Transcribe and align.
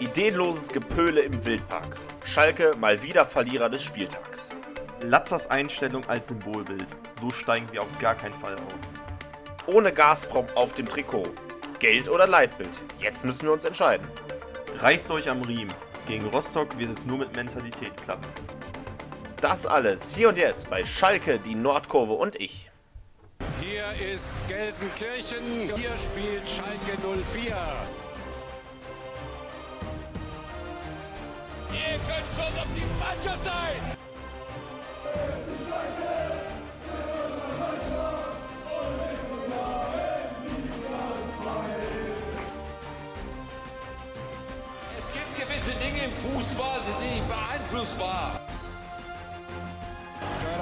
Ideenloses 0.00 0.70
Gepöle 0.70 1.20
im 1.20 1.44
Wildpark. 1.44 1.94
Schalke 2.24 2.74
mal 2.78 3.02
wieder 3.02 3.26
Verlierer 3.26 3.68
des 3.68 3.82
Spieltags. 3.82 4.48
Latzers 5.02 5.50
Einstellung 5.50 6.08
als 6.08 6.28
Symbolbild. 6.28 6.86
So 7.12 7.28
steigen 7.30 7.68
wir 7.70 7.82
auf 7.82 7.98
gar 7.98 8.14
keinen 8.14 8.32
Fall 8.32 8.54
auf. 8.54 9.66
Ohne 9.66 9.92
Gazprom 9.92 10.46
auf 10.54 10.72
dem 10.72 10.86
Trikot. 10.86 11.28
Geld 11.80 12.08
oder 12.08 12.26
Leitbild? 12.26 12.80
Jetzt 12.98 13.26
müssen 13.26 13.42
wir 13.42 13.52
uns 13.52 13.66
entscheiden. 13.66 14.08
Reißt 14.78 15.10
euch 15.10 15.28
am 15.28 15.42
Riemen. 15.42 15.74
Gegen 16.08 16.24
Rostock 16.28 16.78
wird 16.78 16.88
es 16.88 17.04
nur 17.04 17.18
mit 17.18 17.36
Mentalität 17.36 17.94
klappen. 18.00 18.26
Das 19.42 19.66
alles 19.66 20.14
hier 20.14 20.30
und 20.30 20.38
jetzt 20.38 20.70
bei 20.70 20.82
Schalke, 20.82 21.38
die 21.38 21.54
Nordkurve 21.54 22.14
und 22.14 22.36
ich. 22.36 22.70
Hier 23.60 23.84
ist 24.14 24.32
Gelsenkirchen. 24.48 25.76
Hier 25.76 25.92
spielt 25.98 26.48
Schalke 26.48 27.18
04. 27.34 27.54
Mannschaft 33.10 33.44
sein! 33.44 33.96
Es 44.96 45.06
gibt 45.12 45.36
gewisse 45.36 45.72
Dinge 45.78 46.04
im 46.04 46.12
Fußball, 46.12 46.80
die 46.82 46.86
sind 46.86 47.14
nicht 47.14 47.28
beeinflussbar. 47.28 48.40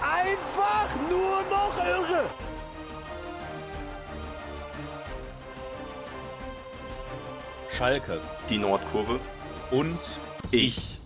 Einfach 0.00 0.90
nur 1.10 1.42
noch 1.50 1.76
irre! 1.84 2.47
Schalke 7.78 8.20
Die 8.48 8.58
Nordkurve. 8.58 9.20
und 9.70 10.18
ich. 10.50 10.98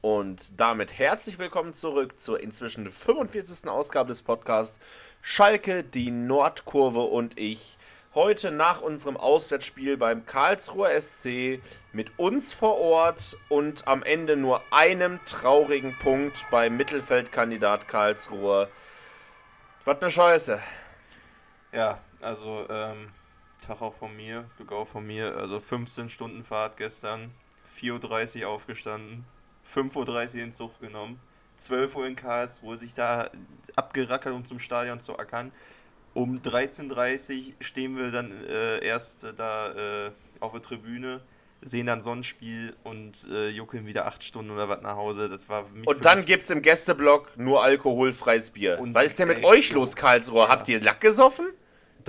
Und 0.00 0.58
damit 0.58 0.98
herzlich 0.98 1.38
willkommen 1.38 1.74
zurück 1.74 2.18
zur 2.18 2.40
inzwischen 2.40 2.90
45. 2.90 3.68
Ausgabe 3.68 4.08
des 4.08 4.22
Podcasts 4.22 4.80
Schalke, 5.20 5.84
die 5.84 6.10
Nordkurve 6.10 7.00
und 7.00 7.38
ich. 7.38 7.76
Heute 8.14 8.50
nach 8.50 8.80
unserem 8.80 9.18
Auswärtsspiel 9.18 9.98
beim 9.98 10.24
Karlsruher 10.24 10.98
SC 10.98 11.60
mit 11.92 12.18
uns 12.18 12.54
vor 12.54 12.78
Ort 12.78 13.36
und 13.50 13.86
am 13.86 14.02
Ende 14.02 14.38
nur 14.38 14.62
einem 14.72 15.20
traurigen 15.26 15.98
Punkt 15.98 16.46
beim 16.50 16.78
Mittelfeldkandidat 16.78 17.88
Karlsruhe. 17.88 18.70
Was 19.84 20.00
ne 20.00 20.10
Scheiße. 20.10 20.62
Ja, 21.72 21.98
also, 22.22 22.64
ähm, 22.70 23.10
Tag 23.60 23.82
auch 23.82 23.94
von 23.94 24.14
mir, 24.16 24.44
Glück 24.56 24.72
auch 24.72 24.86
von 24.86 25.06
mir. 25.06 25.36
Also 25.36 25.60
15 25.60 26.08
Stunden 26.08 26.44
Fahrt 26.44 26.76
gestern, 26.76 27.30
4.30 27.68 28.42
Uhr 28.42 28.48
aufgestanden, 28.48 29.24
5.30 29.66 30.36
Uhr 30.36 30.42
in 30.44 30.52
Zug 30.52 30.78
genommen, 30.80 31.20
12 31.56 31.96
Uhr 31.96 32.06
in 32.06 32.16
Karlsruhe, 32.16 32.76
sich 32.76 32.94
da 32.94 33.30
abgerackert, 33.76 34.34
um 34.34 34.44
zum 34.44 34.58
Stadion 34.58 35.00
zu 35.00 35.18
ackern. 35.18 35.52
Um 36.14 36.40
13.30 36.40 37.48
Uhr 37.48 37.54
stehen 37.60 37.96
wir 37.96 38.10
dann 38.10 38.32
äh, 38.48 38.84
erst 38.84 39.24
äh, 39.24 39.32
da 39.34 39.68
äh, 40.06 40.10
auf 40.40 40.52
der 40.52 40.62
Tribüne, 40.62 41.20
sehen 41.62 41.86
dann 41.86 42.00
Sonnenspiel 42.00 42.74
und 42.82 43.28
äh, 43.30 43.50
juckeln 43.50 43.86
wieder 43.86 44.06
8 44.06 44.24
Stunden 44.24 44.50
oder 44.50 44.68
was 44.68 44.80
nach 44.80 44.96
Hause. 44.96 45.28
Das 45.28 45.48
war 45.48 45.66
Und 45.84 46.04
dann 46.04 46.18
mich- 46.18 46.26
gibt's 46.26 46.50
im 46.50 46.62
Gästeblock 46.62 47.36
nur 47.36 47.62
alkoholfreies 47.62 48.50
Bier. 48.50 48.80
Und- 48.80 48.94
Was 48.94 49.04
ist 49.04 49.18
denn 49.18 49.28
mit 49.28 49.38
ey, 49.38 49.44
euch 49.44 49.70
los, 49.72 49.94
Karlsruhe? 49.94 50.44
ja. 50.44 50.48
Habt 50.48 50.68
ihr 50.68 50.80
Lack 50.80 51.00
gesoffen? 51.00 51.46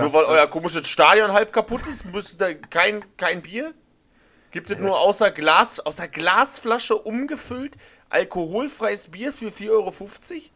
Das- 0.01 0.13
nur 0.13 0.21
weil 0.21 0.27
euer 0.27 0.41
das- 0.41 0.51
komisches 0.51 0.87
Stadion 0.87 1.31
halb 1.31 1.51
kaputt 1.53 1.81
ist, 1.87 2.05
müsst 2.11 2.41
ihr 2.41 2.55
kein, 2.61 3.03
kein 3.17 3.41
Bier? 3.41 3.73
Gibt 4.51 4.69
es 4.69 4.77
nur 4.79 4.99
außer 4.99 5.31
Glas, 5.31 5.79
außer 5.79 6.07
Glasflasche 6.09 6.95
umgefüllt 6.97 7.77
alkoholfreies 8.09 9.07
Bier 9.07 9.31
für 9.31 9.49
4,50 9.51 9.71
Euro? 9.71 9.87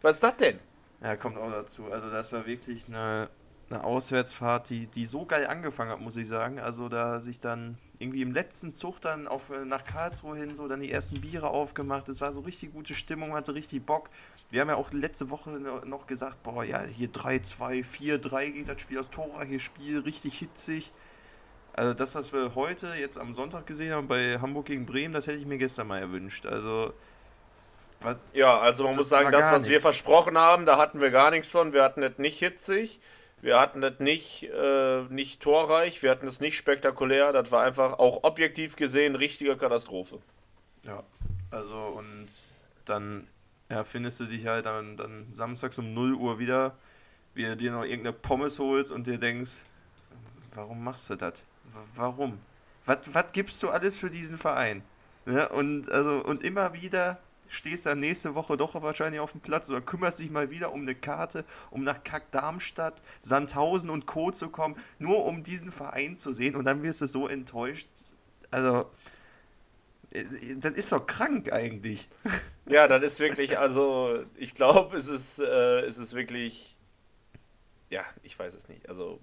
Was 0.01 0.15
ist 0.15 0.23
das 0.23 0.37
denn? 0.37 0.59
Ja, 1.01 1.15
kommt 1.15 1.37
auch 1.37 1.49
dazu. 1.51 1.85
Also 1.91 2.09
das 2.09 2.31
war 2.33 2.45
wirklich 2.45 2.87
eine, 2.87 3.29
eine 3.69 3.83
Auswärtsfahrt, 3.83 4.69
die, 4.69 4.87
die 4.87 5.05
so 5.05 5.25
geil 5.25 5.47
angefangen 5.47 5.91
hat, 5.91 6.01
muss 6.01 6.17
ich 6.17 6.27
sagen. 6.27 6.59
Also 6.59 6.89
da 6.89 7.19
sich 7.21 7.39
dann 7.39 7.77
irgendwie 7.99 8.21
im 8.21 8.31
letzten 8.33 8.73
Zug 8.73 8.99
dann 9.01 9.27
auf, 9.27 9.49
äh, 9.49 9.63
nach 9.65 9.85
Karlsruhe 9.85 10.35
hin 10.37 10.53
so 10.55 10.67
dann 10.67 10.81
die 10.81 10.91
ersten 10.91 11.21
Biere 11.21 11.49
aufgemacht. 11.49 12.09
Es 12.09 12.19
war 12.21 12.33
so 12.33 12.41
richtig 12.41 12.73
gute 12.73 12.93
Stimmung, 12.93 13.33
hatte 13.33 13.53
richtig 13.53 13.85
Bock. 13.85 14.09
Wir 14.51 14.61
haben 14.61 14.69
ja 14.69 14.75
auch 14.75 14.91
letzte 14.93 15.29
Woche 15.29 15.49
no- 15.51 15.81
noch 15.85 16.07
gesagt, 16.07 16.41
boah, 16.43 16.63
ja, 16.63 16.81
hier 16.83 17.09
3-2, 17.09 17.83
4-3 17.83 18.51
geht 18.51 18.69
das 18.69 18.81
Spiel 18.81 18.99
aus 18.99 19.09
Tora, 19.09 19.43
hier 19.43 19.59
Spiel 19.59 19.99
richtig 19.99 20.37
hitzig. 20.37 20.91
Also 21.73 21.93
das, 21.93 22.15
was 22.15 22.31
wir 22.31 22.55
heute 22.55 22.87
jetzt 22.97 23.17
am 23.17 23.35
Sonntag 23.35 23.65
gesehen 23.67 23.91
haben 23.93 24.07
bei 24.07 24.39
Hamburg 24.39 24.67
gegen 24.67 24.85
Bremen, 24.85 25.13
das 25.13 25.27
hätte 25.27 25.39
ich 25.39 25.45
mir 25.45 25.57
gestern 25.57 25.87
mal 25.87 25.99
erwünscht. 25.99 26.45
Also 26.45 26.93
was, 27.99 28.15
Ja, 28.33 28.59
also 28.59 28.83
man 28.83 28.91
Das 28.91 28.97
muss 28.99 29.09
sagen, 29.09 29.31
das, 29.31 29.51
was 29.51 29.65
wir 29.65 29.71
nix. 29.71 29.83
versprochen 29.83 30.37
haben, 30.37 30.65
da 30.65 30.77
hatten 30.77 31.01
wir 31.01 31.11
gar 31.11 31.31
nichts 31.31 31.49
von. 31.49 31.73
Wir 31.73 31.83
hatten 31.83 31.99
das 32.01 32.17
nicht 32.17 32.39
hitzig, 32.39 32.99
wir 33.41 33.59
hatten 33.59 33.81
das 33.81 33.99
nicht, 33.99 34.43
äh, 34.43 35.01
nicht 35.09 35.41
torreich, 35.41 36.01
wir 36.01 36.11
hatten 36.11 36.27
es 36.27 36.39
nicht 36.39 36.55
spektakulär. 36.55 37.33
Das 37.33 37.51
war 37.51 37.63
einfach 37.63 37.99
auch 37.99 38.23
objektiv 38.23 38.75
gesehen 38.77 39.15
richtige 39.15 39.57
Katastrophe. 39.57 40.19
Ja, 40.85 41.03
also 41.51 41.75
und 41.77 42.27
dann 42.85 43.27
ja, 43.69 43.83
findest 43.83 44.19
du 44.19 44.25
dich 44.25 44.45
halt 44.45 44.65
dann, 44.65 44.97
dann 44.97 45.27
samstags 45.31 45.79
um 45.79 45.93
0 45.93 46.13
Uhr 46.13 46.39
wieder, 46.39 46.77
wie 47.33 47.45
du 47.45 47.57
dir 47.57 47.71
noch 47.71 47.83
irgendeine 47.83 48.13
Pommes 48.13 48.59
holst 48.59 48.91
und 48.91 49.07
dir 49.07 49.17
denkst, 49.17 49.65
warum 50.53 50.83
machst 50.83 51.09
du 51.09 51.15
das? 51.15 51.43
Warum? 51.95 52.39
Was, 52.85 52.99
gibst 53.31 53.61
du 53.63 53.69
alles 53.69 53.97
für 53.97 54.09
diesen 54.09 54.37
Verein? 54.37 54.83
Ja, 55.25 55.47
und, 55.47 55.91
also, 55.91 56.23
und 56.23 56.43
immer 56.43 56.73
wieder 56.73 57.19
stehst 57.47 57.85
du 57.85 57.89
dann 57.89 57.99
nächste 57.99 58.35
Woche 58.35 58.57
doch 58.57 58.79
wahrscheinlich 58.81 59.19
auf 59.19 59.31
dem 59.31 59.41
Platz 59.41 59.69
oder 59.69 59.81
kümmerst 59.81 60.19
dich 60.19 60.29
mal 60.29 60.51
wieder 60.51 60.71
um 60.71 60.81
eine 60.81 60.95
Karte, 60.95 61.45
um 61.71 61.83
nach 61.83 62.03
Kack-Darmstadt, 62.03 63.01
Sandhausen 63.21 63.89
und 63.89 64.05
Co. 64.05 64.31
zu 64.31 64.49
kommen, 64.49 64.75
nur 64.99 65.25
um 65.25 65.43
diesen 65.43 65.71
Verein 65.71 66.15
zu 66.15 66.33
sehen 66.33 66.55
und 66.55 66.65
dann 66.65 66.83
wirst 66.83 67.01
du 67.01 67.07
so 67.07 67.27
enttäuscht. 67.27 67.87
Also, 68.51 68.89
äh, 70.13 70.23
das 70.57 70.73
ist 70.73 70.91
doch 70.91 71.05
krank 71.05 71.51
eigentlich. 71.51 72.07
Ja, 72.67 72.87
das 72.87 73.03
ist 73.03 73.19
wirklich, 73.19 73.57
also 73.57 74.23
ich 74.35 74.55
glaube, 74.55 74.97
es 74.97 75.07
ist, 75.07 75.39
äh, 75.39 75.81
es 75.81 75.97
ist 75.97 76.13
wirklich, 76.15 76.75
ja, 77.89 78.03
ich 78.23 78.37
weiß 78.37 78.55
es 78.55 78.67
nicht. 78.67 78.87
Also 78.89 79.19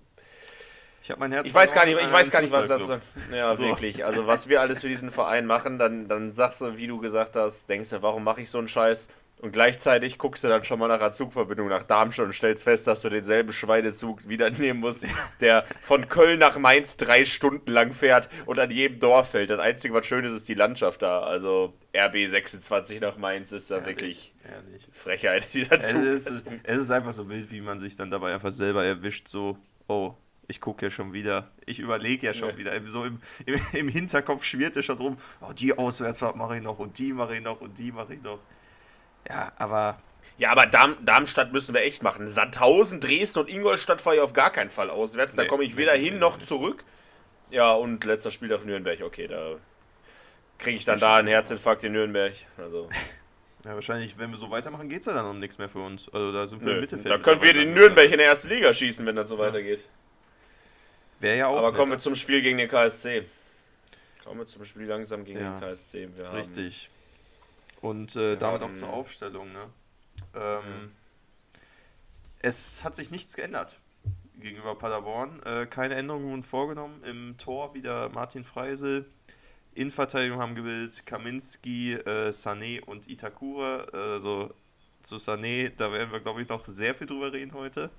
Ich 1.03 1.11
habe 1.11 1.19
mein 1.21 1.33
Herz 1.33 1.49
ich 1.49 1.55
weiß 1.55 1.75
gar 1.75 1.85
nicht, 1.85 1.99
ich 2.01 2.13
weiß 2.13 2.31
gar 2.31 2.41
nicht, 2.41 2.53
was 2.53 2.69
das. 2.69 3.01
Ja, 3.33 3.57
So. 3.57 3.63
wirklich. 3.63 4.05
Also 4.05 4.27
was 4.27 4.49
wir 4.49 4.61
alles 4.61 4.83
für 4.83 4.89
diesen 4.89 5.11
Verein 5.11 5.47
machen, 5.47 5.79
dann, 5.79 6.07
dann 6.09 6.33
sagst 6.33 6.61
du, 6.61 6.77
wie 6.77 6.87
du 6.87 6.99
gesagt 7.01 7.35
hast, 7.35 7.69
denkst 7.69 7.91
du, 7.91 8.03
warum 8.03 8.23
mache 8.23 8.43
ich 8.43 8.51
so 8.51 8.59
einen 8.59 8.69
Scheiß? 8.69 9.09
Und 9.43 9.51
gleichzeitig 9.53 10.19
guckst 10.19 10.45
du 10.45 10.49
dann 10.49 10.65
schon 10.65 10.79
mal 10.79 10.87
nach 10.87 11.01
einer 11.01 11.11
Zugverbindung 11.11 11.69
nach 11.69 11.83
Darmstadt 11.83 12.27
und 12.27 12.33
stellst 12.33 12.63
fest, 12.63 12.87
dass 12.87 13.03
du 13.03 13.09
denselben 13.11 13.53
Schweinezug 13.53 14.29
wieder 14.29 14.49
nehmen 14.59 14.79
musst, 14.79 15.05
der 15.41 15.65
von 15.81 16.09
Köln 16.09 16.39
nach 16.39 16.57
Mainz 16.59 16.97
drei 16.97 17.25
Stunden 17.25 17.73
lang 17.73 17.93
fährt 17.93 18.29
und 18.47 18.61
an 18.61 18.71
jedem 18.71 19.01
Dorf 19.01 19.31
fällt. 19.31 19.51
Das 19.51 19.59
Einzige, 19.59 19.95
was 19.95 20.07
schön 20.07 20.25
ist, 20.25 20.33
ist 20.33 20.47
die 20.49 20.55
Landschaft 20.55 21.03
da. 21.03 21.25
Also 21.25 21.75
RB 21.93 22.29
26 22.29 23.01
nach 23.01 23.17
Mainz 23.17 23.51
ist 23.51 23.69
da 23.71 23.85
wirklich 23.85 24.33
Ehrlich. 24.49 24.89
Frechheit, 24.93 25.49
Es 25.53 25.91
ist, 25.93 26.47
es 26.63 26.79
ist 26.79 26.91
einfach 26.93 27.13
so 27.13 27.29
wild, 27.29 27.51
wie 27.51 27.61
man 27.61 27.81
sich 27.81 27.97
dann 27.97 28.11
dabei 28.11 28.35
einfach 28.35 28.53
selber 28.53 28.85
erwischt, 28.85 29.27
so, 29.27 29.59
oh, 29.89 30.15
ich 30.47 30.61
gucke 30.61 30.87
ja 30.87 30.91
schon 30.91 31.13
wieder, 31.13 31.51
ich 31.67 31.81
überlege 31.81 32.27
ja 32.27 32.35
schon 32.35 32.51
Ja. 32.51 32.59
wieder, 32.59 32.73
so 32.87 33.05
im, 33.05 33.19
im, 33.47 33.61
im 33.73 33.89
Hinterkopf 33.89 34.45
schwirrt 34.45 34.77
ja 34.77 34.83
schon 34.83 34.99
rum, 34.99 35.17
oh, 35.41 35.53
die 35.53 35.77
Auswärtsfahrt 35.77 36.37
mache 36.37 36.57
ich 36.59 36.63
noch 36.63 36.79
und 36.79 36.99
die 36.99 37.13
mache 37.13 37.37
ich 37.37 37.43
noch 37.43 37.61
und 37.61 37.77
die 37.79 37.91
mache 37.91 38.15
ich 38.15 38.23
noch. 38.23 38.39
Ja, 39.29 39.53
aber 39.57 39.99
Ja, 40.39 40.51
aber 40.51 40.67
Darm, 40.67 40.97
Darmstadt 41.05 41.53
müssen 41.53 41.75
wir 41.75 41.83
echt 41.83 42.03
machen. 42.03 42.29
Sandhausen, 42.29 43.01
Dresden 43.01 43.41
und 43.41 43.51
Ingolstadt 43.51 44.01
fahre 44.01 44.17
ich 44.17 44.23
auf 44.23 44.33
gar 44.33 44.51
keinen 44.51 44.71
Fall 44.71 44.91
auswärts. 44.91 45.35
Da 45.35 45.45
komme 45.45 45.65
ich 45.65 45.77
weder 45.77 45.97
nee, 45.97 46.11
hin 46.11 46.19
noch 46.19 46.39
nee. 46.39 46.45
zurück. 46.45 46.85
Ja, 47.51 47.73
und 47.73 48.03
letzter 48.05 48.31
Spieltag 48.31 48.65
Nürnberg. 48.65 49.03
Okay, 49.03 49.29
da 49.29 49.57
kriege 50.59 50.77
ich 50.77 50.85
dann 50.85 50.99
da 50.99 51.17
einen 51.17 51.29
Herzinfarkt 51.29 51.85
in 51.85 51.93
Nürnberg. 51.93 52.33
Also, 52.57 52.89
ja, 53.65 53.75
wahrscheinlich, 53.75 54.19
wenn 54.19 54.31
wir 54.31 54.39
so 54.39 54.51
weitermachen, 54.51 54.89
geht 54.89 55.01
es 55.01 55.07
ja 55.07 55.13
dann 55.13 55.27
um 55.27 55.39
nichts 55.39 55.59
mehr 55.59 55.69
für 55.69 55.81
uns. 55.81 56.09
Also 56.13 56.33
da 56.33 56.47
sind 56.47 56.61
wir 56.61 56.69
nö. 56.69 56.75
im 56.75 56.81
Mittelfeld. 56.81 57.13
Da 57.13 57.19
können 57.19 57.43
wir 57.43 57.53
den 57.53 57.75
Nürnberg 57.75 58.11
in 58.11 58.19
der 58.19 58.27
ersten 58.27 58.49
Liga 58.49 58.73
schießen, 58.73 59.05
wenn 59.05 59.17
das 59.17 59.29
so 59.29 59.39
weitergeht. 59.39 59.81
Wäre 61.21 61.39
ja 61.39 61.47
auch 61.47 61.59
Aber 61.59 61.73
kommen 61.73 61.91
wir 61.91 61.97
netter. 61.97 62.01
zum 62.01 62.15
Spiel 62.17 62.43
gegen 62.43 62.59
den 62.59 62.69
KSC. 62.69 63.25
Kommen 64.25 64.41
wir 64.41 64.47
zum 64.47 64.65
Spiel 64.65 64.87
langsam 64.87 65.25
gegen 65.25 65.39
Ja, 65.39 65.59
den 65.59 65.69
KSC. 65.69 66.09
Wir 66.17 66.27
haben, 66.27 66.37
Richtig. 66.37 66.91
Und 67.83 68.17
äh, 68.17 68.37
damit 68.37 68.63
auch 68.63 68.73
zur 68.73 68.91
Aufstellung. 68.91 69.53
Ne? 69.53 69.69
Ähm, 70.35 70.93
Es 72.41 72.85
hat 72.85 72.95
sich 72.95 73.11
nichts 73.11 73.37
geändert 73.37 73.79
gegenüber 74.37 74.75
Paderborn. 74.77 75.43
Äh, 75.43 75.67
keine 75.67 75.95
Änderungen 75.97 76.31
wurden 76.31 76.43
vorgenommen. 76.43 77.03
Im 77.05 77.37
Tor 77.39 77.75
wieder 77.75 78.09
Martin 78.09 78.45
Freisel. 78.45 79.07
Innenverteidigung 79.75 80.39
haben 80.39 80.55
gewählt 80.55 81.07
Kaminski, 81.07 81.95
äh, 81.95 82.31
Sané 82.31 82.83
und 82.85 83.09
Itakura. 83.09 83.87
Also 83.93 84.55
zu 85.01 85.17
Sané, 85.17 85.71
da 85.77 85.93
werden 85.93 86.13
wir, 86.13 86.21
glaube 86.21 86.43
ich, 86.43 86.49
noch 86.49 86.67
sehr 86.67 86.95
viel 86.95 87.07
drüber 87.07 87.33
reden 87.33 87.53
heute. 87.55 87.91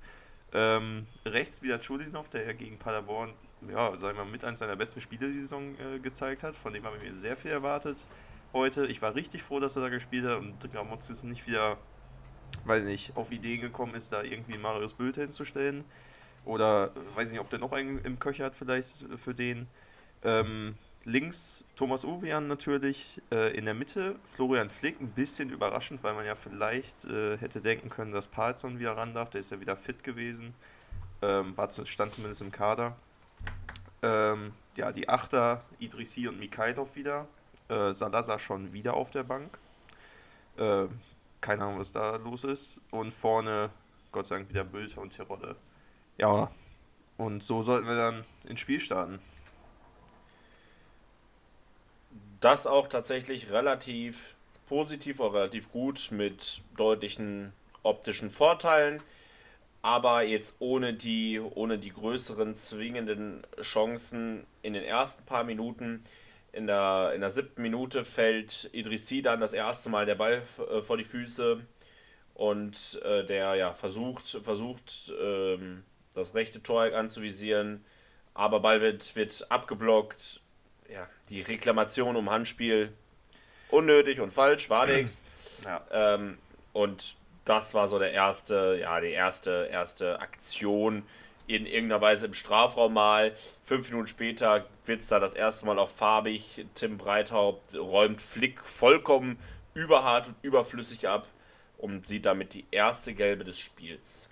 Ähm, 0.52 1.06
rechts 1.26 1.62
wieder 1.62 1.80
Chulinov, 1.80 2.28
der 2.28 2.46
ja 2.46 2.52
gegen 2.52 2.78
Paderborn, 2.78 3.32
ja, 3.68 3.98
sagen 3.98 4.16
wir 4.16 4.24
mal, 4.24 4.30
mit 4.30 4.44
eines 4.44 4.60
seiner 4.60 4.76
besten 4.76 5.00
Spiele 5.00 5.30
die 5.30 5.38
Saison 5.38 5.74
äh, 5.78 5.98
gezeigt 5.98 6.42
hat. 6.42 6.54
Von 6.54 6.72
dem 6.72 6.84
haben 6.84 7.00
wir 7.00 7.12
sehr 7.12 7.36
viel 7.36 7.50
erwartet 7.50 8.06
heute. 8.54 8.86
Ich 8.86 9.02
war 9.02 9.14
richtig 9.14 9.42
froh, 9.42 9.60
dass 9.60 9.76
er 9.76 9.82
da 9.82 9.88
gespielt 9.90 10.24
hat 10.24 10.38
und 10.38 10.72
Gramotz 10.72 11.10
ist 11.10 11.24
nicht 11.24 11.46
wieder, 11.46 11.76
weil 12.64 12.84
nicht, 12.84 13.16
auf 13.16 13.30
Ideen 13.30 13.60
gekommen 13.60 13.94
ist, 13.94 14.12
da 14.12 14.22
irgendwie 14.22 14.56
Marius 14.56 14.94
Bülter 14.94 15.20
hinzustellen. 15.22 15.84
Oder 16.46 16.92
weiß 17.14 17.30
nicht, 17.30 17.40
ob 17.40 17.50
der 17.50 17.58
noch 17.58 17.72
einen 17.72 17.98
im 17.98 18.18
Köcher 18.18 18.44
hat, 18.46 18.56
vielleicht 18.56 19.06
für 19.16 19.34
den. 19.34 19.66
Ähm, 20.22 20.76
links 21.04 21.64
Thomas 21.76 22.04
Uwean 22.04 22.46
natürlich, 22.46 23.20
äh, 23.30 23.56
in 23.56 23.66
der 23.66 23.74
Mitte 23.74 24.16
Florian 24.24 24.70
Flick, 24.70 25.00
ein 25.00 25.10
bisschen 25.10 25.50
überraschend, 25.50 26.02
weil 26.02 26.14
man 26.14 26.24
ja 26.24 26.34
vielleicht 26.34 27.04
äh, 27.04 27.36
hätte 27.38 27.60
denken 27.60 27.90
können, 27.90 28.12
dass 28.12 28.26
Palzon 28.26 28.78
wieder 28.78 28.96
ran 28.96 29.14
darf, 29.14 29.30
der 29.30 29.40
ist 29.40 29.50
ja 29.50 29.60
wieder 29.60 29.76
fit 29.76 30.02
gewesen, 30.02 30.54
ähm, 31.22 31.56
war 31.56 31.68
zu, 31.68 31.84
stand 31.84 32.12
zumindest 32.12 32.40
im 32.40 32.52
Kader. 32.52 32.96
Ähm, 34.02 34.52
ja, 34.76 34.92
die 34.92 35.08
Achter, 35.08 35.62
Idrissi 35.78 36.26
und 36.26 36.38
Mikhailov 36.38 36.96
wieder, 36.96 37.28
äh, 37.68 37.92
Salazar 37.92 38.38
schon 38.38 38.72
wieder 38.72 38.94
auf 38.94 39.10
der 39.10 39.22
Bank. 39.22 39.58
Äh, 40.56 40.86
keine 41.40 41.64
Ahnung, 41.64 41.78
was 41.78 41.92
da 41.92 42.16
los 42.16 42.44
ist. 42.44 42.82
Und 42.90 43.12
vorne, 43.12 43.70
Gott 44.12 44.26
sei 44.26 44.36
Dank, 44.36 44.48
wieder 44.50 44.64
Bülter 44.64 45.00
und 45.00 45.10
Terodde. 45.10 45.56
Ja, 46.18 46.50
und 47.16 47.42
so 47.42 47.62
sollten 47.62 47.86
wir 47.86 47.96
dann 47.96 48.24
ins 48.48 48.60
Spiel 48.60 48.80
starten. 48.80 49.20
Das 52.40 52.66
auch 52.66 52.88
tatsächlich 52.88 53.50
relativ 53.50 54.34
positiv 54.66 55.20
oder 55.20 55.40
relativ 55.40 55.70
gut 55.70 56.10
mit 56.10 56.62
deutlichen 56.76 57.52
optischen 57.82 58.30
Vorteilen, 58.30 59.02
aber 59.82 60.22
jetzt 60.22 60.54
ohne 60.58 60.94
die, 60.94 61.40
ohne 61.40 61.78
die 61.78 61.90
größeren 61.90 62.54
zwingenden 62.56 63.46
Chancen 63.60 64.46
in 64.62 64.72
den 64.72 64.84
ersten 64.84 65.24
paar 65.24 65.44
Minuten. 65.44 66.02
In 66.54 66.66
der, 66.68 67.12
in 67.14 67.20
der 67.20 67.30
siebten 67.30 67.62
Minute 67.62 68.04
fällt 68.04 68.70
Idrissi 68.72 69.22
dann 69.22 69.40
das 69.40 69.52
erste 69.52 69.90
Mal 69.90 70.06
der 70.06 70.14
Ball 70.14 70.42
äh, 70.70 70.82
vor 70.82 70.96
die 70.96 71.04
Füße 71.04 71.60
und 72.34 73.00
äh, 73.04 73.24
der 73.24 73.56
ja 73.56 73.72
versucht, 73.72 74.38
versucht 74.42 75.12
ähm, 75.20 75.82
das 76.14 76.34
rechte 76.34 76.62
Tor 76.62 76.84
anzuvisieren, 76.94 77.84
aber 78.34 78.60
Ball 78.60 78.80
wird, 78.80 79.16
wird 79.16 79.50
abgeblockt. 79.50 80.40
Ja, 80.92 81.08
die 81.28 81.40
Reklamation 81.40 82.14
um 82.14 82.30
Handspiel 82.30 82.92
unnötig 83.70 84.20
und 84.20 84.30
falsch, 84.30 84.70
war 84.70 84.86
nichts. 84.86 85.22
Ja. 85.64 85.82
Ähm, 85.90 86.38
und 86.72 87.16
das 87.44 87.74
war 87.74 87.88
so 87.88 87.98
der 87.98 88.12
erste, 88.12 88.78
ja, 88.80 89.00
die 89.00 89.10
erste, 89.10 89.68
erste 89.70 90.20
Aktion 90.20 91.04
in 91.46 91.66
irgendeiner 91.66 92.00
Weise 92.00 92.26
im 92.26 92.34
Strafraum 92.34 92.94
mal. 92.94 93.34
Fünf 93.62 93.90
Minuten 93.90 94.08
später 94.08 94.66
wird 94.84 95.00
es 95.00 95.08
da 95.08 95.20
das 95.20 95.34
erste 95.34 95.66
Mal 95.66 95.78
auch 95.78 95.90
farbig. 95.90 96.66
Tim 96.74 96.98
Breithaupt 96.98 97.74
räumt 97.74 98.20
Flick 98.20 98.60
vollkommen 98.60 99.38
überhart 99.74 100.28
und 100.28 100.36
überflüssig 100.42 101.08
ab 101.08 101.26
und 101.78 102.06
sieht 102.06 102.26
damit 102.26 102.54
die 102.54 102.64
erste 102.70 103.14
gelbe 103.14 103.44
des 103.44 103.58
Spiels. 103.58 104.28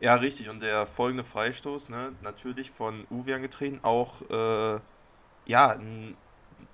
Ja, 0.00 0.14
richtig. 0.16 0.48
Und 0.48 0.62
der 0.62 0.86
folgende 0.86 1.24
Freistoß, 1.24 1.90
ne, 1.90 2.12
natürlich 2.22 2.70
von 2.70 3.06
Uwe 3.10 3.34
angetreten, 3.34 3.80
auch 3.82 4.22
äh, 4.30 4.80
ja, 5.46 5.78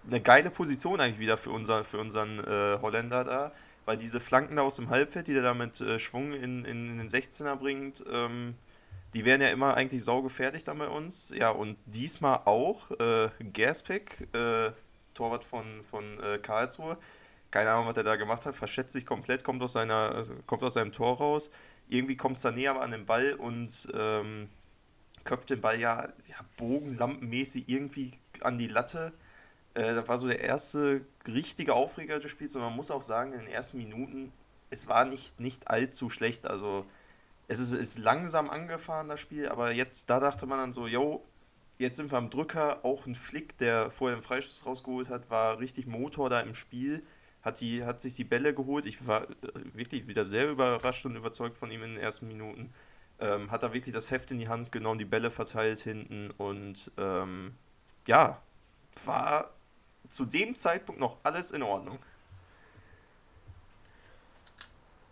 eine 0.06 0.20
geile 0.20 0.50
Position 0.50 1.00
eigentlich 1.00 1.18
wieder 1.18 1.36
für, 1.36 1.50
unser, 1.50 1.84
für 1.84 1.98
unseren 1.98 2.38
äh, 2.38 2.78
Holländer 2.80 3.24
da, 3.24 3.52
weil 3.84 3.96
diese 3.96 4.20
Flanken 4.20 4.56
da 4.56 4.62
aus 4.62 4.76
dem 4.76 4.90
Halbfeld, 4.90 5.26
die 5.26 5.34
der 5.34 5.42
da 5.42 5.54
mit 5.54 5.80
äh, 5.80 5.98
Schwung 5.98 6.32
in, 6.32 6.64
in, 6.64 6.88
in, 6.88 6.98
den 6.98 7.08
16er 7.08 7.56
bringt, 7.56 8.04
ähm, 8.12 8.54
die 9.16 9.24
wären 9.24 9.40
ja 9.40 9.48
immer 9.48 9.74
eigentlich 9.74 10.04
saugefährlich 10.04 10.62
da 10.62 10.74
bei 10.74 10.88
uns. 10.88 11.32
Ja, 11.34 11.48
und 11.48 11.78
diesmal 11.86 12.40
auch 12.44 12.90
äh, 13.00 13.30
Gerspik, 13.40 14.28
äh, 14.34 14.72
Torwart 15.14 15.42
von, 15.42 15.82
von 15.84 16.20
äh, 16.20 16.36
Karlsruhe, 16.36 16.98
keine 17.50 17.70
Ahnung, 17.70 17.86
was 17.86 17.96
er 17.96 18.04
da 18.04 18.16
gemacht 18.16 18.44
hat, 18.44 18.54
verschätzt 18.54 18.92
sich 18.92 19.06
komplett, 19.06 19.42
kommt 19.42 19.62
aus, 19.62 19.72
seiner, 19.72 20.14
also 20.14 20.34
kommt 20.44 20.62
aus 20.62 20.74
seinem 20.74 20.92
Tor 20.92 21.16
raus. 21.16 21.50
Irgendwie 21.88 22.18
kommt 22.18 22.38
Sané 22.38 22.68
aber 22.68 22.82
an 22.82 22.90
den 22.90 23.06
Ball 23.06 23.32
und 23.32 23.88
ähm, 23.94 24.50
köpft 25.24 25.48
den 25.48 25.62
Ball 25.62 25.80
ja, 25.80 26.08
ja 26.26 26.36
bogenlampenmäßig 26.58 27.70
irgendwie 27.70 28.12
an 28.42 28.58
die 28.58 28.68
Latte. 28.68 29.14
Äh, 29.72 29.94
das 29.94 30.08
war 30.08 30.18
so 30.18 30.28
der 30.28 30.40
erste 30.40 31.06
richtige 31.26 31.72
Aufreger 31.72 32.18
des 32.18 32.30
Spiels 32.30 32.54
und 32.54 32.60
man 32.60 32.76
muss 32.76 32.90
auch 32.90 33.00
sagen, 33.00 33.32
in 33.32 33.38
den 33.38 33.48
ersten 33.48 33.78
Minuten, 33.78 34.30
es 34.68 34.88
war 34.88 35.06
nicht, 35.06 35.40
nicht 35.40 35.68
allzu 35.70 36.10
schlecht. 36.10 36.46
Also 36.46 36.84
es 37.48 37.58
ist, 37.58 37.72
ist 37.72 37.98
langsam 37.98 38.50
angefahren, 38.50 39.08
das 39.08 39.20
Spiel, 39.20 39.48
aber 39.48 39.72
jetzt, 39.72 40.10
da 40.10 40.20
dachte 40.20 40.46
man 40.46 40.58
dann 40.58 40.72
so, 40.72 40.86
yo, 40.86 41.24
jetzt 41.78 41.96
sind 41.96 42.10
wir 42.10 42.18
am 42.18 42.30
Drücker. 42.30 42.84
Auch 42.84 43.06
ein 43.06 43.14
Flick, 43.14 43.56
der 43.58 43.90
vorher 43.90 44.16
den 44.16 44.22
Freistoß 44.22 44.66
rausgeholt 44.66 45.08
hat, 45.08 45.30
war 45.30 45.58
richtig 45.58 45.86
Motor 45.86 46.30
da 46.30 46.40
im 46.40 46.54
Spiel. 46.54 47.04
Hat, 47.42 47.60
die, 47.60 47.84
hat 47.84 48.00
sich 48.00 48.14
die 48.14 48.24
Bälle 48.24 48.54
geholt. 48.54 48.86
Ich 48.86 49.06
war 49.06 49.28
wirklich 49.72 50.08
wieder 50.08 50.24
sehr 50.24 50.50
überrascht 50.50 51.06
und 51.06 51.14
überzeugt 51.14 51.56
von 51.56 51.70
ihm 51.70 51.82
in 51.84 51.94
den 51.94 52.02
ersten 52.02 52.26
Minuten. 52.26 52.72
Ähm, 53.20 53.50
hat 53.50 53.62
da 53.62 53.72
wirklich 53.72 53.94
das 53.94 54.10
Heft 54.10 54.32
in 54.32 54.38
die 54.38 54.48
Hand 54.48 54.72
genommen, 54.72 54.98
die 54.98 55.04
Bälle 55.04 55.30
verteilt 55.30 55.78
hinten 55.78 56.30
und 56.32 56.90
ähm, 56.98 57.54
ja, 58.06 58.42
war 59.04 59.52
zu 60.08 60.24
dem 60.24 60.54
Zeitpunkt 60.54 61.00
noch 61.00 61.18
alles 61.22 61.50
in 61.50 61.62
Ordnung. 61.62 61.98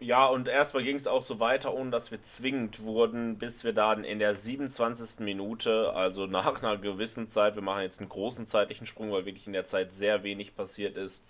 Ja, 0.04 0.26
und 0.26 0.48
erstmal 0.48 0.82
ging 0.82 0.96
es 0.96 1.06
auch 1.06 1.22
so 1.22 1.40
weiter, 1.40 1.72
ohne 1.72 1.90
dass 1.90 2.10
wir 2.10 2.20
zwingend 2.20 2.82
wurden, 2.82 3.38
bis 3.38 3.64
wir 3.64 3.72
dann 3.72 4.04
in 4.04 4.18
der 4.18 4.34
27. 4.34 5.20
Minute, 5.20 5.94
also 5.94 6.26
nach 6.26 6.62
einer 6.62 6.76
gewissen 6.76 7.30
Zeit, 7.30 7.54
wir 7.54 7.62
machen 7.62 7.80
jetzt 7.80 8.00
einen 8.00 8.10
großen 8.10 8.46
zeitlichen 8.46 8.86
Sprung, 8.86 9.10
weil 9.12 9.24
wirklich 9.24 9.46
in 9.46 9.54
der 9.54 9.64
Zeit 9.64 9.92
sehr 9.92 10.22
wenig 10.22 10.54
passiert 10.54 10.98
ist, 10.98 11.26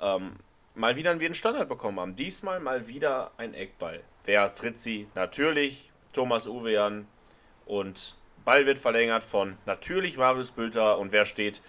ähm, 0.00 0.36
mal 0.74 0.96
wieder 0.96 1.10
einen 1.10 1.34
Standard 1.34 1.68
bekommen 1.68 2.00
haben. 2.00 2.16
Diesmal 2.16 2.58
mal 2.58 2.88
wieder 2.88 3.32
ein 3.36 3.52
Eckball. 3.52 4.00
Wer 4.24 4.54
tritt 4.54 4.80
sie? 4.80 5.06
Natürlich 5.14 5.90
Thomas 6.14 6.46
Uwean 6.46 7.06
und 7.66 8.16
Ball 8.46 8.64
wird 8.64 8.78
verlängert 8.78 9.24
von 9.24 9.58
natürlich 9.66 10.16
Marius 10.16 10.52
Bülter 10.52 10.98
und 10.98 11.12
wer 11.12 11.26
steht 11.26 11.60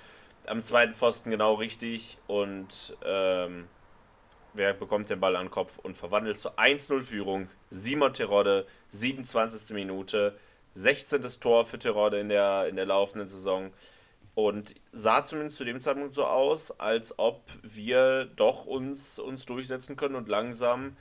am 0.47 0.63
zweiten 0.63 0.93
Pfosten 0.93 1.29
genau 1.29 1.55
richtig 1.55 2.17
und 2.27 2.95
ähm, 3.03 3.67
wer 4.53 4.73
bekommt 4.73 5.09
den 5.09 5.19
Ball 5.19 5.35
an 5.35 5.45
den 5.45 5.51
Kopf 5.51 5.77
und 5.79 5.95
verwandelt 5.95 6.39
zur 6.39 6.57
1-0-Führung. 6.57 7.47
Simon 7.69 8.13
Terodde, 8.13 8.65
27. 8.89 9.75
Minute, 9.75 10.37
16. 10.73 11.21
Tor 11.39 11.65
für 11.65 11.79
Terodde 11.79 12.19
in 12.19 12.29
der, 12.29 12.67
in 12.67 12.75
der 12.75 12.85
laufenden 12.85 13.27
Saison. 13.27 13.71
Und 14.33 14.75
sah 14.93 15.25
zumindest 15.25 15.57
zu 15.57 15.65
dem 15.65 15.81
Zeitpunkt 15.81 16.13
so 16.13 16.25
aus, 16.25 16.71
als 16.79 17.19
ob 17.19 17.43
wir 17.63 18.25
doch 18.35 18.65
uns, 18.65 19.19
uns 19.19 19.45
durchsetzen 19.45 19.97
können 19.97 20.15
und 20.15 20.29
langsam 20.29 20.95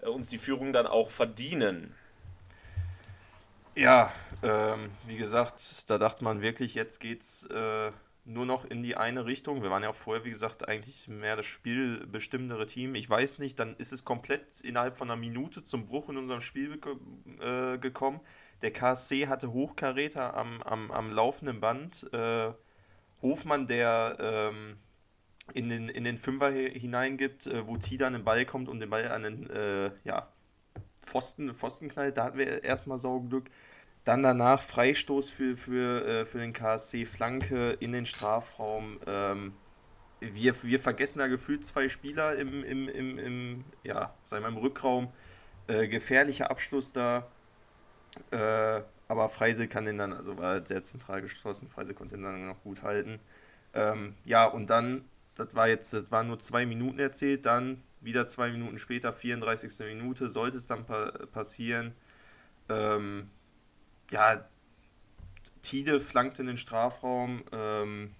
äh, 0.00 0.08
uns 0.08 0.28
die 0.28 0.38
Führung 0.38 0.72
dann 0.72 0.86
auch 0.86 1.10
verdienen. 1.10 1.94
Ja, 3.74 4.10
ähm, 4.42 4.90
wie 5.06 5.16
gesagt, 5.16 5.90
da 5.90 5.98
dachte 5.98 6.24
man 6.24 6.40
wirklich, 6.40 6.74
jetzt 6.74 6.98
geht's 6.98 7.44
äh, 7.46 7.90
nur 8.26 8.44
noch 8.44 8.64
in 8.64 8.82
die 8.82 8.96
eine 8.96 9.24
Richtung. 9.24 9.62
Wir 9.62 9.70
waren 9.70 9.82
ja 9.82 9.90
auch 9.90 9.94
vorher, 9.94 10.24
wie 10.24 10.30
gesagt, 10.30 10.68
eigentlich 10.68 11.08
mehr 11.08 11.36
das 11.36 11.46
spielbestimmendere 11.46 12.66
Team. 12.66 12.94
Ich 12.94 13.08
weiß 13.08 13.38
nicht, 13.38 13.58
dann 13.58 13.76
ist 13.76 13.92
es 13.92 14.04
komplett 14.04 14.60
innerhalb 14.62 14.96
von 14.96 15.10
einer 15.10 15.18
Minute 15.18 15.62
zum 15.62 15.86
Bruch 15.86 16.08
in 16.08 16.16
unserem 16.16 16.40
Spiel 16.40 16.80
äh, 17.40 17.78
gekommen. 17.78 18.20
Der 18.62 18.72
KSC 18.72 19.28
hatte 19.28 19.52
Hochkaräter 19.52 20.36
am, 20.36 20.60
am, 20.62 20.90
am 20.90 21.12
laufenden 21.12 21.60
Band. 21.60 22.12
Äh, 22.12 22.52
Hofmann, 23.22 23.66
der 23.66 24.16
ähm, 24.20 24.76
in, 25.54 25.68
den, 25.68 25.88
in 25.88 26.04
den 26.04 26.18
Fünfer 26.18 26.50
hineingibt, 26.50 27.46
äh, 27.46 27.66
wo 27.66 27.76
Tida 27.76 28.06
an 28.06 28.14
den 28.14 28.24
Ball 28.24 28.44
kommt 28.44 28.68
und 28.68 28.80
den 28.80 28.90
Ball 28.90 29.08
an 29.08 29.22
den 29.22 29.50
äh, 29.50 29.90
ja, 30.04 30.28
Pfosten, 30.98 31.54
Pfosten 31.54 31.88
knallt. 31.88 32.16
Da 32.16 32.24
hatten 32.24 32.38
wir 32.38 32.64
erstmal 32.64 32.98
Saugenglück. 32.98 33.50
Dann 34.06 34.22
danach 34.22 34.62
Freistoß 34.62 35.30
für, 35.30 35.56
für, 35.56 36.06
äh, 36.06 36.24
für 36.24 36.38
den 36.38 36.52
KSC, 36.52 37.04
Flanke 37.06 37.72
in 37.80 37.90
den 37.90 38.06
Strafraum. 38.06 39.00
Ähm, 39.04 39.52
wir, 40.20 40.62
wir 40.62 40.78
vergessen 40.78 41.18
da 41.18 41.26
gefühlt 41.26 41.64
zwei 41.64 41.88
Spieler 41.88 42.36
im, 42.36 42.62
im, 42.62 42.88
im, 42.88 43.18
im 43.18 43.64
ja, 43.82 44.14
sagen 44.24 44.44
wir 44.44 44.48
im 44.48 44.58
Rückraum. 44.58 45.08
Äh, 45.66 45.88
gefährlicher 45.88 46.52
Abschluss 46.52 46.92
da. 46.92 47.26
Äh, 48.30 48.82
aber 49.08 49.28
Freise 49.28 49.66
kann 49.66 49.84
den 49.84 49.98
dann, 49.98 50.12
also 50.12 50.38
war 50.38 50.64
sehr 50.64 50.84
zentral 50.84 51.20
geschlossen, 51.20 51.68
Freise 51.68 51.92
konnte 51.92 52.14
den 52.14 52.22
dann 52.22 52.46
noch 52.46 52.62
gut 52.62 52.84
halten. 52.84 53.18
Ähm, 53.74 54.14
ja, 54.24 54.44
und 54.44 54.70
dann, 54.70 55.04
das 55.34 55.56
war 55.56 55.66
jetzt, 55.66 55.92
das 55.92 56.12
waren 56.12 56.28
nur 56.28 56.38
zwei 56.38 56.64
Minuten 56.64 57.00
erzählt, 57.00 57.44
dann 57.44 57.82
wieder 58.00 58.24
zwei 58.26 58.52
Minuten 58.52 58.78
später, 58.78 59.12
34. 59.12 59.84
Minute, 59.86 60.28
sollte 60.28 60.58
es 60.58 60.68
dann 60.68 60.86
pa 60.86 61.10
passieren. 61.32 61.92
Ähm, 62.68 63.30
ja, 64.10 64.48
Tide 65.62 66.00
flankt 66.00 66.38
in 66.38 66.46
den 66.46 66.56
Strafraum 66.56 67.42
ähm, 67.52 68.14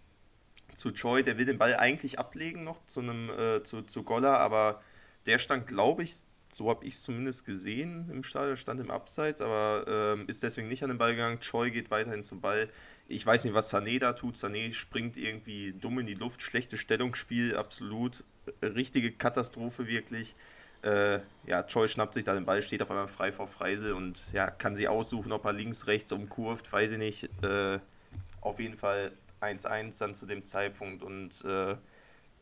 zu 0.74 0.90
Choi, 0.90 1.22
der 1.22 1.38
will 1.38 1.46
den 1.46 1.58
Ball 1.58 1.76
eigentlich 1.76 2.18
ablegen 2.18 2.64
noch 2.64 2.84
zu 2.86 3.00
einem 3.00 3.30
äh, 3.30 3.62
zu, 3.62 3.82
zu 3.82 4.02
Goller, 4.02 4.38
aber 4.38 4.82
der 5.26 5.38
stand, 5.38 5.66
glaube 5.66 6.02
ich, 6.02 6.14
so 6.52 6.70
habe 6.70 6.84
ich 6.84 6.94
es 6.94 7.02
zumindest 7.02 7.44
gesehen 7.44 8.08
im 8.10 8.22
Stadion, 8.22 8.56
stand 8.56 8.80
im 8.80 8.90
Abseits, 8.90 9.40
aber 9.40 9.84
ähm, 9.88 10.24
ist 10.26 10.42
deswegen 10.42 10.68
nicht 10.68 10.82
an 10.82 10.88
den 10.88 10.98
Ball 10.98 11.14
gegangen. 11.14 11.40
Choi 11.40 11.70
geht 11.70 11.90
weiterhin 11.90 12.22
zum 12.22 12.40
Ball. 12.40 12.68
Ich 13.08 13.24
weiß 13.26 13.44
nicht, 13.44 13.54
was 13.54 13.72
Sané 13.72 13.98
da 13.98 14.12
tut. 14.12 14.36
Sané 14.36 14.72
springt 14.72 15.16
irgendwie 15.16 15.72
dumm 15.72 15.98
in 15.98 16.06
die 16.06 16.14
Luft, 16.14 16.42
schlechtes 16.42 16.80
Stellungsspiel, 16.80 17.56
absolut. 17.56 18.24
Richtige 18.62 19.12
Katastrophe 19.12 19.86
wirklich. 19.86 20.34
Äh, 20.83 21.21
ja, 21.47 21.62
Choi 21.64 21.88
schnappt 21.88 22.14
sich 22.14 22.25
da 22.25 22.35
den 22.35 22.45
Ball, 22.45 22.62
steht 22.62 22.83
auf 22.83 22.90
einmal 22.90 23.09
frei 23.09 23.33
vor 23.33 23.47
Freise 23.47 23.95
und 23.95 24.33
ja, 24.33 24.50
kann 24.50 24.76
sie 24.76 24.88
aussuchen, 24.88 25.33
ob 25.33 25.45
er 25.45 25.52
links, 25.52 25.87
rechts 25.87 26.12
umkurvt, 26.12 26.73
weiß 26.73 26.92
ich 26.92 26.99
nicht. 26.99 27.25
Äh, 27.42 27.80
auf 28.40 28.61
jeden 28.61 28.76
Fall 28.76 29.12
1-1 29.40 29.99
dann 29.99 30.14
zu 30.14 30.26
dem 30.26 30.45
Zeitpunkt 30.45 31.02
und 31.02 31.45
äh, 31.45 31.76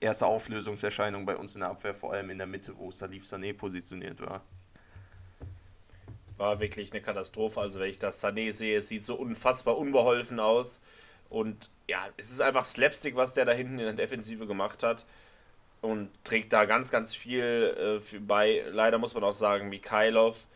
erste 0.00 0.26
Auflösungserscheinung 0.26 1.25
bei 1.25 1.37
uns 1.37 1.55
in 1.55 1.61
der 1.61 1.71
Abwehr, 1.71 1.95
vor 1.95 2.12
allem 2.12 2.31
in 2.31 2.38
der 2.38 2.47
Mitte, 2.47 2.76
wo 2.76 2.91
Salif 2.91 3.25
Sané 3.25 3.57
positioniert 3.57 4.21
war. 4.21 4.43
War 6.37 6.61
wirklich 6.61 6.93
eine 6.93 7.00
Katastrophe. 7.00 7.61
Also, 7.61 7.81
wenn 7.81 7.91
ich 7.91 7.99
das 7.99 8.23
Sané 8.23 8.53
sehe, 8.53 8.79
es 8.79 8.88
sieht 8.88 9.05
so 9.05 9.14
unfassbar 9.14 9.79
unbeholfen 9.79 10.41
aus. 10.41 10.81
Und 11.31 11.71
ja, 11.88 12.09
es 12.17 12.31
ist 12.31 12.41
einfach 12.41 12.64
Slapstick, 12.64 13.17
was 13.17 13.35
der 13.35 13.45
da 13.45 13.53
hinten 13.53 13.79
in 13.79 13.85
der 13.85 13.95
Defensive 13.95 14.47
gemacht 14.47 14.83
hat. 14.83 15.05
Und 15.85 16.09
trägt 16.25 16.55
da 16.55 16.64
ganz, 16.64 16.91
ganz 16.91 17.14
viel 17.14 18.00
äh, 18.00 18.19
bei. 18.21 18.64
Leider 18.71 18.97
muss 18.97 19.12
man 19.12 19.23
auch 19.23 19.35
sagen, 19.35 19.69
Mikhailov 19.69 20.47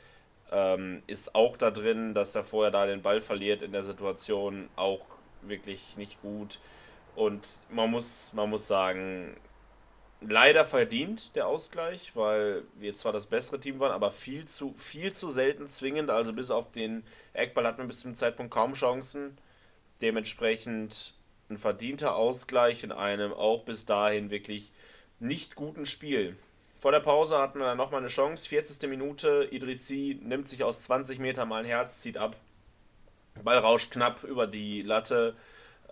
ähm, 0.51 1.03
ist 1.07 1.35
auch 1.35 1.59
da 1.59 1.71
drin, 1.71 2.15
dass 2.15 2.35
er 2.35 2.45
vorher 2.45 2.71
da 2.71 2.87
den 2.87 3.03
Ball 3.03 3.21
verliert 3.21 3.61
in 3.61 3.73
der 3.73 3.83
Situation. 3.83 4.71
Auch 4.75 5.03
wirklich 5.43 5.99
nicht 5.99 6.23
gut. 6.23 6.61
Und 7.15 7.47
man 7.69 7.91
muss, 7.91 8.33
man 8.33 8.49
muss 8.49 8.67
sagen, 8.67 9.37
leider 10.23 10.65
verdient 10.65 11.37
der 11.37 11.47
Ausgleich, 11.47 12.17
weil 12.17 12.63
wir 12.79 12.95
zwar 12.95 13.13
das 13.13 13.27
bessere 13.27 13.61
Team 13.61 13.81
waren, 13.81 13.93
aber 13.93 14.11
viel 14.11 14.47
zu, 14.47 14.73
viel 14.79 15.13
zu 15.13 15.29
selten 15.29 15.67
zwingend. 15.67 16.09
Also 16.09 16.33
bis 16.33 16.51
auf 16.51 16.73
den 16.73 17.05
Eckball 17.35 17.67
hatten 17.67 17.83
wir 17.83 17.87
bis 17.89 18.01
zum 18.01 18.15
Zeitpunkt 18.15 18.51
kaum 18.51 18.73
Chancen. 18.73 19.37
Dementsprechend 20.01 21.13
ein 21.51 21.59
verdienter 21.59 22.15
Ausgleich 22.15 22.83
in 22.83 22.93
einem 22.93 23.35
auch 23.35 23.65
bis 23.67 23.85
dahin 23.85 24.31
wirklich 24.31 24.73
nicht 25.21 25.55
guten 25.55 25.87
Spiel. 25.87 26.37
Vor 26.79 26.93
der 26.93 27.01
Pause 27.01 27.39
hatten 27.39 27.59
wir 27.59 27.67
dann 27.67 27.77
nochmal 27.77 28.01
eine 28.01 28.09
Chance. 28.09 28.49
40. 28.49 28.89
Minute, 28.89 29.49
Idrissi 29.51 30.21
nimmt 30.23 30.49
sich 30.49 30.63
aus 30.63 30.83
20 30.83 31.19
Metern 31.19 31.49
mal 31.49 31.61
ein 31.61 31.67
Herz, 31.67 31.99
zieht 31.99 32.17
ab. 32.17 32.37
Ball 33.43 33.59
rauscht 33.59 33.93
knapp 33.93 34.23
über 34.25 34.47
die 34.47 34.83
Latte. 34.83 35.35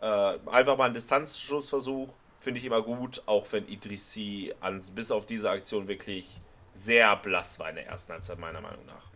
Äh, 0.00 0.38
einfach 0.46 0.76
mal 0.76 0.84
ein 0.84 0.94
Distanzschussversuch, 0.94 2.12
finde 2.38 2.60
ich 2.60 2.66
immer 2.66 2.82
gut, 2.82 3.22
auch 3.26 3.46
wenn 3.52 3.66
Idrissi 3.66 4.54
an, 4.60 4.82
bis 4.94 5.10
auf 5.10 5.26
diese 5.26 5.50
Aktion 5.50 5.88
wirklich 5.88 6.26
sehr 6.74 7.16
blass 7.16 7.58
war 7.58 7.70
in 7.70 7.76
der 7.76 7.86
ersten 7.86 8.12
Halbzeit, 8.12 8.38
meiner 8.38 8.60
Meinung 8.60 8.84
nach. 8.86 9.06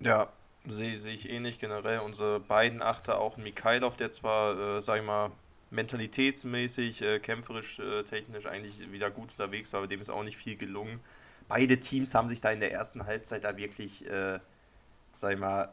Ja, 0.00 0.28
sehe 0.68 0.94
seh 0.94 1.12
ich 1.12 1.30
ähnlich 1.30 1.58
generell. 1.58 2.00
Unsere 2.00 2.40
beiden 2.40 2.82
Achter, 2.82 3.20
auch 3.20 3.36
Mikhailov, 3.36 3.96
der 3.96 4.10
zwar, 4.10 4.76
äh, 4.76 4.80
sag 4.80 4.98
ich 4.98 5.04
mal, 5.04 5.30
mentalitätsmäßig, 5.74 7.02
äh, 7.02 7.18
kämpferisch, 7.18 7.78
äh, 7.78 8.02
technisch 8.04 8.46
eigentlich 8.46 8.90
wieder 8.92 9.10
gut 9.10 9.32
unterwegs 9.32 9.72
war, 9.72 9.78
aber 9.78 9.88
dem 9.88 10.00
ist 10.00 10.10
auch 10.10 10.24
nicht 10.24 10.36
viel 10.36 10.56
gelungen. 10.56 11.00
Beide 11.48 11.78
Teams 11.78 12.14
haben 12.14 12.28
sich 12.28 12.40
da 12.40 12.50
in 12.50 12.60
der 12.60 12.72
ersten 12.72 13.04
Halbzeit 13.06 13.44
da 13.44 13.56
wirklich, 13.56 14.08
äh, 14.08 14.38
sag 15.12 15.34
ich 15.34 15.38
mal, 15.38 15.70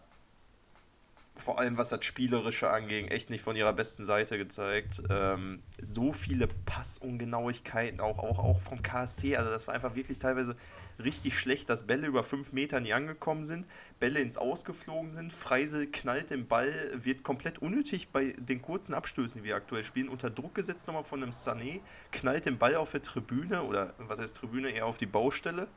vor 1.35 1.59
allem 1.59 1.77
was 1.77 1.89
das 1.89 2.03
Spielerische 2.03 2.69
anging, 2.69 3.07
echt 3.07 3.29
nicht 3.29 3.41
von 3.41 3.55
ihrer 3.55 3.73
besten 3.73 4.03
Seite 4.03 4.37
gezeigt. 4.37 5.01
Ähm, 5.09 5.61
so 5.81 6.11
viele 6.11 6.47
Passungenauigkeiten, 6.47 7.99
auch, 7.99 8.19
auch, 8.19 8.39
auch 8.39 8.59
vom 8.59 8.81
KSC, 8.81 9.37
also 9.37 9.49
das 9.49 9.67
war 9.67 9.73
einfach 9.73 9.95
wirklich 9.95 10.17
teilweise 10.17 10.55
richtig 10.99 11.37
schlecht, 11.37 11.69
dass 11.69 11.87
Bälle 11.87 12.07
über 12.07 12.23
fünf 12.23 12.51
Meter 12.51 12.79
nie 12.79 12.93
angekommen 12.93 13.45
sind, 13.45 13.67
Bälle 13.99 14.19
ins 14.19 14.37
Ausgeflogen 14.37 15.09
sind, 15.09 15.33
Freise 15.33 15.87
knallt 15.87 16.29
den 16.29 16.47
Ball, 16.47 16.71
wird 16.93 17.23
komplett 17.23 17.59
unnötig 17.59 18.09
bei 18.09 18.33
den 18.37 18.61
kurzen 18.61 18.93
Abstößen, 18.93 19.41
die 19.41 19.47
wir 19.47 19.55
aktuell 19.55 19.83
spielen, 19.83 20.09
unter 20.09 20.29
Druck 20.29 20.55
gesetzt 20.55 20.87
nochmal 20.87 21.03
von 21.03 21.21
einem 21.21 21.31
Sané, 21.31 21.81
knallt 22.11 22.45
den 22.45 22.57
Ball 22.57 22.75
auf 22.75 22.91
der 22.91 23.01
Tribüne 23.01 23.63
oder 23.63 23.93
was 23.97 24.19
heißt 24.19 24.37
Tribüne, 24.37 24.69
eher 24.69 24.85
auf 24.85 24.97
die 24.97 25.05
Baustelle 25.05 25.67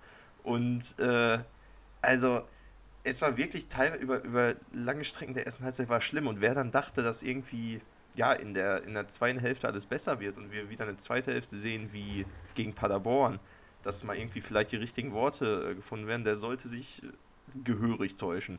und 0.42 0.98
äh, 0.98 1.38
also 2.02 2.42
es 3.02 3.20
war 3.20 3.36
wirklich 3.36 3.68
teilweise 3.68 4.02
über, 4.02 4.22
über 4.22 4.54
lange 4.72 5.04
Strecken 5.04 5.34
der 5.34 5.46
ersten 5.46 5.64
Halbzeit 5.64 5.88
war 5.88 6.00
schlimm. 6.00 6.26
Und 6.26 6.40
wer 6.40 6.54
dann 6.54 6.70
dachte, 6.70 7.02
dass 7.02 7.22
irgendwie 7.22 7.80
ja, 8.16 8.32
in 8.32 8.54
der, 8.54 8.84
in 8.84 8.94
der 8.94 9.08
zweiten 9.08 9.38
Hälfte 9.38 9.68
alles 9.68 9.86
besser 9.86 10.20
wird 10.20 10.36
und 10.38 10.52
wir 10.52 10.70
wieder 10.70 10.86
eine 10.86 10.96
zweite 10.96 11.32
Hälfte 11.32 11.56
sehen 11.56 11.92
wie 11.92 12.24
gegen 12.54 12.72
Paderborn, 12.72 13.40
dass 13.84 14.02
mal 14.02 14.16
irgendwie 14.16 14.40
vielleicht 14.40 14.72
die 14.72 14.76
richtigen 14.76 15.12
Worte 15.12 15.70
äh, 15.70 15.74
gefunden 15.74 16.06
werden, 16.06 16.24
der 16.24 16.36
sollte 16.36 16.68
sich 16.68 17.02
äh, 17.02 17.08
gehörig 17.62 18.16
täuschen. 18.16 18.58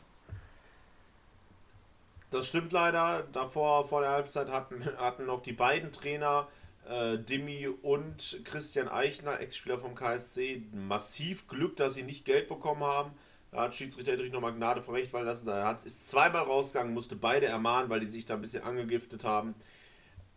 Das 2.32 2.48
stimmt 2.48 2.72
leider. 2.72 3.24
Davor, 3.34 3.86
vor 3.86 4.02
der 4.02 4.12
Halbzeit, 4.12 4.50
hatten, 4.50 4.86
hatten 4.98 5.26
noch 5.26 5.42
die 5.42 5.54
beiden 5.54 5.92
Trainer, 5.92 6.48
äh, 6.88 7.18
Dimi 7.18 7.68
und 7.68 8.42
Christian 8.44 8.88
Eichner, 8.88 9.40
Ex-Spieler 9.40 9.78
vom 9.78 9.96
KSC, 9.96 10.64
massiv 10.74 11.48
Glück, 11.48 11.76
dass 11.76 11.96
sie 11.96 12.04
nicht 12.04 12.26
Geld 12.26 12.48
bekommen 12.48 12.84
haben. 12.84 13.12
Da 13.52 13.62
hat 13.62 13.76
Schiedsrichter 13.76 14.12
Hedrich 14.12 14.34
nochmal 14.34 14.54
Gnade 14.54 14.82
vor 14.82 14.96
Recht 14.96 15.12
fallen 15.12 15.26
lassen. 15.26 15.50
Hat, 15.50 15.84
ist 15.86 16.10
zweimal 16.10 16.44
rausgegangen, 16.44 16.94
musste 16.94 17.16
beide 17.16 17.46
ermahnen, 17.46 17.90
weil 17.90 18.02
die 18.02 18.08
sich 18.08 18.26
da 18.26 18.34
ein 18.34 18.42
bisschen 18.42 18.64
angegiftet 18.64 19.24
haben. 19.24 19.56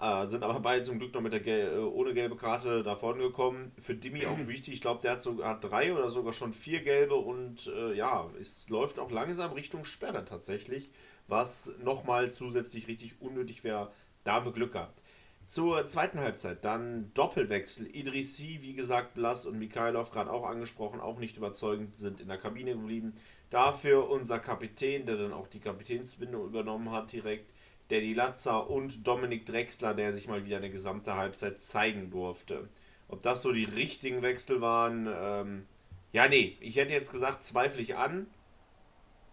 Äh, 0.01 0.29
sind 0.29 0.45
aber 0.45 0.61
beide 0.61 0.85
zum 0.85 1.01
Glück 1.01 1.13
noch 1.13 1.21
mit 1.21 1.33
der 1.33 1.41
Gel 1.41 1.73
äh, 1.75 1.79
ohne 1.79 2.15
gelbe 2.15 2.37
Karte 2.37 2.85
davon 2.85 3.19
gekommen. 3.19 3.73
Für 3.79 3.95
Dimi 3.95 4.27
auch 4.27 4.39
wichtig. 4.47 4.75
Ich 4.75 4.81
glaube, 4.81 5.03
der 5.03 5.13
hat 5.13 5.23
sogar 5.23 5.49
hat 5.51 5.65
drei 5.65 5.93
oder 5.93 6.09
sogar 6.09 6.33
schon 6.33 6.53
vier 6.53 6.83
gelbe 6.83 7.17
und 7.17 7.67
äh, 7.67 7.95
ja, 7.95 8.31
es 8.41 8.69
läuft 8.69 9.01
auch 9.01 9.11
langsam 9.11 9.53
Richtung 9.53 9.85
Sperre 9.85 10.25
tatsächlich, 10.25 10.91
was 11.27 11.73
nochmal 11.83 12.31
zusätzlich 12.31 12.87
richtig 12.87 13.21
unnötig 13.21 13.65
wäre. 13.65 13.91
Da 14.23 14.35
haben 14.35 14.47
wir 14.47 14.53
Glück 14.53 14.73
gehabt. 14.73 15.03
Zur 15.49 15.87
zweiten 15.87 16.21
Halbzeit 16.21 16.65
dann 16.65 17.11
Doppelwechsel. 17.15 17.87
Idrissi, 17.87 18.59
wie 18.61 18.75
gesagt, 18.75 19.15
Blass 19.15 19.47
und 19.47 19.59
Mikhailov, 19.59 20.11
gerade 20.11 20.31
auch 20.31 20.47
angesprochen, 20.47 21.01
auch 21.01 21.19
nicht 21.19 21.39
überzeugend, 21.39 21.97
sind 21.97 22.21
in 22.21 22.29
der 22.29 22.37
Kabine 22.37 22.75
geblieben. 22.75 23.15
Dafür 23.51 24.11
unser 24.11 24.39
Kapitän, 24.39 25.07
der 25.07 25.17
dann 25.17 25.33
auch 25.33 25.49
die 25.49 25.61
Kapitänsbindung 25.61 26.45
übernommen 26.45 26.93
hat, 26.93 27.11
direkt. 27.13 27.51
Danny 27.89 28.13
Latzer 28.13 28.69
und 28.69 29.07
Dominik 29.07 29.47
Drexler, 29.47 29.95
der 29.95 30.13
sich 30.13 30.29
mal 30.29 30.45
wieder 30.45 30.59
eine 30.59 30.71
gesamte 30.71 31.17
Halbzeit 31.17 31.61
zeigen 31.61 32.11
durfte. 32.11 32.69
Ob 33.09 33.23
das 33.23 33.43
so 33.43 33.53
die 33.53 33.65
richtigen 33.65 34.23
Wechsel 34.23 34.61
waren, 34.61 35.09
ähm, 35.11 35.67
ja, 36.13 36.29
nee, 36.29 36.57
ich 36.61 36.77
hätte 36.77 36.95
jetzt 36.95 37.13
gesagt, 37.13 37.43
zweifle 37.43 37.81
ich 37.81 37.97
an. 37.97 38.27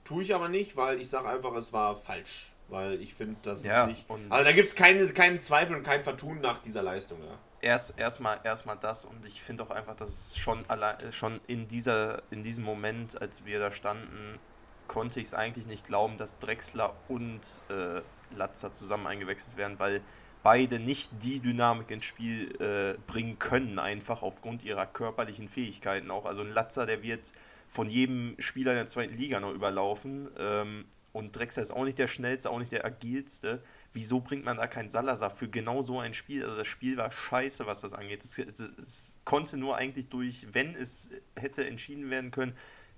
Tue 0.03 0.23
ich 0.23 0.35
aber 0.35 0.49
nicht, 0.49 0.77
weil 0.77 1.01
ich 1.01 1.09
sage 1.09 1.27
einfach, 1.27 1.53
es 1.55 1.73
war 1.73 1.95
falsch. 1.95 2.51
Weil 2.67 2.99
ich 3.01 3.13
finde, 3.13 3.35
das 3.43 3.63
ja, 3.63 3.85
nicht. 3.85 4.05
Also 4.29 4.49
da 4.49 4.55
gibt 4.55 4.67
es 4.67 4.75
keine, 4.75 5.05
keinen 5.09 5.39
Zweifel 5.39 5.75
und 5.75 5.83
kein 5.83 6.03
Vertun 6.03 6.41
nach 6.41 6.59
dieser 6.59 6.81
Leistung. 6.81 7.19
Ja. 7.21 7.37
Erst 7.61 7.99
erstmal 7.99 8.39
erstmal 8.43 8.77
das 8.77 9.05
und 9.05 9.23
ich 9.25 9.41
finde 9.41 9.63
auch 9.63 9.69
einfach, 9.69 9.95
dass 9.95 10.09
es 10.09 10.37
schon 10.37 10.65
allein, 10.67 11.11
schon 11.11 11.39
in 11.45 11.67
dieser 11.67 12.23
in 12.31 12.41
diesem 12.43 12.63
Moment, 12.63 13.21
als 13.21 13.45
wir 13.45 13.59
da 13.59 13.71
standen, 13.71 14.39
konnte 14.87 15.19
ich 15.19 15.27
es 15.27 15.33
eigentlich 15.35 15.67
nicht 15.67 15.85
glauben, 15.85 16.17
dass 16.17 16.39
Drexler 16.39 16.95
und 17.07 17.61
äh, 17.69 18.01
Latzer 18.31 18.73
zusammen 18.73 19.07
eingewechselt 19.07 19.57
werden, 19.57 19.79
weil 19.79 20.01
beide 20.43 20.79
nicht 20.79 21.11
die 21.23 21.39
Dynamik 21.39 21.89
ins 21.89 22.05
Spiel 22.05 22.51
äh, 22.61 22.97
bringen 23.07 23.39
können, 23.39 23.79
einfach 23.79 24.21
aufgrund 24.21 24.63
ihrer 24.63 24.85
körperlichen 24.85 25.49
Fähigkeiten 25.49 26.11
auch. 26.11 26.25
Also 26.25 26.43
ein 26.43 26.53
Latzer, 26.53 26.85
der 26.85 27.01
wird 27.01 27.31
von 27.67 27.89
jedem 27.89 28.35
Spieler 28.37 28.71
in 28.73 28.77
der 28.77 28.85
zweiten 28.85 29.15
Liga 29.15 29.39
noch 29.39 29.53
überlaufen. 29.53 30.29
Ähm, 30.37 30.85
und 31.13 31.35
Drexler 31.35 31.63
ist 31.63 31.71
auch 31.71 31.85
nicht 31.85 31.97
der 31.97 32.07
schnellste, 32.07 32.49
auch 32.49 32.59
nicht 32.59 32.73
der 32.73 32.85
agilste. 32.85 33.63
Wieso 33.93 34.19
bringt 34.19 34.43
man 34.43 34.57
da 34.57 34.67
keinen 34.67 34.89
Salazar 34.89 35.29
für 35.29 35.47
genau 35.47 35.81
so 35.81 35.99
ein 35.99 36.13
Spiel? 36.13 36.43
Also 36.43 36.57
das 36.57 36.67
Spiel 36.67 36.97
war 36.97 37.09
scheiße, 37.09 37.65
was 37.65 37.81
das 37.81 37.93
angeht. 37.93 38.23
Es, 38.23 38.37
es, 38.37 38.59
es 38.59 39.17
konnte 39.23 39.57
nur 39.57 39.77
eigentlich 39.77 40.09
durch, 40.09 40.45
wenn 40.51 40.75
es 40.75 41.11
hätte 41.35 41.65
entschieden 41.65 42.09
werden 42.09 42.31
können, 42.31 42.53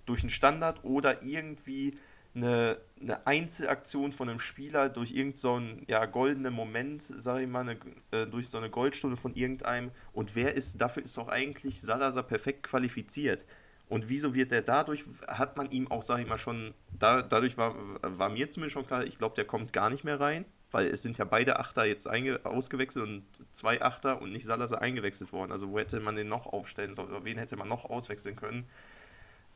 durch 0.06 0.22
einen 0.22 0.32
Standard 0.32 0.84
oder 0.84 1.24
irgendwie 1.24 1.98
eine, 2.38 2.78
eine 3.02 3.28
Einzelaktion 3.28 4.12
von 4.12 4.30
einem 4.30 4.40
Spieler 4.40 4.90
durch 4.90 5.12
irgendeinen 5.12 5.80
so 5.80 5.86
ja, 5.88 6.06
goldenen 6.06 6.54
Moment, 6.54 7.02
sage 7.02 7.44
ich 7.44 7.50
mal, 7.50 7.62
eine, 7.62 7.78
äh, 8.12 8.26
durch 8.28 8.50
so 8.50 8.58
eine 8.58 8.70
Goldstunde 8.70 9.18
von 9.18 9.34
irgendeinem. 9.34 9.92
Und 10.14 10.36
wer 10.36 10.56
ist, 10.56 10.80
dafür 10.82 11.04
ist 11.04 11.18
doch 11.18 11.28
eigentlich 11.28 11.82
Salazar 11.82 12.24
perfekt 12.24 12.64
qualifiziert. 12.64 13.46
Und 13.90 14.10
wieso 14.10 14.36
wird 14.36 14.52
der 14.52 14.62
dadurch, 14.62 15.06
hat 15.28 15.56
man 15.58 15.70
ihm 15.70 15.90
auch, 15.90 16.02
sage 16.02 16.24
ich 16.24 16.28
mal, 16.28 16.38
schon, 16.38 16.74
da, 17.00 17.22
dadurch 17.22 17.58
war, 17.58 17.76
war 18.02 18.30
mir 18.30 18.50
zumindest 18.50 18.74
schon 18.74 18.86
klar, 18.86 19.06
ich 19.06 19.18
glaube, 19.18 19.36
der 19.36 19.46
kommt 19.46 19.72
gar 19.72 19.90
nicht 19.90 20.04
mehr 20.04 20.20
rein, 20.20 20.46
weil 20.72 20.88
es 20.88 21.02
sind 21.04 21.18
ja 21.18 21.26
beide 21.26 21.60
Achter 21.60 21.86
jetzt 21.86 22.06
einge, 22.06 22.46
ausgewechselt 22.46 23.08
und 23.08 23.24
zwei 23.52 23.82
Achter 23.82 24.22
und 24.22 24.32
nicht 24.32 24.46
Salazar 24.46 24.82
eingewechselt 24.82 25.32
worden. 25.32 25.54
Also 25.54 25.70
wo 25.70 25.80
hätte 25.80 26.02
man 26.02 26.16
den 26.16 26.28
noch 26.28 26.48
aufstellen 26.48 26.94
sollen 26.94 27.10
oder 27.10 27.24
wen 27.24 27.38
hätte 27.38 27.56
man 27.56 27.70
noch 27.70 27.86
auswechseln 27.86 28.36
können? 28.36 28.68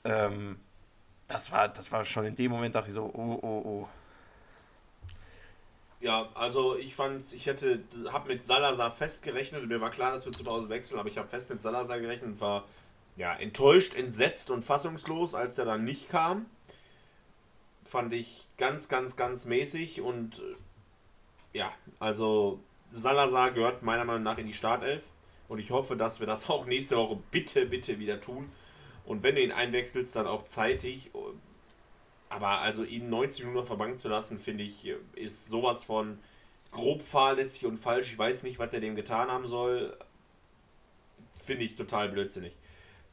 Ähm, 0.05 0.59
das, 1.31 1.51
war, 1.51 1.69
das 1.69 1.91
war 1.91 2.05
schon 2.05 2.25
in 2.25 2.35
dem 2.35 2.51
Moment, 2.51 2.75
dachte 2.75 2.89
ich 2.89 2.95
so, 2.95 3.03
oh, 3.03 3.39
oh, 3.41 3.61
oh. 3.65 3.87
Ja, 5.99 6.29
also 6.33 6.75
ich 6.77 6.95
fand, 6.95 7.31
ich 7.31 7.45
hätte, 7.45 7.83
habe 8.11 8.29
mit 8.29 8.47
Salazar 8.47 8.89
festgerechnet. 8.89 9.67
Mir 9.67 9.81
war 9.81 9.91
klar, 9.91 10.11
dass 10.11 10.25
wir 10.25 10.33
zu 10.33 10.43
Hause 10.45 10.67
wechseln, 10.69 10.99
aber 10.99 11.09
ich 11.09 11.17
habe 11.17 11.27
fest 11.27 11.49
mit 11.49 11.61
Salazar 11.61 11.99
gerechnet 11.99 12.31
und 12.31 12.41
war 12.41 12.65
ja, 13.17 13.33
enttäuscht, 13.35 13.93
entsetzt 13.93 14.49
und 14.49 14.63
fassungslos, 14.63 15.35
als 15.35 15.57
er 15.57 15.65
dann 15.65 15.83
nicht 15.83 16.09
kam. 16.09 16.47
Fand 17.83 18.13
ich 18.13 18.47
ganz, 18.57 18.87
ganz, 18.87 19.15
ganz 19.15 19.45
mäßig 19.45 20.01
und 20.01 20.39
äh, 20.39 21.57
ja, 21.57 21.71
also 21.99 22.59
Salazar 22.91 23.51
gehört 23.51 23.83
meiner 23.83 24.05
Meinung 24.05 24.23
nach 24.23 24.37
in 24.37 24.47
die 24.47 24.53
Startelf 24.53 25.03
und 25.49 25.59
ich 25.59 25.69
hoffe, 25.69 25.95
dass 25.95 26.19
wir 26.19 26.27
das 26.27 26.49
auch 26.49 26.65
nächste 26.65 26.95
Woche 26.95 27.19
bitte, 27.29 27.65
bitte 27.65 27.99
wieder 27.99 28.19
tun. 28.19 28.51
Und 29.11 29.23
wenn 29.23 29.35
du 29.35 29.41
ihn 29.41 29.51
einwechselst, 29.51 30.15
dann 30.15 30.25
auch 30.25 30.45
zeitig. 30.45 31.11
Aber 32.29 32.61
also 32.61 32.85
ihn 32.85 33.09
90 33.09 33.43
Minuten 33.43 33.77
Bank 33.77 33.99
zu 33.99 34.07
lassen, 34.07 34.39
finde 34.39 34.63
ich, 34.63 34.87
ist 35.15 35.49
sowas 35.49 35.83
von 35.83 36.17
grob 36.71 37.01
fahrlässig 37.01 37.65
und 37.65 37.75
falsch. 37.75 38.13
Ich 38.13 38.17
weiß 38.17 38.43
nicht, 38.43 38.57
was 38.57 38.73
er 38.73 38.79
dem 38.79 38.95
getan 38.95 39.29
haben 39.29 39.47
soll. 39.47 39.97
Finde 41.35 41.65
ich 41.65 41.75
total 41.75 42.07
blödsinnig. 42.07 42.55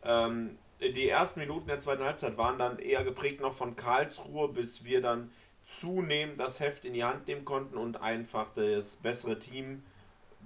Ähm, 0.05 0.57
die 0.81 1.09
ersten 1.09 1.40
Minuten 1.40 1.67
der 1.67 1.81
zweiten 1.81 2.05
Halbzeit 2.05 2.38
waren 2.38 2.61
dann 2.61 2.78
eher 2.78 3.02
geprägt 3.02 3.40
noch 3.40 3.52
von 3.52 3.75
Karlsruhe, 3.75 4.47
bis 4.47 4.85
wir 4.85 5.02
dann 5.02 5.33
zunehmend 5.64 6.38
das 6.38 6.61
Heft 6.61 6.85
in 6.85 6.95
die 6.95 7.02
Hand 7.02 7.26
nehmen 7.26 7.45
konnten 7.45 7.76
und 7.76 8.00
einfach 8.00 8.55
das 8.55 8.95
bessere 8.95 9.40
Team 9.40 9.83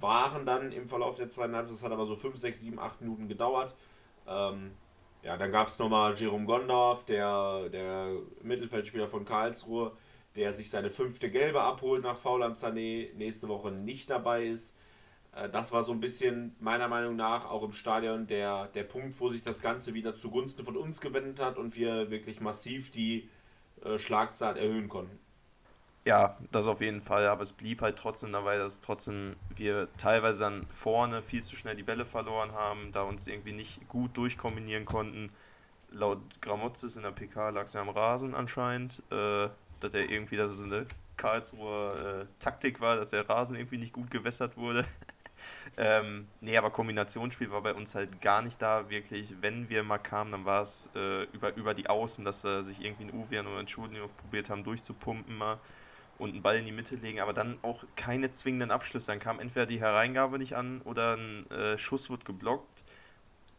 waren 0.01 0.47
dann 0.47 0.73
im 0.73 0.89
Verlauf 0.89 1.17
der 1.17 1.29
zweiten 1.29 1.55
Halbzeit. 1.55 1.77
Das 1.77 1.85
hat 1.85 1.93
aber 1.93 2.07
so 2.07 2.17
5, 2.17 2.39
6, 2.39 2.59
7, 2.59 2.79
8 2.79 3.03
Minuten 3.03 3.29
gedauert. 3.29 3.75
Ähm, 4.27 4.71
ja, 5.23 5.37
dann 5.37 5.53
gab 5.53 5.69
es 5.69 5.79
nochmal 5.79 6.15
Jerome 6.17 6.47
Gondorf, 6.47 7.05
der, 7.05 7.69
der 7.69 8.17
Mittelfeldspieler 8.43 9.07
von 9.07 9.25
Karlsruhe, 9.25 9.93
der 10.35 10.53
sich 10.53 10.71
seine 10.71 10.91
fünfte 10.91 11.31
Gelbe 11.31 11.63
abholt 11.63 12.03
nach 12.03 12.19
Fauland 12.19 12.57
Sané, 12.57 13.15
nächste 13.15 13.49
Woche 13.49 13.71
nicht 13.71 14.11
dabei 14.11 14.47
ist. 14.47 14.77
Äh, 15.33 15.49
das 15.49 15.73
war 15.73 15.83
so 15.83 15.93
ein 15.93 16.01
bisschen 16.01 16.57
meiner 16.61 16.89
Meinung 16.89 17.17
nach 17.17 17.49
auch 17.49 17.63
im 17.63 17.73
Stadion 17.73 18.27
der, 18.27 18.69
der 18.69 18.85
Punkt, 18.85 19.19
wo 19.21 19.29
sich 19.29 19.43
das 19.43 19.63
Ganze 19.63 19.95
wieder 19.95 20.15
zugunsten 20.15 20.65
von 20.65 20.77
uns 20.77 21.01
gewendet 21.01 21.41
hat 21.41 21.57
und 21.59 21.77
wir 21.77 22.11
wirklich 22.11 22.41
massiv 22.41 22.91
die 22.91 23.29
äh, 23.85 23.99
Schlagzahl 23.99 24.57
erhöhen 24.57 24.89
konnten. 24.89 25.19
Ja, 26.05 26.37
das 26.51 26.67
auf 26.67 26.81
jeden 26.81 27.01
Fall, 27.01 27.27
aber 27.29 27.43
es 27.43 27.53
blieb 27.53 27.81
halt 27.81 27.97
trotzdem 27.97 28.33
dabei, 28.33 28.59
dass 28.59 28.81
trotzdem 28.81 29.37
wir 29.55 29.87
teilweise 29.99 30.41
dann 30.41 30.67
vorne 30.69 31.23
viel 31.23 31.45
zu 31.45 31.55
schnell 31.55 31.77
die 31.77 31.85
Bälle 31.85 32.05
verloren 32.05 32.51
haben, 32.53 32.91
da 32.91 33.03
uns 33.03 33.29
irgendwie 33.29 33.53
nicht 33.53 33.89
gut 33.89 34.17
durchkombinieren 34.17 34.85
konnten. 34.85 35.31
Laut 35.93 36.19
Gramozis 36.41 36.97
in 36.97 37.03
der 37.03 37.13
PK 37.13 37.51
lag 37.51 37.65
es 37.65 37.75
ja 37.75 37.83
am 37.83 37.89
Rasen 37.89 38.35
anscheinend, 38.35 39.01
äh, 39.13 39.49
dass 39.79 39.95
er 39.95 40.11
irgendwie, 40.11 40.37
dass 40.37 40.53
es 40.53 40.65
eine 40.65 40.87
Karlsruher 41.17 42.23
äh, 42.23 42.27
Taktik 42.41 42.81
war, 42.81 42.97
dass 42.97 43.11
der 43.11 43.29
Rasen 43.29 43.57
irgendwie 43.57 43.79
nicht 43.79 43.93
gut 43.93 44.11
gewässert 44.11 44.57
wurde. 44.57 44.85
ähm, 45.77 46.27
nee, 46.41 46.57
aber 46.57 46.71
Kombinationsspiel 46.71 47.53
war 47.53 47.63
bei 47.63 47.75
uns 47.75 47.95
halt 47.95 48.21
gar 48.21 48.43
nicht 48.43 48.61
da, 48.61 48.91
wirklich. 48.91 49.37
Wenn 49.41 49.69
wir 49.69 49.85
mal 49.85 49.99
kamen, 49.99 50.33
dann 50.33 50.45
war 50.47 50.63
es 50.63 50.91
äh, 50.97 51.25
über, 51.33 51.55
über 51.55 51.75
die 51.75 51.89
Außen, 51.89 52.25
dass 52.25 52.43
wir 52.43 52.65
sich 52.65 52.85
irgendwie 52.85 53.05
in 53.05 53.15
Uwean 53.15 53.47
oder 53.47 53.61
in 53.61 53.69
Schulenhof 53.69 54.17
probiert 54.17 54.51
haben, 54.51 54.65
durchzupumpen 54.65 55.39
mal 55.39 55.61
und 56.23 56.31
einen 56.31 56.43
Ball 56.43 56.57
in 56.57 56.65
die 56.65 56.73
Mitte 56.73 56.95
legen, 56.95 57.21
aber 57.21 57.33
dann 57.33 57.59
auch 57.63 57.85
keine 57.97 58.31
zwingenden 58.31 58.71
Abschlüsse. 58.71 59.11
Dann 59.11 59.19
kam 59.19 59.41
entweder 59.41 59.67
die 59.67 59.81
Hereingabe 59.81 60.39
nicht 60.39 60.55
an 60.55 60.81
oder 60.83 61.17
ein 61.17 61.51
äh, 61.51 61.77
Schuss 61.77 62.11
wird 62.11 62.25
geblockt. 62.25 62.85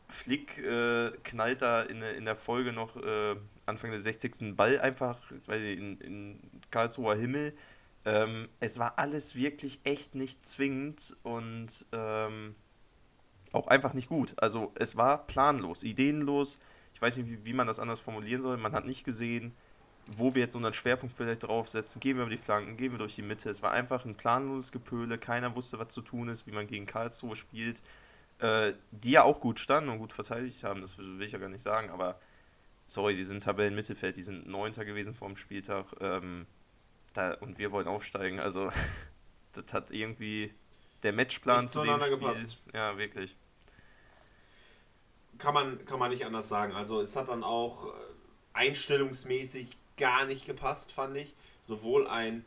Flick 0.07 0.59
äh, 0.59 1.11
knallt 1.23 1.61
da 1.61 1.81
in, 1.81 2.01
in 2.01 2.25
der 2.25 2.35
Folge 2.35 2.71
noch 2.71 2.95
äh, 2.95 3.35
Anfang 3.65 3.91
des 3.91 4.03
60. 4.03 4.55
Ball 4.55 4.79
einfach 4.79 5.19
weil 5.45 5.61
in, 5.61 5.99
in 5.99 6.39
Karlsruher 6.71 7.15
Himmel. 7.15 7.53
Ähm, 8.05 8.47
es 8.59 8.79
war 8.79 8.97
alles 8.97 9.35
wirklich 9.35 9.79
echt 9.83 10.15
nicht 10.15 10.45
zwingend 10.45 11.15
und 11.23 11.85
ähm, 11.91 12.55
auch 13.51 13.67
einfach 13.67 13.93
nicht 13.93 14.07
gut. 14.07 14.35
Also 14.37 14.71
es 14.75 14.95
war 14.95 15.27
planlos, 15.27 15.83
ideenlos. 15.83 16.57
Ich 16.93 17.01
weiß 17.01 17.17
nicht, 17.17 17.29
wie, 17.29 17.45
wie 17.45 17.53
man 17.53 17.67
das 17.67 17.79
anders 17.79 17.99
formulieren 17.99 18.41
soll. 18.41 18.57
Man 18.57 18.73
hat 18.73 18.85
nicht 18.85 19.03
gesehen, 19.03 19.53
wo 20.07 20.35
wir 20.35 20.41
jetzt 20.41 20.55
unseren 20.55 20.73
Schwerpunkt 20.73 21.15
vielleicht 21.15 21.43
draufsetzen. 21.43 21.99
Gehen 21.99 22.17
wir 22.17 22.23
über 22.23 22.31
die 22.31 22.37
Flanken, 22.37 22.77
gehen 22.77 22.91
wir 22.91 22.99
durch 22.99 23.15
die 23.15 23.21
Mitte. 23.21 23.49
Es 23.49 23.61
war 23.61 23.71
einfach 23.71 24.05
ein 24.05 24.15
planloses 24.15 24.71
Gepöle. 24.71 25.17
Keiner 25.17 25.55
wusste, 25.55 25.79
was 25.79 25.89
zu 25.89 26.01
tun 26.01 26.27
ist, 26.29 26.45
wie 26.45 26.51
man 26.51 26.67
gegen 26.67 26.85
Karlsruhe 26.85 27.35
spielt. 27.35 27.81
Äh, 28.39 28.73
die 28.91 29.11
ja 29.11 29.23
auch 29.23 29.39
gut 29.39 29.59
standen 29.59 29.89
und 29.89 29.99
gut 29.99 30.11
verteidigt 30.11 30.63
haben, 30.63 30.81
das 30.81 30.97
will 30.97 31.21
ich 31.21 31.31
ja 31.31 31.39
gar 31.39 31.49
nicht 31.49 31.61
sagen, 31.61 31.89
aber 31.91 32.19
sorry, 32.85 33.15
die 33.15 33.23
sind 33.23 33.43
Tabellenmittelfeld, 33.43 34.17
die 34.17 34.21
sind 34.21 34.47
Neunter 34.47 34.85
gewesen 34.85 35.13
vor 35.13 35.27
dem 35.27 35.37
Spieltag 35.37 35.85
ähm, 36.01 36.45
da, 37.13 37.35
und 37.35 37.57
wir 37.57 37.71
wollen 37.71 37.87
aufsteigen. 37.87 38.39
Also, 38.39 38.71
das 39.53 39.73
hat 39.73 39.91
irgendwie 39.91 40.53
der 41.03 41.13
Matchplan 41.13 41.69
zu 41.69 41.83
dem 41.83 41.99
Spiel. 41.99 42.17
Gepasst. 42.17 42.61
Ja, 42.73 42.97
wirklich. 42.97 43.37
Kann 45.37 45.53
man, 45.53 45.85
kann 45.85 45.99
man 45.99 46.11
nicht 46.11 46.25
anders 46.25 46.49
sagen. 46.49 46.73
Also, 46.73 47.01
es 47.01 47.15
hat 47.15 47.29
dann 47.29 47.43
auch 47.43 47.87
äh, 47.87 47.89
einstellungsmäßig 48.53 49.77
gar 49.97 50.25
nicht 50.25 50.45
gepasst, 50.45 50.91
fand 50.91 51.17
ich. 51.17 51.33
Sowohl 51.67 52.07
ein 52.07 52.45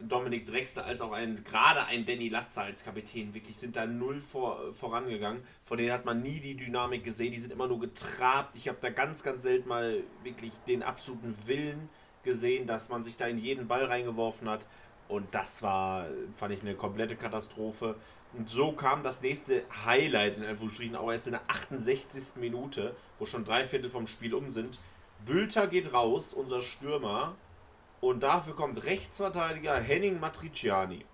Dominik 0.00 0.46
Drexler 0.46 0.84
als 0.84 1.00
auch 1.02 1.12
ein, 1.12 1.44
gerade 1.44 1.84
ein 1.84 2.06
Danny 2.06 2.28
Latzer 2.28 2.62
als 2.62 2.84
Kapitän, 2.84 3.34
wirklich 3.34 3.58
sind 3.58 3.76
da 3.76 3.86
null 3.86 4.20
vor, 4.20 4.72
vorangegangen. 4.72 5.42
Von 5.62 5.76
denen 5.76 5.92
hat 5.92 6.04
man 6.04 6.20
nie 6.20 6.40
die 6.40 6.56
Dynamik 6.56 7.04
gesehen, 7.04 7.32
die 7.32 7.38
sind 7.38 7.52
immer 7.52 7.68
nur 7.68 7.80
getrabt. 7.80 8.56
Ich 8.56 8.68
habe 8.68 8.78
da 8.80 8.88
ganz, 8.88 9.22
ganz 9.22 9.42
selten 9.42 9.68
mal 9.68 10.02
wirklich 10.22 10.52
den 10.66 10.82
absoluten 10.82 11.34
Willen 11.46 11.88
gesehen, 12.22 12.66
dass 12.66 12.88
man 12.88 13.04
sich 13.04 13.16
da 13.16 13.26
in 13.26 13.38
jeden 13.38 13.68
Ball 13.68 13.84
reingeworfen 13.84 14.48
hat. 14.48 14.66
Und 15.08 15.34
das 15.34 15.62
war, 15.62 16.06
fand 16.32 16.54
ich, 16.54 16.62
eine 16.62 16.74
komplette 16.74 17.16
Katastrophe. 17.16 17.96
Und 18.32 18.48
so 18.48 18.72
kam 18.72 19.02
das 19.02 19.20
nächste 19.22 19.64
Highlight 19.84 20.36
in 20.36 20.44
Anführungsstrichen 20.44 20.96
auch 20.96 21.10
erst 21.10 21.26
in 21.26 21.32
der 21.32 21.42
68. 21.48 22.36
Minute, 22.36 22.94
wo 23.18 23.26
schon 23.26 23.44
drei 23.44 23.66
Viertel 23.66 23.90
vom 23.90 24.06
Spiel 24.06 24.34
um 24.34 24.50
sind. 24.50 24.78
Bülter 25.26 25.66
geht 25.66 25.92
raus, 25.92 26.32
unser 26.32 26.60
Stürmer, 26.60 27.36
und 28.00 28.22
dafür 28.22 28.54
kommt 28.54 28.84
Rechtsverteidiger 28.84 29.78
Henning 29.78 30.20
Matriciani. 30.20 31.04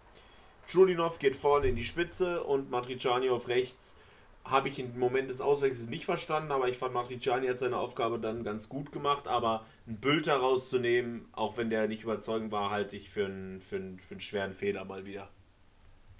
Chulinov 0.66 1.18
geht 1.18 1.36
vorne 1.36 1.68
in 1.68 1.76
die 1.76 1.84
Spitze 1.84 2.42
und 2.44 2.70
Matriciani 2.70 3.30
auf 3.30 3.48
rechts. 3.48 3.96
Habe 4.44 4.68
ich 4.68 4.78
im 4.78 4.98
Moment 4.98 5.28
des 5.28 5.40
Auswechsels 5.40 5.88
nicht 5.88 6.04
verstanden, 6.04 6.52
aber 6.52 6.68
ich 6.68 6.78
fand 6.78 6.94
Matriciani 6.94 7.48
hat 7.48 7.58
seine 7.58 7.78
Aufgabe 7.78 8.20
dann 8.20 8.44
ganz 8.44 8.68
gut 8.68 8.92
gemacht. 8.92 9.26
Aber 9.26 9.64
einen 9.86 9.96
Bülter 9.96 10.36
rauszunehmen, 10.36 11.28
auch 11.32 11.56
wenn 11.56 11.70
der 11.70 11.88
nicht 11.88 12.04
überzeugend 12.04 12.52
war, 12.52 12.70
halte 12.70 12.96
ich 12.96 13.10
für 13.10 13.26
einen, 13.26 13.60
für 13.60 13.76
einen, 13.76 13.98
für 13.98 14.12
einen 14.12 14.20
schweren 14.20 14.54
Fehler 14.54 14.84
mal 14.84 15.04
wieder. 15.06 15.28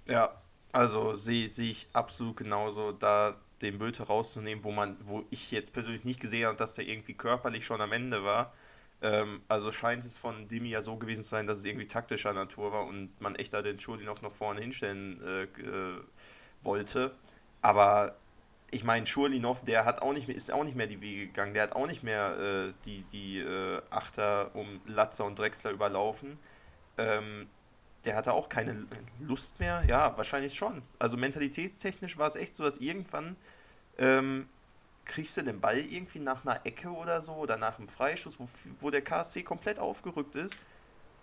Ja, 0.08 0.42
also 0.72 1.14
sehe 1.14 1.46
seh 1.46 1.70
ich 1.70 1.88
absolut 1.92 2.36
genauso. 2.36 2.90
Da 2.92 3.36
den 3.62 3.78
Bülter 3.78 4.04
rauszunehmen, 4.04 4.64
wo 4.64 4.72
man, 4.72 4.96
wo 5.00 5.24
ich 5.30 5.50
jetzt 5.50 5.72
persönlich 5.72 6.04
nicht 6.04 6.20
gesehen 6.20 6.46
habe, 6.46 6.56
dass 6.56 6.76
er 6.78 6.86
irgendwie 6.86 7.14
körperlich 7.14 7.64
schon 7.64 7.80
am 7.80 7.92
Ende 7.92 8.24
war. 8.24 8.52
Ähm, 9.02 9.42
also 9.48 9.72
scheint 9.72 10.04
es 10.04 10.18
von 10.18 10.48
Dimi 10.48 10.70
ja 10.70 10.80
so 10.80 10.96
gewesen 10.96 11.22
zu 11.22 11.30
sein, 11.30 11.46
dass 11.46 11.58
es 11.58 11.64
irgendwie 11.64 11.86
taktischer 11.86 12.32
Natur 12.32 12.72
war 12.72 12.86
und 12.86 13.20
man 13.20 13.34
echt 13.36 13.52
da 13.52 13.62
den 13.62 13.78
Schulin 13.78 14.08
auch 14.08 14.22
noch 14.22 14.32
vorne 14.32 14.60
hinstellen 14.60 15.22
äh, 15.22 15.42
äh, 15.44 16.00
wollte. 16.62 17.14
Aber 17.62 18.16
ich 18.70 18.84
meine, 18.84 19.06
Schurlinov, 19.06 19.62
der 19.64 19.84
hat 19.84 20.02
auch 20.02 20.12
nicht 20.12 20.28
mehr, 20.28 20.36
ist 20.36 20.52
auch 20.52 20.64
nicht 20.64 20.76
mehr 20.76 20.86
die 20.86 21.00
Wege 21.00 21.26
gegangen. 21.26 21.54
Der 21.54 21.64
hat 21.64 21.72
auch 21.72 21.86
nicht 21.86 22.02
mehr 22.02 22.38
äh, 22.38 22.72
die, 22.84 23.04
die 23.04 23.38
äh, 23.38 23.80
Achter 23.90 24.54
um 24.54 24.80
Latzer 24.86 25.24
und 25.24 25.38
Drexler 25.38 25.70
überlaufen. 25.70 26.38
Ähm, 26.98 27.48
der 28.06 28.16
hatte 28.16 28.32
auch 28.32 28.48
keine 28.48 28.86
Lust 29.20 29.58
mehr. 29.60 29.84
Ja, 29.86 30.16
wahrscheinlich 30.16 30.54
schon. 30.54 30.82
Also 30.98 31.16
mentalitätstechnisch 31.16 32.16
war 32.18 32.28
es 32.28 32.36
echt 32.36 32.54
so, 32.54 32.64
dass 32.64 32.78
irgendwann 32.78 33.36
ähm, 33.98 34.48
kriegst 35.04 35.36
du 35.36 35.42
den 35.42 35.60
Ball 35.60 35.78
irgendwie 35.78 36.20
nach 36.20 36.44
einer 36.44 36.64
Ecke 36.64 36.90
oder 36.90 37.20
so 37.20 37.34
oder 37.34 37.56
nach 37.56 37.78
einem 37.78 37.88
Freischuss, 37.88 38.38
wo, 38.38 38.48
wo 38.80 38.90
der 38.90 39.02
KSC 39.02 39.42
komplett 39.42 39.78
aufgerückt 39.78 40.36
ist 40.36 40.56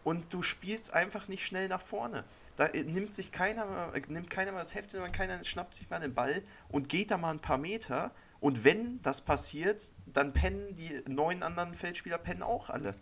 und 0.03 0.33
du 0.33 0.41
spielst 0.41 0.93
einfach 0.93 1.27
nicht 1.27 1.45
schnell 1.45 1.67
nach 1.67 1.81
vorne. 1.81 2.23
Da 2.55 2.67
äh, 2.67 2.83
nimmt 2.83 3.13
sich 3.13 3.31
keiner, 3.31 3.91
nimmt 4.07 4.29
keiner 4.29 4.51
mal 4.51 4.59
das 4.59 4.75
Heft, 4.75 4.91
sondern 4.91 5.11
keiner 5.11 5.43
schnappt 5.43 5.75
sich 5.75 5.89
mal 5.89 5.99
den 5.99 6.13
Ball 6.13 6.43
und 6.69 6.89
geht 6.89 7.11
da 7.11 7.17
mal 7.17 7.31
ein 7.31 7.39
paar 7.39 7.57
Meter. 7.57 8.11
Und 8.39 8.63
wenn 8.63 9.01
das 9.01 9.21
passiert, 9.21 9.91
dann 10.05 10.33
pennen 10.33 10.75
die 10.75 11.01
neun 11.07 11.43
anderen 11.43 11.75
Feldspieler 11.75 12.17
pennen 12.17 12.43
auch 12.43 12.69
alle. 12.69 12.95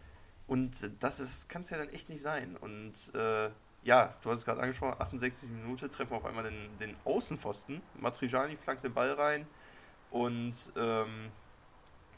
Und 0.47 0.91
das, 1.01 1.17
das 1.17 1.47
kann 1.47 1.63
es 1.63 1.71
ja 1.71 1.77
dann 1.77 1.89
echt 1.89 2.09
nicht 2.09 2.21
sein. 2.21 2.57
Und 2.57 2.93
äh, 3.15 3.49
ja, 3.83 4.09
du 4.21 4.29
hast 4.29 4.39
es 4.39 4.45
gerade 4.45 4.61
angesprochen, 4.61 4.95
68 4.99 5.51
Minuten 5.51 5.89
treffen 5.89 6.11
wir 6.11 6.17
auf 6.17 6.25
einmal 6.25 6.43
den, 6.43 6.77
den 6.79 6.95
Außenpfosten. 7.03 7.81
Matrijani 7.99 8.55
flankt 8.55 8.83
den 8.83 8.93
Ball 8.93 9.11
rein 9.13 9.47
und 10.11 10.53
ähm, 10.75 11.31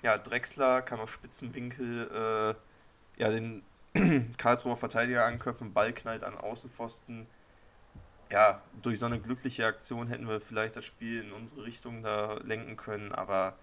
ja, 0.01 0.17
Drexler 0.17 0.81
kann 0.81 0.99
aus 0.99 1.09
Spitzenwinkel 1.09 2.09
äh, 2.11 3.21
ja, 3.21 3.29
den 3.29 3.63
Karlsruher 4.37 4.75
Verteidiger 4.75 5.25
anköpfen, 5.25 5.73
Ball 5.73 5.93
knallt 5.93 6.23
an 6.23 6.37
Außenpfosten. 6.37 7.27
Ja, 8.31 8.61
durch 8.81 8.99
so 8.99 9.05
eine 9.05 9.19
glückliche 9.19 9.65
Aktion 9.65 10.07
hätten 10.07 10.27
wir 10.27 10.41
vielleicht 10.41 10.75
das 10.75 10.85
Spiel 10.85 11.21
in 11.21 11.31
unsere 11.31 11.63
Richtung 11.65 12.01
da 12.01 12.33
lenken 12.43 12.75
können, 12.75 13.13
aber 13.13 13.55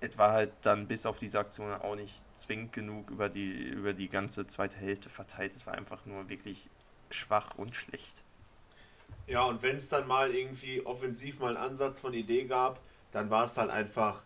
es 0.00 0.18
war 0.18 0.32
halt 0.32 0.52
dann 0.62 0.86
bis 0.86 1.06
auf 1.06 1.18
diese 1.18 1.38
Aktion 1.38 1.72
auch 1.72 1.96
nicht 1.96 2.24
zwingend 2.36 2.72
genug 2.72 3.10
über 3.10 3.28
die, 3.28 3.52
über 3.52 3.92
die 3.92 4.08
ganze 4.08 4.46
zweite 4.46 4.76
Hälfte 4.76 5.08
verteilt. 5.08 5.54
Es 5.54 5.66
war 5.66 5.74
einfach 5.74 6.04
nur 6.06 6.28
wirklich 6.28 6.68
schwach 7.10 7.56
und 7.56 7.74
schlecht. 7.74 8.22
Ja, 9.26 9.42
und 9.42 9.62
wenn 9.62 9.76
es 9.76 9.88
dann 9.88 10.06
mal 10.06 10.34
irgendwie 10.34 10.84
offensiv 10.84 11.40
mal 11.40 11.56
einen 11.56 11.56
Ansatz 11.56 11.98
von 11.98 12.14
Idee 12.14 12.44
gab, 12.44 12.80
dann 13.10 13.30
war 13.30 13.44
es 13.44 13.56
halt 13.56 13.70
einfach 13.70 14.22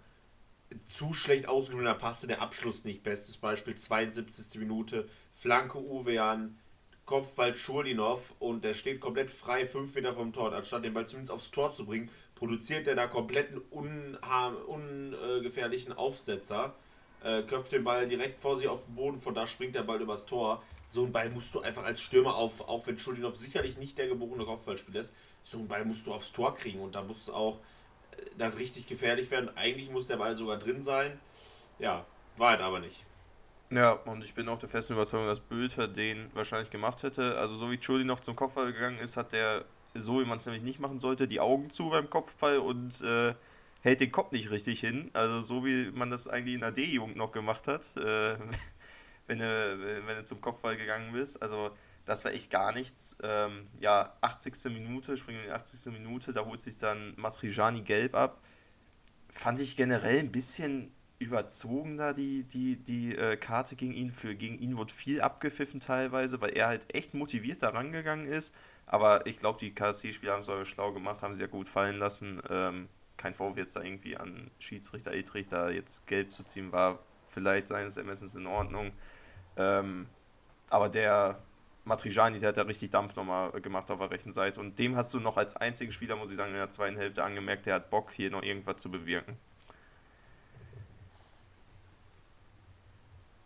zu 0.89 1.13
schlecht 1.13 1.49
ausgeführt, 1.49 1.87
da 1.87 1.95
passte 1.95 2.27
der 2.27 2.43
Abschluss 2.43 2.85
nicht. 2.85 3.03
Bestes 3.03 3.37
Beispiel, 3.37 3.75
72. 3.75 4.59
Minute, 4.59 5.09
Flanke 5.33 5.79
Uwe 5.79 6.23
an, 6.23 6.59
Kopfball 7.07 7.57
Schulinov 7.57 8.35
und 8.39 8.63
der 8.63 8.75
steht 8.75 9.01
komplett 9.01 9.31
frei, 9.31 9.67
5 9.67 9.95
Meter 9.95 10.15
vom 10.15 10.33
Tor. 10.33 10.53
Anstatt 10.53 10.85
den 10.85 10.95
Ball 10.95 11.07
zumindest 11.07 11.33
aufs 11.33 11.51
Tor 11.51 11.73
zu 11.73 11.87
bringen, 11.87 12.11
produziert 12.41 12.89
er 12.89 12.97
da 12.97 13.07
komplett 13.07 13.51
einen 13.51 14.65
ungefährlichen 14.65 15.93
Aufsetzer, 15.93 16.75
äh, 17.23 17.43
köpft 17.43 17.73
den 17.73 17.85
Ball 17.85 18.09
direkt 18.09 18.39
vor 18.39 18.57
sich 18.57 18.67
auf 18.67 18.87
den 18.87 18.95
Boden, 18.95 19.21
von 19.21 19.35
da 19.35 19.47
springt 19.47 19.75
der 19.75 19.83
Ball 19.83 20.01
übers 20.01 20.25
Tor. 20.25 20.63
So 20.89 21.03
einen 21.03 21.13
Ball 21.13 21.29
musst 21.29 21.55
du 21.55 21.61
einfach 21.61 21.85
als 21.85 22.01
Stürmer 22.01 22.35
auf, 22.35 22.67
auch 22.67 22.87
wenn 22.87 22.99
Schulinov 22.99 23.37
sicherlich 23.37 23.77
nicht 23.77 23.99
der 23.99 24.09
geborene 24.09 24.47
Kopfballspieler 24.47 25.01
ist, 25.01 25.13
so 25.45 25.59
einen 25.59 25.69
Ball 25.69 25.85
musst 25.85 26.07
du 26.07 26.15
aufs 26.15 26.33
Tor 26.33 26.57
kriegen 26.57 26.81
und 26.81 26.95
da 26.95 27.03
musst 27.03 27.29
du 27.29 27.35
auch 27.35 27.59
äh, 28.13 28.23
dann 28.39 28.55
richtig 28.55 28.87
gefährlich 28.87 29.31
werden. 29.31 29.55
Eigentlich 29.57 29.91
muss 29.91 30.07
der 30.07 30.17
Ball 30.17 30.35
sogar 30.35 30.59
drin 30.59 30.81
sein. 30.81 31.21
Ja, 31.79 32.07
war 32.39 32.53
halt 32.53 32.63
aber 32.63 32.81
nicht. 32.81 33.05
Ja, 33.71 33.93
und 33.93 34.25
ich 34.25 34.35
bin 34.35 34.49
auch 34.49 34.59
der 34.59 34.69
festen 34.71 34.95
Überzeugung, 34.95 35.27
dass 35.27 35.41
Bülter 35.41 35.87
den 35.87 36.31
wahrscheinlich 36.35 36.71
gemacht 36.71 37.03
hätte. 37.03 37.37
Also 37.39 37.57
so 37.57 37.71
wie 37.71 37.79
Chulinov 37.79 38.23
zum 38.23 38.35
Kopfball 38.35 38.73
gegangen 38.73 38.99
ist, 38.99 39.19
hat 39.19 39.33
der, 39.33 39.67
so 39.95 40.21
wie 40.21 40.25
man 40.25 40.39
es 40.39 40.47
nämlich 40.47 40.63
nicht 40.63 40.81
machen 40.81 40.99
sollte, 40.99 41.27
die 41.27 41.41
Augen 41.41 41.71
zu 41.71 41.91
beim 41.91 42.09
Kopfball 42.09 42.59
und 42.59 43.01
äh, 43.03 43.35
hält 43.83 44.01
den 44.01 44.13
Kopf 44.13 44.33
nicht 44.33 44.51
richtig 44.51 44.81
hin. 44.81 45.11
Also 45.13 45.43
so 45.43 45.65
wie 45.65 45.91
man 45.93 46.11
das 46.11 46.29
eigentlich 46.29 46.55
in 46.55 46.61
der 46.61 46.73
D-Jugend 46.73 47.17
noch 47.17 47.33
gemacht 47.33 47.69
hat, 47.69 47.97
äh, 47.97 48.37
wenn, 49.27 49.39
du, 49.39 50.03
wenn 50.07 50.17
du 50.17 50.23
zum 50.25 50.41
Kopfball 50.41 50.77
gegangen 50.77 51.13
bist. 51.13 51.43
Also 51.43 51.71
das 52.05 52.25
war 52.25 52.33
echt 52.33 52.51
gar 52.51 52.73
nichts. 52.73 53.17
Ähm, 53.23 53.69
ja, 53.79 54.17
80. 54.21 54.73
Minute, 54.73 55.17
springen 55.17 55.41
in 55.41 55.47
die 55.47 55.53
80. 55.53 55.93
Minute, 55.93 56.33
da 56.33 56.45
holt 56.45 56.63
sich 56.63 56.77
dann 56.77 57.15
Matrijani 57.17 57.83
gelb 57.83 58.15
ab. 58.15 58.41
Fand 59.29 59.61
ich 59.61 59.77
generell 59.77 60.19
ein 60.19 60.33
bisschen 60.33 60.93
überzogen 61.21 61.99
da 61.99 62.13
die, 62.13 62.45
die, 62.45 62.77
die 62.77 63.15
äh, 63.15 63.37
Karte 63.37 63.77
gegen 63.77 63.93
ihn. 63.93 64.11
Für, 64.11 64.35
gegen 64.35 64.59
ihn 64.59 64.77
wurde 64.77 64.93
viel 64.93 65.21
abgepfiffen 65.21 65.79
teilweise, 65.79 66.41
weil 66.41 66.51
er 66.57 66.67
halt 66.67 66.93
echt 66.95 67.15
motiviert 67.15 67.63
da 67.63 67.69
rangegangen 67.69 68.27
ist. 68.27 68.55
Aber 68.87 69.25
ich 69.27 69.39
glaube, 69.39 69.59
die 69.61 69.73
KSC-Spieler 69.73 70.33
haben 70.33 70.41
es 70.41 70.49
aber 70.49 70.65
schlau 70.65 70.93
gemacht, 70.93 71.23
haben 71.23 71.35
sie 71.35 71.43
ja 71.43 71.47
gut 71.47 71.69
fallen 71.69 71.99
lassen. 71.99 72.43
Ähm, 72.49 72.89
kein 73.17 73.35
Vorwurf 73.35 73.59
jetzt 73.59 73.77
da 73.77 73.83
irgendwie 73.83 74.17
an 74.17 74.51
Schiedsrichter 74.59 75.13
Edrich 75.13 75.47
da 75.47 75.71
jetzt 75.71 76.07
gelb 76.07 76.33
zu 76.33 76.43
ziehen, 76.43 76.73
war 76.73 76.99
vielleicht 77.29 77.69
seines 77.69 77.99
Ermessens 77.99 78.35
in 78.35 78.47
Ordnung. 78.47 78.91
Ähm, 79.57 80.07
aber 80.71 80.89
der 80.89 81.39
Matrijani, 81.85 82.39
der 82.39 82.49
hat 82.49 82.57
da 82.57 82.63
richtig 82.63 82.91
Dampf 82.91 83.15
nochmal 83.15 83.53
gemacht 83.61 83.91
auf 83.91 83.99
der 83.99 84.11
rechten 84.11 84.33
Seite. 84.33 84.59
Und 84.59 84.79
dem 84.79 84.97
hast 84.97 85.13
du 85.13 85.21
noch 85.21 85.37
als 85.37 85.55
einzigen 85.55 85.93
Spieler, 85.93 86.17
muss 86.17 86.31
ich 86.31 86.39
sagen, 86.39 86.53
in 86.53 86.57
der 86.57 86.71
zweiten 86.71 86.97
Hälfte 86.97 87.23
angemerkt, 87.23 87.67
der 87.67 87.75
hat 87.75 87.91
Bock, 87.91 88.11
hier 88.11 88.31
noch 88.31 88.43
irgendwas 88.43 88.77
zu 88.81 88.91
bewirken. 88.91 89.37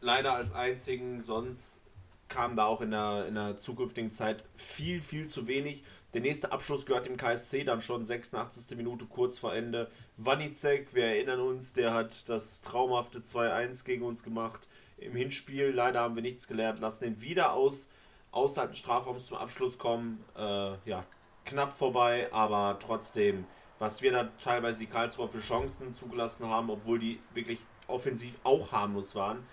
Leider 0.05 0.35
als 0.35 0.53
einzigen, 0.53 1.23
sonst 1.23 1.81
kam 2.29 2.57
da 2.57 2.67
auch 2.67 2.81
in 2.81 2.91
der, 2.91 3.27
in 3.27 3.35
der 3.35 3.57
zukünftigen 3.57 4.11
Zeit 4.11 4.45
viel, 4.55 5.03
viel 5.03 5.27
zu 5.27 5.47
wenig. 5.47 5.83
Der 6.15 6.21
nächste 6.21 6.53
Abschluss 6.53 6.87
gehört 6.87 7.07
dem 7.07 7.17
KSC, 7.17 7.65
dann 7.65 7.81
schon 7.81 8.05
86. 8.05 8.77
Minute 8.77 9.07
kurz 9.07 9.39
vor 9.39 9.55
Ende. 9.55 9.91
Wanizek, 10.17 10.95
wir 10.95 11.07
erinnern 11.07 11.41
uns, 11.41 11.73
der 11.73 11.93
hat 11.93 12.29
das 12.29 12.61
traumhafte 12.61 13.21
2-1 13.21 13.85
gegen 13.85 14.05
uns 14.05 14.23
gemacht 14.23 14.69
im 14.97 15.17
Hinspiel. 15.17 15.71
Leider 15.71 16.01
haben 16.01 16.15
wir 16.15 16.23
nichts 16.23 16.47
gelernt, 16.47 16.79
lassen 16.81 17.05
den 17.05 17.21
wieder 17.21 17.53
aus, 17.53 17.89
außerhalb 18.31 18.71
des 18.71 18.79
Strafraums 18.79 19.27
zum 19.27 19.39
Abschluss 19.39 19.79
kommen. 19.79 20.23
Äh, 20.37 20.77
ja, 20.89 21.05
knapp 21.45 21.73
vorbei, 21.73 22.29
aber 22.33 22.79
trotzdem, 22.81 23.45
was 23.79 24.03
wir 24.03 24.13
da 24.13 24.29
teilweise 24.41 24.79
die 24.79 24.87
Karlsruher 24.87 25.29
für 25.29 25.41
Chancen 25.41 25.95
zugelassen 25.95 26.49
haben, 26.49 26.71
obwohl 26.71 27.01
die 27.01 27.21
wirklich 27.33 27.59
offensiv 27.89 28.39
auch 28.45 28.73
harmlos 28.73 29.15
waren, 29.15 29.45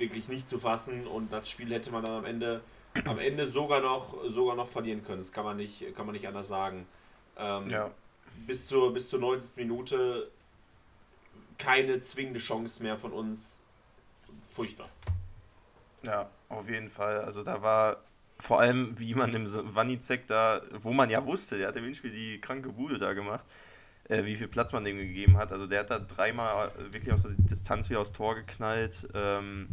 wirklich 0.00 0.28
nicht 0.28 0.48
zu 0.48 0.58
fassen 0.58 1.06
und 1.06 1.32
das 1.32 1.48
Spiel 1.48 1.70
hätte 1.70 1.90
man 1.92 2.04
dann 2.04 2.14
am 2.14 2.24
Ende, 2.24 2.62
am 3.04 3.18
Ende 3.18 3.46
sogar 3.46 3.80
noch, 3.80 4.16
sogar 4.28 4.56
noch 4.56 4.66
verlieren 4.66 5.04
können. 5.04 5.18
Das 5.18 5.32
kann 5.32 5.44
man 5.44 5.56
nicht, 5.56 5.94
kann 5.94 6.06
man 6.06 6.14
nicht 6.14 6.26
anders 6.26 6.48
sagen. 6.48 6.86
Ähm, 7.36 7.68
ja. 7.68 7.90
bis, 8.46 8.66
zur, 8.66 8.92
bis 8.92 9.08
zur 9.08 9.20
90. 9.20 9.56
Minute 9.56 10.30
keine 11.58 12.00
zwingende 12.00 12.40
Chance 12.40 12.82
mehr 12.82 12.96
von 12.96 13.12
uns. 13.12 13.60
Furchtbar. 14.52 14.88
Ja, 16.04 16.30
auf 16.48 16.68
jeden 16.68 16.88
Fall. 16.88 17.20
Also 17.20 17.42
da 17.42 17.62
war 17.62 17.98
vor 18.38 18.60
allem, 18.60 18.98
wie 18.98 19.14
man 19.14 19.30
dem 19.30 19.44
Wanizek 19.46 20.26
da, 20.26 20.62
wo 20.72 20.92
man 20.92 21.10
ja 21.10 21.24
wusste, 21.24 21.58
der 21.58 21.68
hat 21.68 21.76
im 21.76 21.84
Hinspiel 21.84 22.10
die 22.10 22.40
kranke 22.40 22.70
Bude 22.70 22.98
da 22.98 23.12
gemacht, 23.12 23.44
äh, 24.08 24.24
wie 24.24 24.36
viel 24.36 24.48
Platz 24.48 24.72
man 24.72 24.84
dem 24.84 24.96
gegeben 24.96 25.36
hat. 25.36 25.52
Also 25.52 25.66
der 25.66 25.80
hat 25.80 25.90
da 25.90 25.98
dreimal 25.98 26.72
wirklich 26.90 27.12
aus 27.12 27.22
der 27.22 27.32
Distanz 27.36 27.90
wieder 27.90 28.00
aufs 28.00 28.12
Tor 28.12 28.34
geknallt. 28.34 29.06
Ähm, 29.14 29.68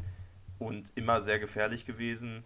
und 0.59 0.91
immer 0.95 1.21
sehr 1.21 1.39
gefährlich 1.39 1.85
gewesen. 1.85 2.43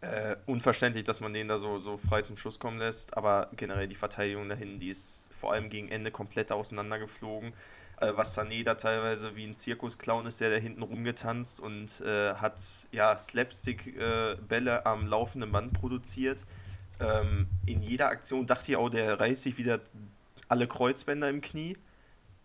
Äh, 0.00 0.36
unverständlich, 0.46 1.04
dass 1.04 1.20
man 1.20 1.32
den 1.32 1.48
da 1.48 1.58
so, 1.58 1.78
so 1.78 1.96
frei 1.96 2.22
zum 2.22 2.36
Schuss 2.36 2.58
kommen 2.58 2.78
lässt, 2.78 3.16
aber 3.16 3.50
generell 3.56 3.88
die 3.88 3.94
Verteidigung 3.94 4.48
dahin, 4.48 4.78
die 4.78 4.88
ist 4.88 5.32
vor 5.32 5.52
allem 5.52 5.68
gegen 5.68 5.88
Ende 5.88 6.10
komplett 6.10 6.50
auseinandergeflogen. 6.52 7.52
Äh, 8.00 8.12
was 8.16 8.36
Sané 8.36 8.64
da 8.64 8.74
teilweise 8.74 9.36
wie 9.36 9.44
ein 9.44 9.56
Zirkusclown 9.56 10.26
ist, 10.26 10.40
der 10.40 10.50
da 10.50 10.56
hinten 10.56 10.82
rumgetanzt 10.82 11.60
und 11.60 12.00
äh, 12.00 12.34
hat 12.34 12.60
ja 12.90 13.16
Slapstick-Bälle 13.16 14.86
am 14.86 15.06
laufenden 15.06 15.52
Band 15.52 15.72
produziert. 15.72 16.44
Ähm, 16.98 17.48
in 17.66 17.82
jeder 17.82 18.08
Aktion 18.08 18.46
dachte 18.46 18.72
ich 18.72 18.76
auch, 18.76 18.88
der 18.88 19.20
reißt 19.20 19.42
sich 19.42 19.58
wieder 19.58 19.80
alle 20.48 20.66
Kreuzbänder 20.66 21.28
im 21.28 21.40
Knie. 21.40 21.76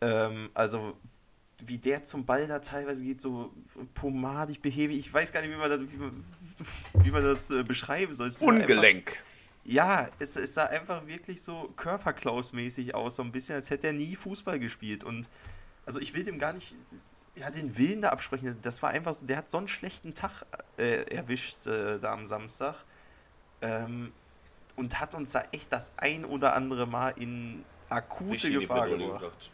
Ähm, 0.01 0.49
also 0.53 0.95
wie 1.65 1.77
der 1.77 2.03
zum 2.03 2.25
Ball 2.25 2.47
da 2.47 2.59
teilweise 2.59 3.03
geht, 3.03 3.19
so 3.19 3.53
pomadig, 3.93 4.61
behäbig. 4.61 4.99
Ich 4.99 5.13
weiß 5.13 5.31
gar 5.31 5.41
nicht, 5.41 5.51
wie 5.51 5.55
man 5.55 5.69
das, 5.69 5.79
wie 5.91 5.97
man, 5.97 6.25
wie 7.03 7.11
man 7.11 7.23
das 7.23 7.51
äh, 7.51 7.63
beschreiben 7.63 8.13
soll. 8.13 8.27
Es 8.27 8.41
Ungelenk. 8.41 9.07
Einfach, 9.07 9.21
ja, 9.63 10.09
es, 10.19 10.35
es 10.37 10.53
sah 10.53 10.65
einfach 10.65 11.05
wirklich 11.07 11.41
so 11.41 11.73
Körperklaus-mäßig 11.75 12.93
aus, 12.93 13.17
so 13.17 13.23
ein 13.23 13.31
bisschen, 13.31 13.55
als 13.55 13.69
hätte 13.69 13.87
er 13.87 13.93
nie 13.93 14.15
Fußball 14.15 14.59
gespielt. 14.59 15.03
Und 15.03 15.27
also 15.85 15.99
ich 15.99 16.13
will 16.13 16.23
dem 16.23 16.39
gar 16.39 16.53
nicht 16.53 16.75
ja, 17.35 17.51
den 17.51 17.77
Willen 17.77 18.01
da 18.01 18.09
absprechen. 18.09 18.57
Das 18.61 18.81
war 18.81 18.91
einfach 18.91 19.13
so, 19.13 19.25
der 19.25 19.37
hat 19.37 19.49
so 19.49 19.57
einen 19.57 19.67
schlechten 19.67 20.13
Tag 20.13 20.45
äh, 20.77 21.03
erwischt 21.13 21.67
äh, 21.67 21.99
da 21.99 22.13
am 22.13 22.25
Samstag. 22.25 22.75
Ähm, 23.61 24.11
und 24.75 24.99
hat 24.99 25.15
uns 25.15 25.31
da 25.31 25.43
echt 25.51 25.71
das 25.73 25.93
ein 25.97 26.23
oder 26.23 26.55
andere 26.55 26.85
Mal 26.85 27.09
in 27.17 27.63
akute 27.89 28.33
Richtig 28.33 28.59
Gefahr 28.61 28.87
gebracht. 28.87 29.21
gebracht. 29.21 29.51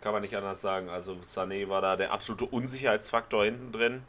Kann 0.00 0.12
man 0.12 0.22
nicht 0.22 0.36
anders 0.36 0.60
sagen. 0.60 0.88
Also 0.88 1.16
Sané 1.26 1.68
war 1.68 1.80
da 1.80 1.96
der 1.96 2.12
absolute 2.12 2.44
Unsicherheitsfaktor 2.46 3.44
hinten 3.44 3.72
drin. 3.72 4.02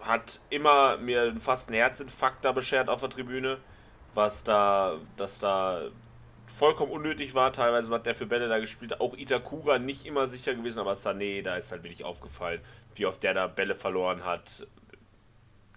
Hat 0.00 0.40
immer 0.50 0.96
mir 0.96 1.34
fast 1.40 1.68
einen 1.68 1.78
Herzinfarkt 1.78 2.44
da 2.44 2.52
beschert 2.52 2.88
auf 2.88 3.00
der 3.00 3.10
Tribüne. 3.10 3.58
Was 4.14 4.44
da, 4.44 4.98
dass 5.16 5.38
da 5.38 5.90
vollkommen 6.46 6.92
unnötig 6.92 7.34
war. 7.34 7.52
Teilweise 7.52 7.90
hat 7.92 8.06
der 8.06 8.14
für 8.14 8.26
Bälle 8.26 8.48
da 8.48 8.58
gespielt. 8.58 9.00
Auch 9.00 9.16
Itakura 9.16 9.78
nicht 9.78 10.06
immer 10.06 10.26
sicher 10.26 10.54
gewesen, 10.54 10.80
aber 10.80 10.92
Sané, 10.92 11.42
da 11.42 11.56
ist 11.56 11.72
halt 11.72 11.82
wirklich 11.82 12.04
aufgefallen, 12.04 12.60
wie 12.94 13.06
oft 13.06 13.22
der 13.22 13.34
da 13.34 13.46
Bälle 13.46 13.74
verloren 13.74 14.24
hat. 14.24 14.66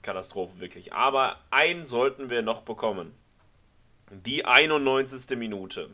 Katastrophe 0.02 0.60
wirklich. 0.60 0.94
Aber 0.94 1.40
einen 1.50 1.86
sollten 1.86 2.30
wir 2.30 2.42
noch 2.42 2.62
bekommen. 2.62 3.14
Die 4.12 4.46
91. 4.46 5.38
Minute. 5.38 5.90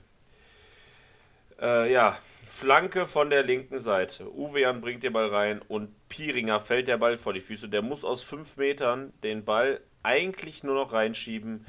Äh, 1.62 1.92
ja, 1.92 2.18
Flanke 2.52 3.08
von 3.08 3.30
der 3.30 3.44
linken 3.44 3.80
Seite. 3.80 4.30
Uwean 4.30 4.82
bringt 4.82 5.04
den 5.04 5.14
Ball 5.14 5.30
rein 5.30 5.62
und 5.70 5.90
Piringer 6.10 6.60
fällt 6.60 6.90
der 6.90 6.98
Ball 6.98 7.18
vor 7.18 7.32
die 7.32 7.40
Füße. 7.40 7.70
Der 7.70 7.82
muss 7.82 8.04
aus 8.04 8.24
fünf 8.24 8.58
Metern 8.58 9.14
den 9.24 9.46
Ball 9.46 9.80
eigentlich 10.04 10.62
nur 10.62 10.76
noch 10.76 10.92
reinschieben. 10.92 11.66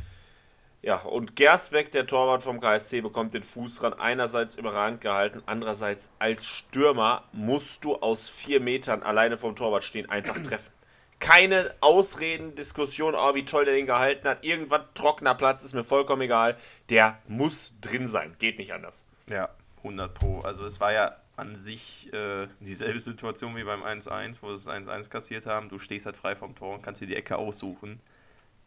Ja, 0.83 0.97
und 0.97 1.37
Gersbeck, 1.37 1.93
der 1.93 2.07
Torwart 2.07 2.43
vom 2.43 2.61
KSC, 2.61 3.01
bekommt 3.01 3.33
den 3.33 3.45
Fuß 3.45 3.77
dran. 3.77 3.95
Einerseits 3.95 4.57
überragend 4.57 5.01
gehalten, 5.01 5.41
andererseits 5.47 6.11
als 6.19 6.45
Stürmer 6.45 7.29
musst 7.33 7.85
du 7.85 7.95
aus 7.95 8.29
vier 8.29 8.61
Metern 8.61 9.05
alleine 9.05 9.39
vom 9.39 9.55
Torwart 9.55 9.85
stehen, 9.85 10.11
einfach 10.11 10.39
treffen. 10.43 10.73
Keine 11.21 11.73
Ausreden, 11.81 12.57
Diskussion, 12.57 13.15
oh, 13.15 13.35
wie 13.37 13.45
toll 13.45 13.65
der 13.65 13.75
den 13.75 13.87
gehalten 13.87 14.29
hat. 14.29 14.45
Irgendwann 14.45 14.85
trockener 14.95 15.37
Platz, 15.37 15.65
ist 15.65 15.75
mir 15.75 15.85
vollkommen 15.85 16.23
egal. 16.23 16.59
Der 16.91 17.23
muss 17.29 17.75
drin 17.81 18.09
sein. 18.09 18.33
Geht 18.41 18.59
nicht 18.59 18.75
anders. 18.75 19.07
Ja, 19.31 19.49
100 19.83 20.15
Pro. 20.15 20.41
Also 20.41 20.65
es 20.65 20.81
war 20.81 20.93
ja 20.93 21.17
an 21.37 21.57
sich 21.57 22.13
äh, 22.13 22.47
dieselbe 22.61 23.01
Situation 23.01 23.57
wie 23.57 23.65
beim 23.65 23.83
1-1, 23.83 24.39
wo 24.41 24.49
wir 24.49 24.53
das 24.53 24.69
1-1 24.69 25.11
kassiert 25.11 25.47
haben. 25.47 25.69
Du 25.69 25.79
stehst 25.79 26.07
halt 26.07 26.17
frei 26.17 26.37
vom 26.37 26.55
Tor 26.55 26.75
und 26.75 26.83
kannst 26.83 27.01
dir 27.01 27.07
die 27.07 27.17
Ecke 27.17 27.37
aussuchen. 27.37 28.01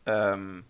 Ähm, 0.06 0.64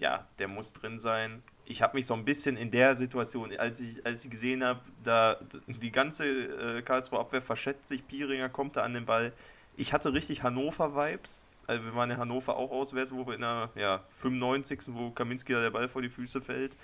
ja, 0.00 0.26
der 0.38 0.48
muss 0.48 0.72
drin 0.72 0.98
sein. 0.98 1.42
Ich 1.64 1.82
habe 1.82 1.96
mich 1.96 2.06
so 2.06 2.14
ein 2.14 2.24
bisschen 2.24 2.56
in 2.56 2.70
der 2.70 2.96
Situation, 2.96 3.56
als 3.56 3.80
ich, 3.80 4.04
als 4.04 4.24
ich 4.24 4.30
gesehen 4.30 4.64
habe, 4.64 4.80
da 5.02 5.38
die 5.66 5.92
ganze 5.92 6.24
äh, 6.24 6.82
Karlsruhe 6.82 7.20
Abwehr 7.20 7.40
verschätzt 7.40 7.86
sich, 7.86 8.06
Pieringer 8.06 8.48
kommt 8.48 8.76
da 8.76 8.82
an 8.82 8.94
den 8.94 9.06
Ball. 9.06 9.32
Ich 9.76 9.92
hatte 9.92 10.12
richtig 10.12 10.42
Hannover-Vibes. 10.42 11.40
Also 11.66 11.84
wir 11.84 11.94
waren 11.94 12.10
in 12.10 12.18
Hannover 12.18 12.56
auch 12.56 12.70
auswärts, 12.70 13.14
wo 13.14 13.26
wir 13.26 13.34
in 13.34 13.40
der 13.40 13.70
ja, 13.76 14.02
95. 14.10 14.80
wo 14.88 15.10
Kaminski 15.10 15.52
da 15.52 15.60
der 15.60 15.70
Ball 15.70 15.88
vor 15.88 16.02
die 16.02 16.08
Füße 16.08 16.40
fällt. 16.40 16.76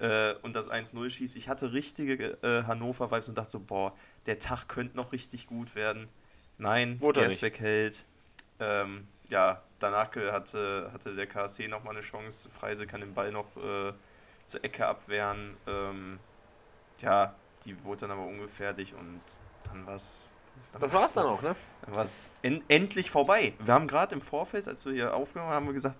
Äh, 0.00 0.34
und 0.42 0.54
das 0.56 0.70
1-0 0.70 1.10
schießt. 1.10 1.36
Ich 1.36 1.48
hatte 1.48 1.72
richtige 1.72 2.38
äh, 2.42 2.64
Hannover-Vibes 2.64 3.28
und 3.28 3.38
dachte 3.38 3.50
so, 3.50 3.60
boah, 3.60 3.94
der 4.26 4.38
Tag 4.38 4.68
könnte 4.68 4.96
noch 4.96 5.12
richtig 5.12 5.46
gut 5.46 5.74
werden. 5.74 6.08
Nein, 6.58 7.00
er 7.02 7.12
Gersbeck 7.12 7.60
hält. 7.60 8.04
Ähm, 8.60 9.08
ja, 9.28 9.62
danach 9.78 10.14
hatte, 10.14 10.90
hatte 10.92 11.14
der 11.14 11.26
KSC 11.26 11.68
nochmal 11.68 11.94
eine 11.94 12.02
Chance. 12.02 12.48
Freise 12.50 12.86
kann 12.86 13.00
den 13.00 13.14
Ball 13.14 13.32
noch 13.32 13.56
äh, 13.56 13.92
zur 14.44 14.64
Ecke 14.64 14.86
abwehren. 14.86 15.56
Ähm, 15.66 16.18
ja, 16.98 17.34
die 17.64 17.82
wurde 17.84 18.02
dann 18.02 18.12
aber 18.12 18.26
ungefährlich 18.26 18.94
und 18.94 19.20
dann 19.64 19.86
war 19.86 19.94
es. 19.94 20.28
Das 20.78 20.92
war's 20.92 21.12
dann 21.14 21.26
auch, 21.26 21.42
ne? 21.42 21.56
Dann 21.82 21.94
war 21.94 22.04
es 22.04 22.32
en 22.42 22.62
endlich 22.68 23.10
vorbei. 23.10 23.54
Wir 23.58 23.74
haben 23.74 23.88
gerade 23.88 24.14
im 24.14 24.22
Vorfeld, 24.22 24.68
als 24.68 24.86
wir 24.86 24.92
hier 24.92 25.14
aufgenommen 25.14 25.50
haben, 25.50 25.56
haben 25.56 25.66
wir 25.66 25.74
gesagt, 25.74 25.96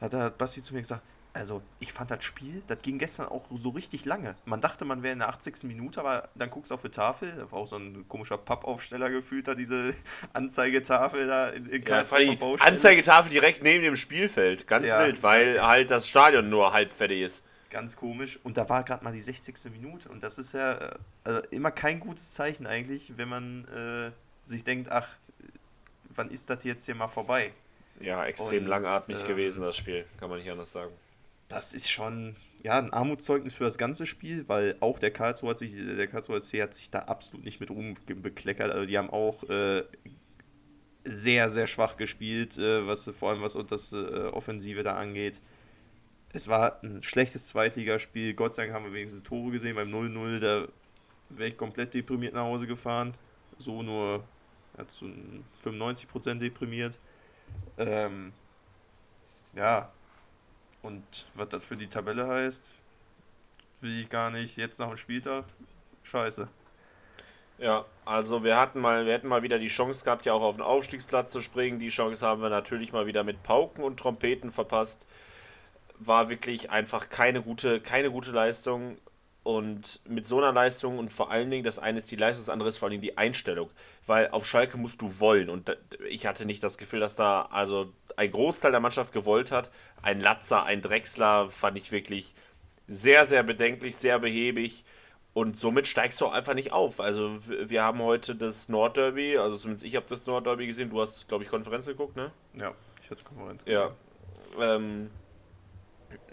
hat 0.00 0.12
der 0.12 0.30
Basti 0.30 0.60
zu 0.62 0.74
mir 0.74 0.80
gesagt, 0.80 1.02
also 1.34 1.62
ich 1.80 1.92
fand 1.92 2.10
das 2.10 2.24
Spiel, 2.24 2.62
das 2.66 2.78
ging 2.82 2.98
gestern 2.98 3.26
auch 3.26 3.46
so 3.54 3.70
richtig 3.70 4.04
lange. 4.04 4.36
Man 4.44 4.60
dachte, 4.60 4.84
man 4.84 5.02
wäre 5.02 5.14
in 5.14 5.20
der 5.20 5.28
80. 5.28 5.64
Minute, 5.64 6.00
aber 6.00 6.28
dann 6.34 6.50
guckst 6.50 6.70
du 6.70 6.74
auf 6.74 6.82
die 6.82 6.90
Tafel, 6.90 7.32
da 7.36 7.50
war 7.50 7.60
auch 7.60 7.66
so 7.66 7.76
ein 7.76 8.06
komischer 8.08 8.36
Pappaufsteller 8.36 9.08
gefühlt, 9.10 9.48
da 9.48 9.54
diese 9.54 9.94
Anzeigetafel 10.32 11.26
da 11.26 11.48
in, 11.48 11.66
in 11.66 11.82
Ja, 11.82 12.00
das 12.00 12.12
war 12.12 12.18
die. 12.18 12.38
Anzeigetafel 12.60 13.30
direkt 13.30 13.62
neben 13.62 13.82
dem 13.82 13.96
Spielfeld. 13.96 14.66
Ganz 14.66 14.88
Ja. 14.88 15.00
wild, 15.04 15.22
weil 15.22 15.62
halt 15.64 15.90
das 15.90 16.06
Stadion 16.06 16.50
nur 16.50 16.72
halb 16.72 16.92
fertig 16.92 17.22
ist. 17.22 17.42
Ganz 17.70 17.96
komisch. 17.96 18.38
Und 18.42 18.58
da 18.58 18.68
war 18.68 18.84
gerade 18.84 19.02
mal 19.02 19.12
die 19.14 19.20
60. 19.20 19.72
Minute. 19.72 20.10
Und 20.10 20.22
das 20.22 20.36
ist 20.36 20.52
ja 20.52 20.74
äh, 20.74 20.98
also 21.24 21.40
immer 21.50 21.70
kein 21.70 22.00
gutes 22.00 22.34
Zeichen 22.34 22.66
eigentlich, 22.66 23.16
wenn 23.16 23.30
man 23.30 23.64
äh, 23.64 24.12
sich 24.44 24.62
denkt, 24.64 24.90
ach, 24.90 25.08
wann 26.10 26.30
ist 26.30 26.50
das 26.50 26.64
jetzt 26.64 26.84
hier 26.84 26.94
mal 26.94 27.08
vorbei? 27.08 27.52
Ja, 28.00 28.26
extrem 28.26 28.64
Und, 28.64 28.68
langatmig 28.68 29.20
ähm, 29.20 29.26
gewesen, 29.26 29.62
das 29.62 29.76
Spiel. 29.76 30.04
Kann 30.20 30.28
man 30.28 30.38
nicht 30.38 30.50
anders 30.50 30.72
sagen. 30.72 30.92
Das 31.48 31.74
ist 31.74 31.90
schon 31.90 32.34
ja, 32.62 32.78
ein 32.78 32.92
Armutszeugnis 32.92 33.54
für 33.54 33.64
das 33.64 33.76
ganze 33.76 34.06
Spiel, 34.06 34.48
weil 34.48 34.76
auch 34.80 34.98
der 34.98 35.10
Karlsruhe 35.10 35.50
hat 35.50 35.58
sich, 35.58 35.74
der 35.74 36.06
Karlsruher 36.06 36.40
SC 36.40 36.62
hat 36.62 36.74
sich 36.74 36.90
da 36.90 37.00
absolut 37.00 37.44
nicht 37.44 37.60
mit 37.60 37.70
Ruhm 37.70 37.94
bekleckert. 38.06 38.70
Also 38.70 38.86
die 38.86 38.96
haben 38.96 39.10
auch 39.10 39.42
äh, 39.48 39.82
sehr, 41.04 41.50
sehr 41.50 41.66
schwach 41.66 41.96
gespielt, 41.96 42.56
äh, 42.58 42.86
was 42.86 43.10
vor 43.14 43.30
allem 43.30 43.42
was 43.42 43.58
das 43.68 43.92
äh, 43.92 43.96
Offensive 44.32 44.82
da 44.84 44.94
angeht. 44.94 45.40
Es 46.32 46.48
war 46.48 46.82
ein 46.82 47.02
schlechtes 47.02 47.48
Zweitligaspiel. 47.48 48.34
Gott 48.34 48.54
sei 48.54 48.62
Dank 48.62 48.74
haben 48.74 48.84
wir 48.84 48.92
wenigstens 48.92 49.22
Tore 49.22 49.50
gesehen. 49.50 49.74
Beim 49.74 49.92
0-0, 49.92 50.38
da 50.38 50.68
wäre 51.30 51.48
ich 51.48 51.56
komplett 51.56 51.92
deprimiert 51.94 52.34
nach 52.34 52.44
Hause 52.44 52.66
gefahren. 52.66 53.12
So 53.58 53.82
nur 53.82 54.24
ja, 54.78 54.86
zu 54.86 55.10
95% 55.62 56.38
deprimiert. 56.38 56.98
Ähm, 57.76 58.32
ja, 59.54 59.92
und 60.82 61.26
was 61.34 61.48
das 61.48 61.64
für 61.64 61.76
die 61.76 61.88
Tabelle 61.88 62.26
heißt, 62.26 62.70
will 63.80 64.00
ich 64.00 64.08
gar 64.08 64.30
nicht. 64.30 64.56
Jetzt 64.56 64.78
nach 64.78 64.88
dem 64.88 64.96
Spieltag, 64.96 65.44
scheiße. 66.02 66.48
Ja, 67.58 67.84
also 68.04 68.42
wir 68.42 68.58
hatten 68.58 68.80
mal, 68.80 69.06
wir 69.06 69.12
hätten 69.12 69.28
mal 69.28 69.42
wieder 69.42 69.58
die 69.58 69.68
Chance 69.68 70.04
gehabt, 70.04 70.26
ja 70.26 70.32
auch 70.32 70.42
auf 70.42 70.56
den 70.56 70.64
Aufstiegsplatz 70.64 71.30
zu 71.30 71.40
springen. 71.40 71.78
Die 71.78 71.90
Chance 71.90 72.26
haben 72.26 72.42
wir 72.42 72.48
natürlich 72.48 72.92
mal 72.92 73.06
wieder 73.06 73.22
mit 73.22 73.42
Pauken 73.44 73.84
und 73.84 73.98
Trompeten 73.98 74.50
verpasst. 74.50 75.06
War 75.98 76.28
wirklich 76.28 76.70
einfach 76.70 77.08
keine 77.08 77.40
gute, 77.42 77.80
keine 77.80 78.10
gute 78.10 78.32
Leistung. 78.32 78.98
Und 79.44 80.00
mit 80.08 80.28
so 80.28 80.38
einer 80.38 80.52
Leistung 80.52 80.98
und 80.98 81.12
vor 81.12 81.32
allen 81.32 81.50
Dingen, 81.50 81.64
das 81.64 81.80
eine 81.80 81.98
ist 81.98 82.10
die 82.10 82.16
Leistung, 82.16 82.44
das 82.44 82.52
andere 82.52 82.68
ist 82.68 82.78
vor 82.78 82.86
allen 82.86 82.92
Dingen 82.92 83.02
die 83.02 83.18
Einstellung. 83.18 83.70
Weil 84.06 84.30
auf 84.30 84.46
Schalke 84.46 84.76
musst 84.76 85.00
du 85.00 85.20
wollen. 85.20 85.48
Und 85.48 85.76
ich 86.08 86.26
hatte 86.26 86.44
nicht 86.44 86.62
das 86.64 86.78
Gefühl, 86.78 87.00
dass 87.00 87.14
da 87.14 87.42
also 87.50 87.92
ein 88.16 88.30
Großteil 88.30 88.70
der 88.70 88.80
Mannschaft 88.80 89.12
gewollt 89.12 89.52
hat. 89.52 89.70
Ein 90.02 90.20
Latzer, 90.20 90.64
ein 90.64 90.82
Drechsler 90.82 91.48
fand 91.48 91.78
ich 91.78 91.92
wirklich 91.92 92.34
sehr, 92.88 93.24
sehr 93.24 93.42
bedenklich, 93.42 93.96
sehr 93.96 94.18
behäbig. 94.18 94.84
Und 95.34 95.58
somit 95.58 95.86
steigst 95.86 96.20
du 96.20 96.26
auch 96.26 96.32
einfach 96.32 96.54
nicht 96.54 96.72
auf. 96.72 97.00
Also 97.00 97.38
wir 97.48 97.82
haben 97.82 98.00
heute 98.00 98.34
das 98.34 98.68
Nordderby, 98.68 99.38
also 99.38 99.56
zumindest 99.56 99.84
ich 99.84 99.96
habe 99.96 100.04
das 100.06 100.26
Nordderby 100.26 100.66
gesehen. 100.66 100.90
Du 100.90 101.00
hast, 101.00 101.26
glaube 101.26 101.44
ich, 101.44 101.50
Konferenz 101.50 101.86
geguckt, 101.86 102.16
ne? 102.16 102.32
Ja, 102.60 102.74
ich 103.02 103.10
hatte 103.10 103.24
Konkurrenz. 103.24 103.64
Ja. 103.66 103.92
Ähm, 104.60 105.10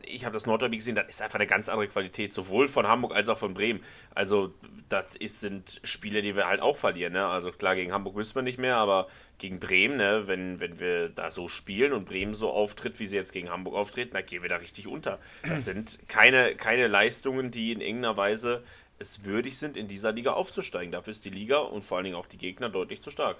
ich 0.03 0.25
habe 0.25 0.33
das 0.33 0.45
Nordderby 0.45 0.77
gesehen, 0.77 0.95
das 0.95 1.07
ist 1.07 1.21
einfach 1.21 1.35
eine 1.35 1.47
ganz 1.47 1.69
andere 1.69 1.87
Qualität, 1.87 2.33
sowohl 2.33 2.67
von 2.67 2.87
Hamburg 2.87 3.15
als 3.15 3.29
auch 3.29 3.37
von 3.37 3.53
Bremen. 3.53 3.81
Also, 4.13 4.53
das 4.89 5.15
ist, 5.15 5.39
sind 5.39 5.79
Spiele, 5.83 6.21
die 6.21 6.35
wir 6.35 6.47
halt 6.47 6.61
auch 6.61 6.75
verlieren. 6.75 7.13
Ne? 7.13 7.25
Also, 7.25 7.51
klar, 7.51 7.75
gegen 7.75 7.93
Hamburg 7.93 8.15
müssen 8.15 8.35
wir 8.35 8.41
nicht 8.41 8.57
mehr, 8.57 8.75
aber 8.75 9.07
gegen 9.39 9.59
Bremen, 9.59 9.97
ne? 9.97 10.27
wenn, 10.27 10.59
wenn 10.59 10.79
wir 10.79 11.09
da 11.09 11.31
so 11.31 11.47
spielen 11.47 11.93
und 11.93 12.05
Bremen 12.05 12.35
so 12.35 12.51
auftritt, 12.51 12.99
wie 12.99 13.07
sie 13.07 13.15
jetzt 13.15 13.33
gegen 13.33 13.49
Hamburg 13.49 13.75
auftreten, 13.75 14.13
dann 14.13 14.25
gehen 14.25 14.41
wir 14.41 14.49
da 14.49 14.57
richtig 14.57 14.87
unter. 14.87 15.19
Das 15.47 15.65
sind 15.65 15.99
keine, 16.07 16.55
keine 16.55 16.87
Leistungen, 16.87 17.49
die 17.49 17.71
in 17.71 17.81
irgendeiner 17.81 18.17
Weise 18.17 18.63
es 18.99 19.23
würdig 19.23 19.57
sind, 19.57 19.77
in 19.77 19.87
dieser 19.87 20.11
Liga 20.11 20.33
aufzusteigen. 20.33 20.91
Dafür 20.91 21.11
ist 21.11 21.23
die 21.23 21.29
Liga 21.29 21.59
und 21.59 21.83
vor 21.83 21.97
allen 21.97 22.03
Dingen 22.03 22.17
auch 22.17 22.27
die 22.27 22.37
Gegner 22.37 22.69
deutlich 22.69 23.01
zu 23.01 23.09
stark. 23.09 23.37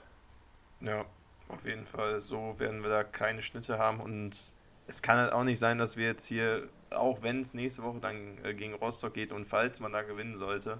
Ja, 0.79 1.05
auf 1.49 1.65
jeden 1.65 1.85
Fall. 1.85 2.21
So 2.21 2.57
werden 2.59 2.81
wir 2.81 2.89
da 2.89 3.03
keine 3.03 3.41
Schnitte 3.41 3.77
haben 3.77 3.99
und 3.99 4.35
es 4.88 5.01
kann 5.01 5.17
halt 5.17 5.33
auch 5.33 5.43
nicht 5.43 5.59
sein, 5.59 5.77
dass 5.77 5.97
wir 5.97 6.07
jetzt 6.07 6.25
hier, 6.25 6.67
auch 6.91 7.21
wenn 7.21 7.41
es 7.41 7.53
nächste 7.53 7.83
Woche 7.83 7.99
dann 7.99 8.38
äh, 8.43 8.53
gegen 8.53 8.73
Rostock 8.73 9.13
geht 9.13 9.31
und 9.31 9.45
falls 9.45 9.79
man 9.81 9.91
da 9.91 10.01
gewinnen 10.01 10.35
sollte, 10.35 10.79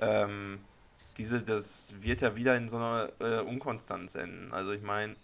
ähm, 0.00 0.60
diese, 1.16 1.42
das 1.42 1.94
wird 2.00 2.20
ja 2.20 2.36
wieder 2.36 2.56
in 2.56 2.68
so 2.68 2.76
einer 2.76 3.10
äh, 3.20 3.40
Unkonstanz 3.40 4.14
enden. 4.14 4.52
Also 4.52 4.72
ich 4.72 4.82
meine, 4.82 5.16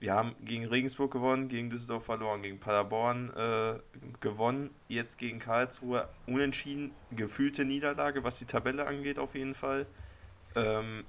wir 0.00 0.14
haben 0.14 0.34
gegen 0.44 0.64
Regensburg 0.64 1.12
gewonnen, 1.12 1.48
gegen 1.48 1.68
Düsseldorf 1.68 2.04
verloren, 2.04 2.42
gegen 2.42 2.58
Paderborn 2.58 3.30
äh, 3.36 3.78
gewonnen, 4.20 4.70
jetzt 4.88 5.18
gegen 5.18 5.38
Karlsruhe 5.38 6.08
unentschieden, 6.26 6.92
gefühlte 7.10 7.64
Niederlage, 7.64 8.24
was 8.24 8.38
die 8.38 8.46
Tabelle 8.46 8.86
angeht 8.86 9.18
auf 9.18 9.34
jeden 9.34 9.54
Fall. 9.54 9.86
Ähm, 10.54 11.04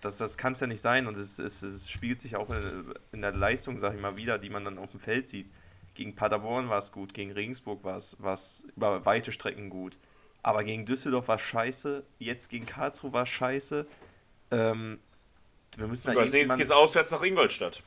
das, 0.00 0.18
das 0.18 0.36
kann 0.36 0.52
es 0.52 0.60
ja 0.60 0.66
nicht 0.66 0.80
sein 0.80 1.06
und 1.06 1.16
es, 1.16 1.38
es, 1.38 1.62
es 1.62 1.88
spiegelt 1.88 2.20
sich 2.20 2.36
auch 2.36 2.50
in, 2.50 2.92
in 3.12 3.22
der 3.22 3.32
Leistung, 3.32 3.78
sag 3.78 3.94
ich 3.94 4.00
mal, 4.00 4.16
wieder, 4.16 4.38
die 4.38 4.50
man 4.50 4.64
dann 4.64 4.78
auf 4.78 4.90
dem 4.90 5.00
Feld 5.00 5.28
sieht. 5.28 5.46
Gegen 5.94 6.16
Paderborn 6.16 6.68
war 6.68 6.78
es 6.78 6.90
gut, 6.90 7.14
gegen 7.14 7.30
Regensburg 7.30 7.84
war 7.84 7.96
es 7.96 8.64
über 8.76 9.06
weite 9.06 9.30
Strecken 9.30 9.70
gut. 9.70 9.98
Aber 10.44 10.62
gegen 10.62 10.84
Düsseldorf 10.84 11.28
war 11.28 11.38
scheiße, 11.38 12.04
jetzt 12.18 12.50
gegen 12.50 12.66
Karlsruhe 12.66 13.14
war 13.14 13.24
scheiße. 13.24 13.86
Ähm, 14.50 15.00
wir 15.76 15.86
müssen 15.86 16.12
da 16.12 16.20
Als 16.20 16.32
nächstes 16.32 16.58
geht's 16.58 16.70
auswärts 16.70 17.10
nach 17.10 17.22
Ingolstadt. 17.22 17.82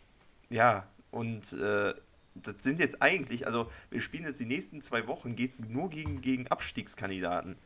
ja, 0.49 0.87
und 1.11 1.53
äh, 1.53 1.93
das 2.33 2.55
sind 2.57 2.79
jetzt 2.79 3.01
eigentlich, 3.01 3.45
also 3.45 3.71
wir 3.91 4.01
spielen 4.01 4.25
jetzt 4.25 4.39
die 4.39 4.45
nächsten 4.45 4.81
zwei 4.81 5.07
Wochen, 5.07 5.35
geht 5.35 5.51
es 5.51 5.69
nur 5.69 5.89
gegen, 5.89 6.19
gegen 6.21 6.47
Abstiegskandidaten. 6.47 7.57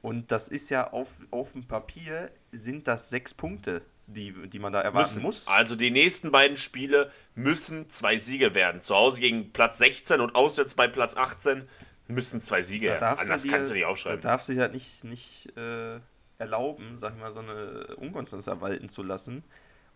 Und 0.00 0.32
das 0.32 0.48
ist 0.48 0.70
ja 0.70 0.90
auf, 0.92 1.14
auf 1.30 1.52
dem 1.52 1.68
Papier 1.68 2.30
sind 2.50 2.88
das 2.88 3.10
sechs 3.10 3.34
Punkte, 3.34 3.82
die, 4.06 4.32
die 4.48 4.58
man 4.58 4.72
da 4.72 4.80
erwarten 4.80 5.16
Müssen. 5.16 5.22
muss. 5.22 5.48
Also 5.48 5.76
die 5.76 5.90
nächsten 5.90 6.30
beiden 6.30 6.56
Spiele 6.56 7.12
müssen 7.34 7.90
zwei 7.90 8.16
Siege 8.16 8.54
werden. 8.54 8.80
Zu 8.80 8.94
Hause 8.94 9.20
gegen 9.20 9.52
Platz 9.52 9.76
16 9.78 10.20
und 10.20 10.34
auswärts 10.34 10.74
bei 10.74 10.88
Platz 10.88 11.16
18 11.16 11.68
müssen 12.08 12.40
zwei 12.40 12.62
Siege 12.62 12.88
Da 12.88 12.96
darfst 12.96 13.24
Anders 13.24 13.42
dir, 13.42 13.52
kannst 13.52 13.70
du 13.70 13.74
nicht 13.74 13.84
aufschreiben. 13.84 14.20
Da 14.20 14.30
darfst 14.30 14.48
du 14.48 14.54
dir 14.54 14.62
halt 14.62 14.74
nicht, 14.74 15.04
nicht 15.04 15.56
äh, 15.56 16.00
erlauben, 16.38 16.96
sag 16.96 17.14
ich 17.14 17.20
mal, 17.20 17.32
so 17.32 17.40
eine 17.40 17.96
Unkonstanz 17.96 18.46
walten 18.46 18.88
zu 18.88 19.02
lassen. 19.02 19.44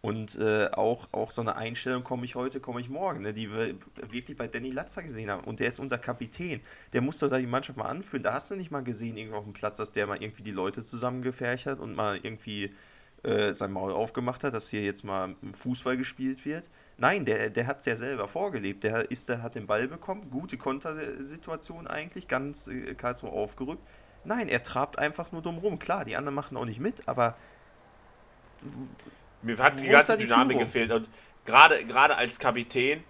Und 0.03 0.37
äh, 0.37 0.69
auch, 0.73 1.09
auch 1.13 1.31
so 1.31 1.43
eine 1.43 1.55
Einstellung, 1.55 2.03
komme 2.03 2.25
ich 2.25 2.35
heute, 2.35 2.59
komme 2.59 2.81
ich 2.81 2.89
morgen, 2.89 3.21
ne, 3.21 3.33
die 3.33 3.53
wir 3.53 3.77
wirklich 4.11 4.37
bei 4.37 4.49
Danny 4.49 4.71
Latzer 4.71 5.05
gesehen 5.05 5.31
haben. 5.31 5.45
Und 5.45 5.61
der 5.61 5.69
ist 5.69 5.79
unser 5.79 5.97
Kapitän. 5.97 6.61
Der 6.93 7.03
muss 7.03 7.19
doch 7.19 7.31
da 7.31 7.39
die 7.39 7.47
Mannschaft 7.47 7.79
mal 7.79 7.87
anführen. 7.87 8.25
Da 8.25 8.33
hast 8.35 8.51
du 8.51 8.57
nicht 8.57 8.73
mal 8.73 8.83
gesehen, 8.83 9.17
irgendwo 9.17 9.37
auf 9.37 9.45
dem 9.45 9.53
Platz, 9.53 9.77
dass 9.77 9.93
der 9.93 10.09
mal 10.09 10.21
irgendwie 10.21 10.43
die 10.43 10.51
Leute 10.51 10.83
zusammengefärcht 10.83 11.67
hat 11.67 11.79
und 11.79 11.95
mal 11.95 12.19
irgendwie 12.21 12.75
äh, 13.23 13.53
sein 13.53 13.73
Maul 13.73 13.93
aufgemacht 13.93 14.43
hat, 14.45 14.53
dass 14.55 14.69
hier 14.71 14.83
jetzt 14.83 15.05
mal 15.05 15.37
Fußball 15.53 15.97
gespielt 15.97 16.45
wird. 16.45 16.69
Nein, 16.97 17.25
der, 17.25 17.51
der 17.51 17.67
hat 17.67 17.79
es 17.81 17.87
ja 17.87 17.97
selber 17.97 18.29
vorgelebt. 18.29 18.85
Der, 18.85 19.11
ist, 19.11 19.29
der 19.29 19.43
hat 19.43 19.55
den 19.55 19.67
Ball 19.67 19.89
bekommen, 19.89 20.31
gute 20.31 20.57
Kontersituation 20.57 21.87
eigentlich, 21.87 22.29
ganz 22.29 22.69
äh, 22.69 22.95
Karlsruhe 22.95 23.31
aufgerückt. 23.31 23.83
Nein, 24.25 24.49
er 24.49 24.63
trabt 24.63 24.99
einfach 24.99 25.33
nur 25.33 25.43
dumm 25.43 25.59
rum. 25.59 25.79
Klar, 25.79 26.05
die 26.05 26.17
anderen 26.17 26.35
machen 26.35 26.57
auch 26.57 26.65
nicht 26.65 26.81
mit, 26.81 27.09
aber 27.09 27.37
Mir 29.43 29.59
hat 29.59 29.81
die 29.81 29.89
ganze 29.89 30.17
die 30.17 30.25
Dynamik 30.25 30.57
Führung? 30.57 30.65
gefehlt. 30.65 30.91
Und 30.93 31.09
gerade 31.45 31.85
gerade 31.85 32.17
als 32.17 32.39
Kapitän, 32.39 33.03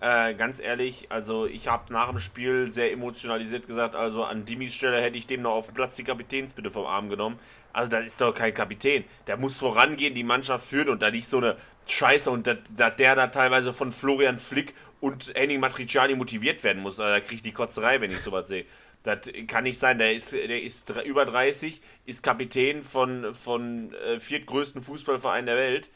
äh, 0.00 0.34
ganz 0.34 0.60
ehrlich, 0.60 1.06
also 1.10 1.46
ich 1.46 1.68
habe 1.68 1.92
nach 1.92 2.08
dem 2.10 2.18
Spiel 2.18 2.70
sehr 2.70 2.92
emotionalisiert 2.92 3.66
gesagt, 3.66 3.94
also 3.94 4.24
an 4.24 4.44
Dimis 4.44 4.74
Stelle 4.74 5.00
hätte 5.00 5.18
ich 5.18 5.26
dem 5.26 5.42
noch 5.42 5.52
auf 5.52 5.66
dem 5.66 5.74
Platz 5.74 5.96
die 5.96 6.04
Kapitänsbitte 6.04 6.70
vom 6.70 6.86
Arm 6.86 7.08
genommen. 7.08 7.38
Also 7.72 7.90
das 7.90 8.06
ist 8.06 8.20
doch 8.20 8.32
kein 8.32 8.54
Kapitän. 8.54 9.04
Der 9.26 9.36
muss 9.36 9.58
vorangehen, 9.58 10.14
die 10.14 10.24
Mannschaft 10.24 10.66
führen 10.66 10.88
und 10.88 11.02
da 11.02 11.10
nicht 11.10 11.26
so 11.26 11.38
eine 11.38 11.56
Scheiße 11.86 12.30
und 12.30 12.46
dat 12.46 12.98
der 12.98 13.14
da 13.14 13.26
teilweise 13.28 13.72
von 13.72 13.92
Florian 13.92 14.38
Flick 14.38 14.74
und 15.00 15.32
Henning 15.34 15.60
Matriciani 15.60 16.14
motiviert 16.14 16.64
werden 16.64 16.82
muss. 16.82 16.98
Also 17.00 17.14
da 17.14 17.20
kriege 17.20 17.36
ich 17.36 17.42
die 17.42 17.52
Kotzerei, 17.52 18.00
wenn 18.00 18.10
ich 18.10 18.20
sowas 18.20 18.48
sehe. 18.48 18.64
Das 19.02 19.30
kann 19.46 19.64
nicht 19.64 19.78
sein. 19.78 19.98
Der 19.98 20.12
ist, 20.14 20.32
der 20.32 20.62
ist 20.62 20.90
über 21.04 21.24
30, 21.24 21.80
ist 22.04 22.22
Kapitän 22.22 22.82
von, 22.82 23.32
von 23.34 23.94
äh, 23.94 24.18
viertgrößten 24.18 24.82
Fußballverein 24.82 25.46
der 25.46 25.56
Welt. 25.56 25.90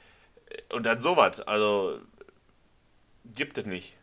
Und 0.71 0.87
dann 0.87 1.01
sowas. 1.01 1.41
Also 1.41 1.99
gibt 3.35 3.59
es 3.59 3.67
nicht. 3.67 3.97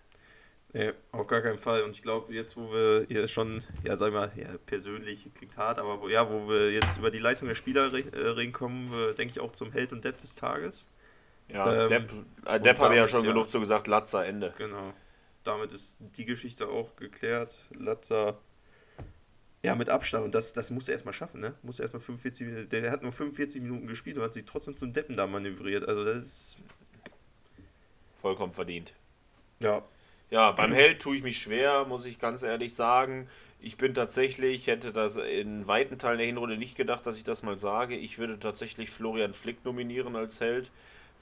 Nee, 0.72 0.94
auf 1.12 1.26
gar 1.28 1.42
keinen 1.42 1.58
Fall. 1.58 1.84
Und 1.84 1.92
ich 1.92 2.04
glaube, 2.04 2.34
jetzt, 2.34 2.56
wo 2.56 2.72
wir 2.72 3.06
hier 3.08 3.28
schon, 3.28 3.64
ja, 3.84 3.96
sag 3.96 4.14
mal, 4.14 4.32
ja, 4.36 4.50
persönlich 4.66 5.28
klingt 5.34 5.58
hart, 5.58 5.80
aber 5.80 6.00
wo, 6.00 6.10
ja, 6.10 6.30
wo 6.30 6.48
wir 6.48 6.72
jetzt 6.72 6.98
über 6.98 7.10
die 7.10 7.18
Leistung 7.18 7.48
der 7.48 7.56
Spieler 7.56 7.92
äh, 7.92 8.28
reden, 8.30 8.54
kommen 8.54 8.92
denke 9.18 9.34
ich, 9.34 9.40
auch 9.40 9.52
zum 9.52 9.72
Held 9.72 9.94
und 9.94 10.06
Depp 10.06 10.20
des 10.20 10.36
Tages. 10.36 10.88
Ja, 11.48 11.86
Ähm, 11.86 11.90
Depp, 11.90 12.12
äh, 12.46 12.60
Depp 12.60 12.80
habe 12.80 12.94
ich 12.94 13.00
ja 13.00 13.08
schon 13.08 13.24
ja. 13.24 13.32
genug 13.32 13.50
zu 13.50 13.60
gesagt, 13.60 13.88
Latzer, 13.88 14.26
Ende. 14.26 14.54
Genau. 14.58 14.94
Damit 15.44 15.72
ist 15.72 15.98
die 16.00 16.26
Geschichte 16.26 16.68
auch 16.68 16.96
geklärt. 16.96 17.58
Latza, 17.74 18.38
ja, 19.64 19.74
mit 19.74 19.90
Abstand. 19.90 20.26
Und 20.26 20.36
das, 20.36 20.54
das 20.54 20.70
muss 20.70 20.88
er 20.88 20.94
erstmal 20.94 21.14
schaffen, 21.16 21.42
ne? 21.42 21.56
Muss 21.64 21.80
er 21.80 21.86
erstmal 21.86 22.02
45 22.02 22.46
Minuten, 22.46 22.70
der, 22.70 22.82
der 22.82 22.92
hat 22.92 23.02
nur 23.02 23.12
45 23.12 23.62
Minuten 23.62 23.88
gespielt 23.88 24.18
und 24.18 24.24
hat 24.24 24.34
sich 24.34 24.46
trotzdem 24.46 24.78
zum 24.78 24.94
Deppen 24.94 25.18
da 25.18 25.26
manövriert. 25.26 25.88
Also, 25.88 26.06
das 26.06 26.18
ist, 26.18 26.58
Vollkommen 28.16 28.52
verdient. 28.52 28.94
Ja, 29.62 29.82
Ja, 30.32 30.52
beim 30.52 30.72
Held 30.74 31.02
tue 31.02 31.18
ich 31.18 31.24
mich 31.24 31.42
schwer, 31.42 31.86
muss 31.86 32.06
ich 32.06 32.20
ganz 32.20 32.44
ehrlich 32.44 32.74
sagen. 32.76 33.28
Ich 33.62 33.78
bin 33.78 33.94
tatsächlich, 33.94 34.68
hätte 34.68 34.94
das 34.94 35.18
in 35.18 35.68
weiten 35.68 35.98
Teilen 35.98 36.20
der 36.20 36.28
Hinrunde 36.28 36.58
nicht 36.58 36.76
gedacht, 36.78 37.06
dass 37.06 37.18
ich 37.18 37.24
das 37.24 37.44
mal 37.44 37.58
sage. 37.60 37.96
Ich 37.98 38.20
würde 38.20 38.40
tatsächlich 38.40 38.90
Florian 38.92 39.34
Flick 39.34 39.66
nominieren 39.66 40.16
als 40.16 40.40
Held, 40.40 40.72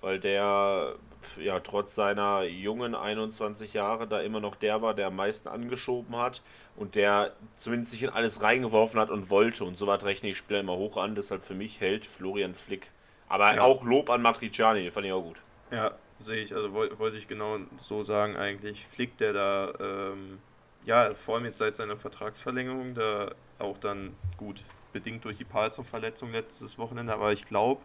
weil 0.02 0.20
der 0.20 0.96
ja 1.38 1.60
trotz 1.62 1.96
seiner 1.96 2.44
jungen 2.44 2.96
21 2.96 3.74
Jahre 3.74 4.08
da 4.08 4.20
immer 4.22 4.40
noch 4.42 4.56
der 4.56 4.82
war, 4.82 4.94
der 4.94 5.08
am 5.08 5.16
meisten 5.16 5.48
angeschoben 5.50 6.16
hat 6.18 6.42
und 6.76 6.96
der 6.96 7.34
zumindest 7.56 7.92
sich 7.92 8.04
in 8.04 8.10
alles 8.10 8.42
reingeworfen 8.42 9.00
hat 9.00 9.10
und 9.10 9.30
wollte. 9.30 9.64
Und 9.64 9.78
so 9.78 9.88
weit 9.88 10.04
rechne 10.04 10.30
ich 10.30 10.38
Spieler 10.38 10.60
immer 10.60 10.76
hoch 10.78 10.98
an. 10.98 11.16
Deshalb 11.16 11.42
für 11.44 11.56
mich 11.56 11.80
Held 11.82 12.06
Florian 12.06 12.54
Flick. 12.54 12.92
Aber 13.30 13.56
Ja. 13.56 13.64
auch 13.64 13.84
Lob 13.84 14.10
an 14.10 14.22
Matriciani, 14.22 14.84
den 14.84 14.92
fand 14.92 15.06
ich 15.08 15.12
auch 15.14 15.24
gut. 15.24 15.38
Ja, 15.72 15.92
sehe 16.20 16.42
ich. 16.42 16.54
Also 16.56 16.74
woll- 16.74 16.98
wollte 17.00 17.18
ich 17.18 17.28
genau 17.28 17.60
so 17.78 18.04
sagen 18.04 18.36
eigentlich. 18.36 18.86
Flick, 18.86 19.18
der 19.18 19.34
da, 19.34 19.74
ähm, 19.80 20.40
ja, 20.86 21.14
vor 21.16 21.36
allem 21.36 21.46
jetzt 21.46 21.58
seit 21.58 21.76
seiner 21.76 21.98
Vertragsverlängerung, 21.98 22.94
da 22.96 23.32
auch 23.60 23.78
dann 23.78 24.16
gut, 24.38 24.64
bedingt 24.94 25.26
durch 25.26 25.38
die 25.38 25.46
Palsson-Verletzung 25.46 26.32
letztes 26.32 26.78
Wochenende, 26.78 27.14
aber 27.14 27.34
ich 27.34 27.46
glaube, 27.46 27.82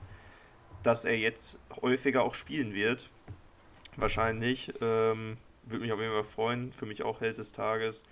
dass 0.82 1.04
er 1.04 1.16
jetzt 1.16 1.58
häufiger 1.82 2.22
auch 2.22 2.34
spielen 2.34 2.74
wird. 2.74 3.10
Wahrscheinlich. 3.96 4.72
Ähm, 4.80 5.36
Würde 5.64 5.82
mich 5.84 5.92
auf 5.92 6.00
jeden 6.00 6.12
Fall 6.12 6.24
freuen. 6.24 6.72
Für 6.72 6.86
mich 6.86 7.02
auch 7.04 7.20
Held 7.20 7.38
des 7.38 7.52
Tages. 7.52 8.02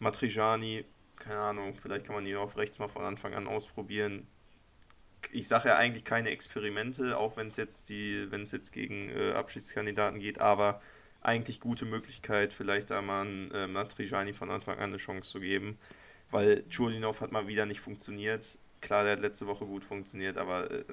Matriciani, 0.00 0.84
keine 1.16 1.40
Ahnung, 1.40 1.74
vielleicht 1.74 2.06
kann 2.06 2.14
man 2.14 2.26
ihn 2.26 2.36
auf 2.36 2.56
rechts 2.56 2.78
mal 2.78 2.88
von 2.88 3.04
Anfang 3.04 3.34
an 3.34 3.46
ausprobieren 3.46 4.26
ich 5.32 5.48
sage 5.48 5.68
ja 5.68 5.76
eigentlich 5.76 6.04
keine 6.04 6.30
Experimente, 6.30 7.18
auch 7.18 7.36
wenn 7.36 7.48
es 7.48 7.56
jetzt 7.56 7.88
die, 7.88 8.26
wenn 8.30 8.42
es 8.42 8.52
jetzt 8.52 8.72
gegen 8.72 9.10
äh, 9.10 9.32
Abschiedskandidaten 9.32 10.20
geht, 10.20 10.40
aber 10.40 10.80
eigentlich 11.20 11.60
gute 11.60 11.84
Möglichkeit, 11.84 12.52
vielleicht 12.52 12.90
da 12.90 13.02
mal 13.02 13.22
einen 13.22 13.50
äh, 13.50 13.66
Matrijani 13.66 14.32
von 14.32 14.50
Anfang 14.50 14.76
an 14.78 14.90
eine 14.90 14.96
Chance 14.96 15.30
zu 15.30 15.40
geben, 15.40 15.78
weil 16.30 16.64
Chulinov 16.68 17.20
hat 17.20 17.32
mal 17.32 17.48
wieder 17.48 17.66
nicht 17.66 17.80
funktioniert. 17.80 18.58
Klar, 18.80 19.04
der 19.04 19.14
hat 19.14 19.20
letzte 19.20 19.46
Woche 19.46 19.66
gut 19.66 19.84
funktioniert, 19.84 20.38
aber 20.38 20.70
äh, 20.70 20.84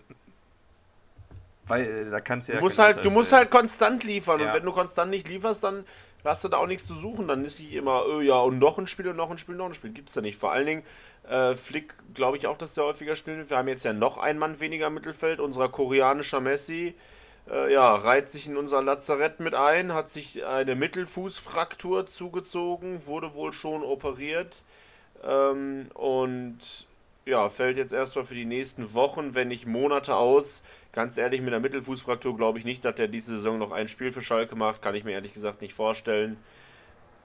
weil 1.67 1.83
äh, 1.83 2.09
da 2.09 2.21
kannst 2.21 2.47
du 2.47 2.53
ja 2.53 2.59
Du 2.59 2.65
musst 2.65 2.79
halt, 2.79 3.03
du 3.03 3.11
musst 3.11 3.31
halt 3.31 3.49
konstant 3.49 4.03
liefern. 4.03 4.39
Ja. 4.39 4.47
Und 4.47 4.53
wenn 4.55 4.65
du 4.65 4.71
konstant 4.71 5.11
nicht 5.11 5.27
lieferst, 5.27 5.63
dann 5.63 5.85
hast 6.25 6.43
du 6.43 6.47
da 6.47 6.57
auch 6.57 6.67
nichts 6.67 6.87
zu 6.87 6.95
suchen. 6.95 7.27
Dann 7.27 7.45
ist 7.45 7.59
nicht 7.59 7.73
immer, 7.73 8.05
oh 8.05 8.21
ja, 8.21 8.39
und 8.39 8.59
noch 8.59 8.77
ein 8.77 8.87
Spiel 8.87 9.07
und 9.07 9.15
noch 9.15 9.31
ein 9.31 9.37
Spiel, 9.37 9.55
noch 9.55 9.67
ein 9.67 9.73
Spiel. 9.73 9.91
Gibt 9.91 10.09
es 10.09 10.15
ja 10.15 10.21
nicht. 10.21 10.39
Vor 10.39 10.51
allen 10.51 10.65
Dingen, 10.65 10.83
äh, 11.29 11.55
Flick, 11.55 11.93
glaube 12.13 12.37
ich 12.37 12.47
auch, 12.47 12.57
dass 12.57 12.73
der 12.73 12.85
häufiger 12.85 13.15
spielt. 13.15 13.49
Wir 13.49 13.57
haben 13.57 13.67
jetzt 13.67 13.85
ja 13.85 13.93
noch 13.93 14.17
einen 14.17 14.39
Mann 14.39 14.59
weniger 14.59 14.87
im 14.87 14.93
Mittelfeld. 14.93 15.39
Unser 15.39 15.69
koreanischer 15.69 16.41
Messi, 16.41 16.95
äh, 17.49 17.71
ja, 17.71 17.95
reiht 17.95 18.29
sich 18.29 18.47
in 18.47 18.57
unser 18.57 18.81
Lazarett 18.81 19.39
mit 19.39 19.53
ein, 19.53 19.93
hat 19.93 20.09
sich 20.09 20.45
eine 20.45 20.75
Mittelfußfraktur 20.75 22.05
zugezogen, 22.07 23.05
wurde 23.05 23.35
wohl 23.35 23.53
schon 23.53 23.83
operiert. 23.83 24.63
Ähm, 25.23 25.87
und 25.93 26.59
ja, 27.27 27.49
fällt 27.49 27.77
jetzt 27.77 27.91
erstmal 27.91 28.23
für 28.23 28.35
die 28.35 28.45
nächsten 28.45 28.93
Wochen, 28.93 29.33
wenn 29.33 29.47
nicht 29.47 29.65
Monate 29.65 30.15
aus. 30.15 30.61
Ganz 30.91 31.17
ehrlich, 31.17 31.41
mit 31.41 31.53
der 31.53 31.59
Mittelfußfraktur 31.59 32.37
glaube 32.37 32.59
ich 32.59 32.65
nicht, 32.65 32.85
dass 32.85 32.95
der 32.95 33.07
diese 33.07 33.35
Saison 33.35 33.57
noch 33.57 33.71
ein 33.71 33.87
Spiel 33.87 34.11
für 34.11 34.21
Schalke 34.21 34.55
macht. 34.55 34.83
Kann 34.83 34.93
ich 34.93 35.03
mir 35.03 35.13
ehrlich 35.13 35.33
gesagt 35.33 35.61
nicht 35.61 35.73
vorstellen. 35.73 36.37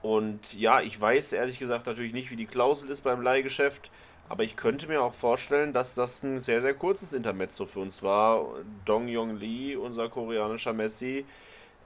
Und 0.01 0.53
ja, 0.53 0.81
ich 0.81 0.99
weiß 0.99 1.33
ehrlich 1.33 1.59
gesagt 1.59 1.85
natürlich 1.85 2.13
nicht, 2.13 2.31
wie 2.31 2.35
die 2.35 2.47
Klausel 2.47 2.89
ist 2.89 3.01
beim 3.01 3.21
Leihgeschäft. 3.21 3.91
Aber 4.27 4.43
ich 4.43 4.55
könnte 4.55 4.87
mir 4.87 5.03
auch 5.03 5.13
vorstellen, 5.13 5.71
dass 5.71 5.93
das 5.93 6.23
ein 6.23 6.39
sehr, 6.39 6.61
sehr 6.61 6.73
kurzes 6.73 7.13
Intermezzo 7.13 7.67
für 7.67 7.81
uns 7.81 8.01
war. 8.01 8.55
Dong 8.85 9.07
Yong 9.07 9.35
Lee, 9.35 9.75
unser 9.75 10.09
koreanischer 10.09 10.73
Messi. 10.73 11.25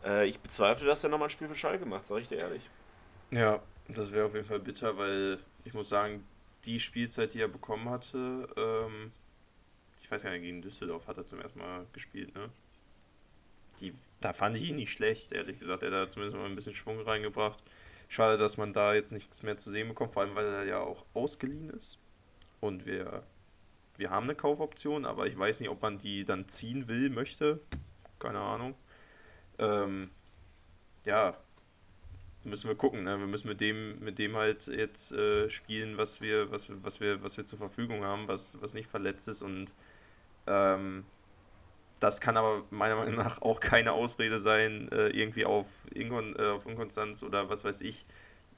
Äh, 0.06 0.28
ich 0.28 0.39
bezweifle, 0.39 0.88
dass 0.88 1.04
er 1.04 1.10
nochmal 1.10 1.28
ein 1.28 1.32
Spiel 1.32 1.49
für 1.49 1.56
Schalke 1.56 1.86
macht, 1.86 2.08
sage 2.08 2.21
ich 2.21 2.30
dir 2.30 2.39
ehrlich. 2.39 2.62
Ja, 3.32 3.60
das 3.89 4.13
wäre 4.13 4.28
auf 4.28 4.36
jeden 4.36 4.45
Fall 4.45 4.60
bitter, 4.60 4.97
weil 4.97 5.39
ich 5.65 5.73
muss 5.73 5.89
sagen, 5.89 6.23
die 6.65 6.80
Spielzeit, 6.80 7.34
die 7.34 7.41
er 7.41 7.47
bekommen 7.47 7.89
hatte, 7.89 8.47
ähm, 8.58 9.12
ich 10.01 10.12
weiß 10.12 10.23
gar 10.23 10.32
nicht, 10.32 10.41
gegen 10.41 10.62
Düsseldorf 10.62 11.08
hat 11.08 11.17
er 11.17 11.25
zum 11.25 11.39
ersten 11.39 11.60
Mal 11.60 11.86
gespielt, 11.91 12.34
ne? 12.36 12.49
Die, 13.80 13.93
da 14.21 14.34
fand 14.34 14.56
ich 14.56 14.69
ihn 14.69 14.75
nicht 14.75 14.91
schlecht, 14.91 15.32
ehrlich 15.32 15.60
gesagt. 15.60 15.84
Er 15.84 15.91
hat 15.91 15.93
da 15.95 16.08
zumindest 16.08 16.38
mal 16.38 16.45
ein 16.45 16.56
bisschen 16.56 16.75
Schwung 16.75 17.01
reingebracht. 17.01 17.62
Schade, 18.08 18.38
dass 18.38 18.58
man 18.58 18.71
da 18.71 18.93
jetzt 18.93 19.12
nichts 19.12 19.43
mehr 19.43 19.58
zu 19.58 19.71
sehen 19.71 19.88
bekommt, 19.88 20.13
vor 20.13 20.21
allem 20.21 20.36
weil 20.36 20.45
er 20.45 20.63
ja 20.65 20.80
auch 20.80 21.06
ausgeliehen 21.13 21.71
ist. 21.71 21.97
Und 22.62 22.86
wir, 22.86 23.23
wir 23.97 24.12
haben 24.12 24.25
eine 24.25 24.36
Kaufoption, 24.36 25.06
aber 25.06 25.28
ich 25.28 25.38
weiß 25.38 25.60
nicht, 25.60 25.69
ob 25.69 25.82
man 25.82 25.97
die 25.97 26.23
dann 26.23 26.47
ziehen 26.47 26.88
will, 26.88 27.10
möchte. 27.10 27.60
Keine 28.19 28.39
Ahnung. 28.39 28.75
Ähm, 29.58 30.12
ja, 31.04 31.36
müssen 32.45 32.67
wir 32.67 32.75
gucken. 32.75 33.03
Ne? 33.03 33.19
Wir 33.19 33.27
müssen 33.27 33.47
mit 33.47 33.62
dem, 33.62 33.99
mit 33.99 34.19
dem 34.19 34.36
halt 34.36 34.67
jetzt 34.67 35.13
äh, 35.13 35.49
spielen, 35.49 35.97
was 35.97 36.21
wir, 36.21 36.51
was 36.51 36.69
wir, 36.69 36.84
was 36.84 36.99
wir, 36.99 37.23
was 37.23 37.38
wir 37.38 37.45
zur 37.45 37.60
Verfügung 37.60 38.03
haben, 38.03 38.27
was, 38.27 38.58
was 38.62 38.73
nicht 38.73 38.89
verletzt 38.89 39.27
ist 39.27 39.41
und 39.41 39.73
ähm, 40.47 41.05
das 41.99 42.21
kann 42.21 42.38
aber 42.38 42.63
meiner 42.71 42.95
Meinung 42.95 43.15
nach 43.15 43.41
auch 43.41 43.60
keine 43.60 43.93
Ausrede 43.93 44.39
sein, 44.39 44.89
äh, 44.91 45.08
irgendwie 45.08 45.45
auf, 45.45 45.67
Inkon 45.93 46.36
äh, 46.38 46.43
auf 46.43 46.65
Inkonstanz 46.65 47.23
oder 47.23 47.49
was 47.49 47.63
weiß 47.63 47.81
ich. 47.81 48.05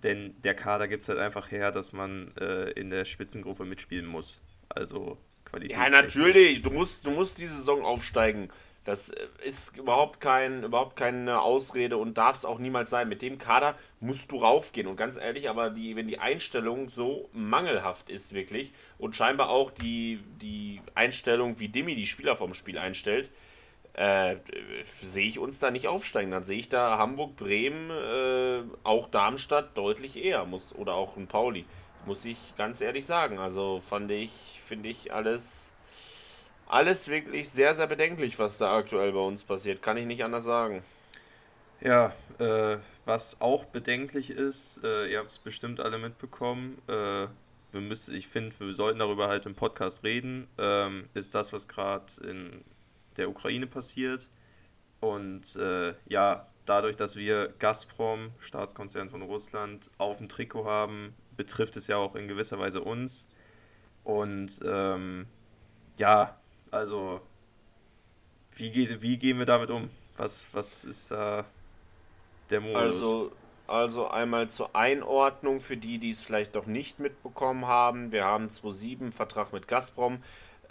Denn 0.04 0.36
der 0.42 0.54
Kader 0.54 0.88
gibt 0.88 1.04
es 1.04 1.10
halt 1.10 1.20
einfach 1.20 1.52
her, 1.52 1.72
dass 1.72 1.92
man 1.92 2.32
äh, 2.40 2.72
in 2.72 2.90
der 2.90 3.06
Spitzengruppe 3.06 3.66
mitspielen 3.66 4.06
muss. 4.06 4.42
Also 4.70 5.18
Qualität. 5.46 5.76
Ja, 5.76 5.90
natürlich. 5.90 6.62
Du 6.62 6.70
musst, 6.70 7.06
du 7.06 7.12
musst 7.12 7.40
die 7.40 7.48
Saison 7.48 7.84
aufsteigen. 7.84 8.50
Das 8.88 9.10
äh, 9.10 9.28
ist 9.44 9.76
überhaupt, 9.78 10.22
kein, 10.22 10.64
überhaupt 10.64 10.96
keine 10.96 11.42
Ausrede 11.42 11.98
und 11.98 12.18
darf 12.18 12.38
es 12.38 12.46
auch 12.46 12.58
niemals 12.58 12.90
sein. 12.90 13.10
Mit 13.10 13.22
dem 13.22 13.38
Kader 13.38 13.76
musst 14.00 14.32
du 14.32 14.38
raufgehen. 14.38 14.88
Und 14.88 14.96
ganz 14.96 15.18
ehrlich, 15.18 15.50
aber 15.50 15.70
die, 15.70 15.98
wenn 15.98 16.08
die 16.08 16.20
Einstellung 16.20 16.90
so 16.90 17.30
mangelhaft 17.34 18.10
ist, 18.10 18.34
wirklich, 18.34 18.72
und 18.98 19.14
scheinbar 19.14 19.50
auch 19.50 19.72
die, 19.72 20.22
die 20.42 20.82
Einstellung, 20.96 21.60
wie 21.60 21.68
Dimi 21.68 21.96
die 21.96 22.08
Spieler 22.08 22.38
vom 22.38 22.54
Spiel 22.54 22.78
einstellt, 22.78 23.30
äh, 23.92 24.38
sehe 24.86 25.28
ich 25.28 25.38
uns 25.38 25.60
da 25.60 25.70
nicht 25.70 25.90
aufsteigen. 25.90 26.32
Dann 26.32 26.46
sehe 26.46 26.60
ich 26.60 26.70
da 26.70 26.98
Hamburg, 26.98 27.36
Bremen, 27.36 27.90
äh, 27.90 28.62
auch 28.86 29.10
Darmstadt 29.10 29.78
deutlich 29.78 30.24
eher 30.24 30.46
muss 30.46 30.74
oder 30.74 30.94
auch 30.94 31.18
ein 31.18 31.28
Pauli. 31.28 31.66
Muss 32.06 32.24
ich 32.24 32.38
ganz 32.56 32.80
ehrlich 32.80 33.06
sagen. 33.06 33.38
Also 33.38 33.82
fand 33.82 34.12
ich, 34.12 34.32
finde 34.64 34.88
ich 34.88 35.12
alles, 35.12 35.74
alles 36.68 37.08
wirklich 37.08 37.50
sehr, 37.50 37.74
sehr 37.74 37.88
bedenklich, 37.88 38.38
was 38.40 38.58
da 38.58 38.76
aktuell 38.76 39.12
bei 39.12 39.20
uns 39.20 39.44
passiert. 39.44 39.82
Kann 39.82 39.98
ich 39.98 40.06
nicht 40.06 40.24
anders 40.24 40.44
sagen. 40.44 40.84
Ja, 41.82 42.14
äh, 42.40 42.78
was 43.06 43.40
auch 43.40 43.66
bedenklich 43.66 44.32
ist, 44.32 44.84
äh, 44.84 45.08
ihr 45.12 45.20
habt 45.20 45.30
es 45.30 45.40
bestimmt 45.40 45.80
alle 45.80 46.00
mitbekommen, 46.00 46.82
äh, 46.88 47.28
wir 47.72 47.82
müssen, 47.82 48.16
ich 48.16 48.28
finde, 48.28 48.60
wir 48.60 48.74
sollten 48.74 49.00
darüber 49.00 49.28
halt 49.28 49.46
im 49.46 49.54
Podcast 49.54 50.04
reden, 50.04 50.48
ähm, 50.58 51.10
ist 51.14 51.36
das, 51.36 51.54
was 51.54 51.68
gerade 51.68 52.06
in 52.28 52.64
der 53.18 53.30
Ukraine 53.30 53.68
passiert. 53.68 54.30
Und 55.00 55.56
äh, 55.58 55.94
ja, 56.08 56.48
dadurch, 56.66 56.96
dass 56.96 57.16
wir 57.16 57.54
Gazprom, 57.60 58.32
Staatskonzern 58.40 59.10
von 59.10 59.22
Russland, 59.22 59.92
auf 59.98 60.18
dem 60.18 60.30
Trikot 60.30 60.66
haben, 60.66 61.14
betrifft 61.36 61.78
es 61.78 61.88
ja 61.88 61.98
auch 61.98 62.16
in 62.16 62.28
gewisser 62.28 62.58
Weise 62.58 62.82
uns. 62.82 63.28
Und 64.04 64.60
ähm, 64.66 65.28
ja, 66.00 66.38
also 66.72 67.22
wie, 68.56 68.72
geht, 68.72 69.02
wie 69.02 69.18
gehen 69.18 69.40
wir 69.40 69.46
damit 69.46 69.70
um? 69.70 69.90
Was, 70.16 70.48
was 70.54 70.84
ist 70.84 71.12
da 71.12 71.46
der 72.50 72.62
Modus? 72.62 72.82
Also, 72.82 73.32
also 73.68 74.08
einmal 74.08 74.50
zur 74.50 74.76
Einordnung 74.76 75.60
für 75.60 75.78
die, 75.78 76.00
die 76.00 76.10
es 76.10 76.24
vielleicht 76.24 76.56
noch 76.56 76.66
nicht 76.66 77.00
mitbekommen 77.00 77.68
haben. 77.68 78.12
Wir 78.12 78.26
haben 78.26 78.50
2007 78.50 79.04
einen 79.04 79.12
Vertrag 79.12 79.54
mit 79.54 79.68
Gazprom 79.68 80.24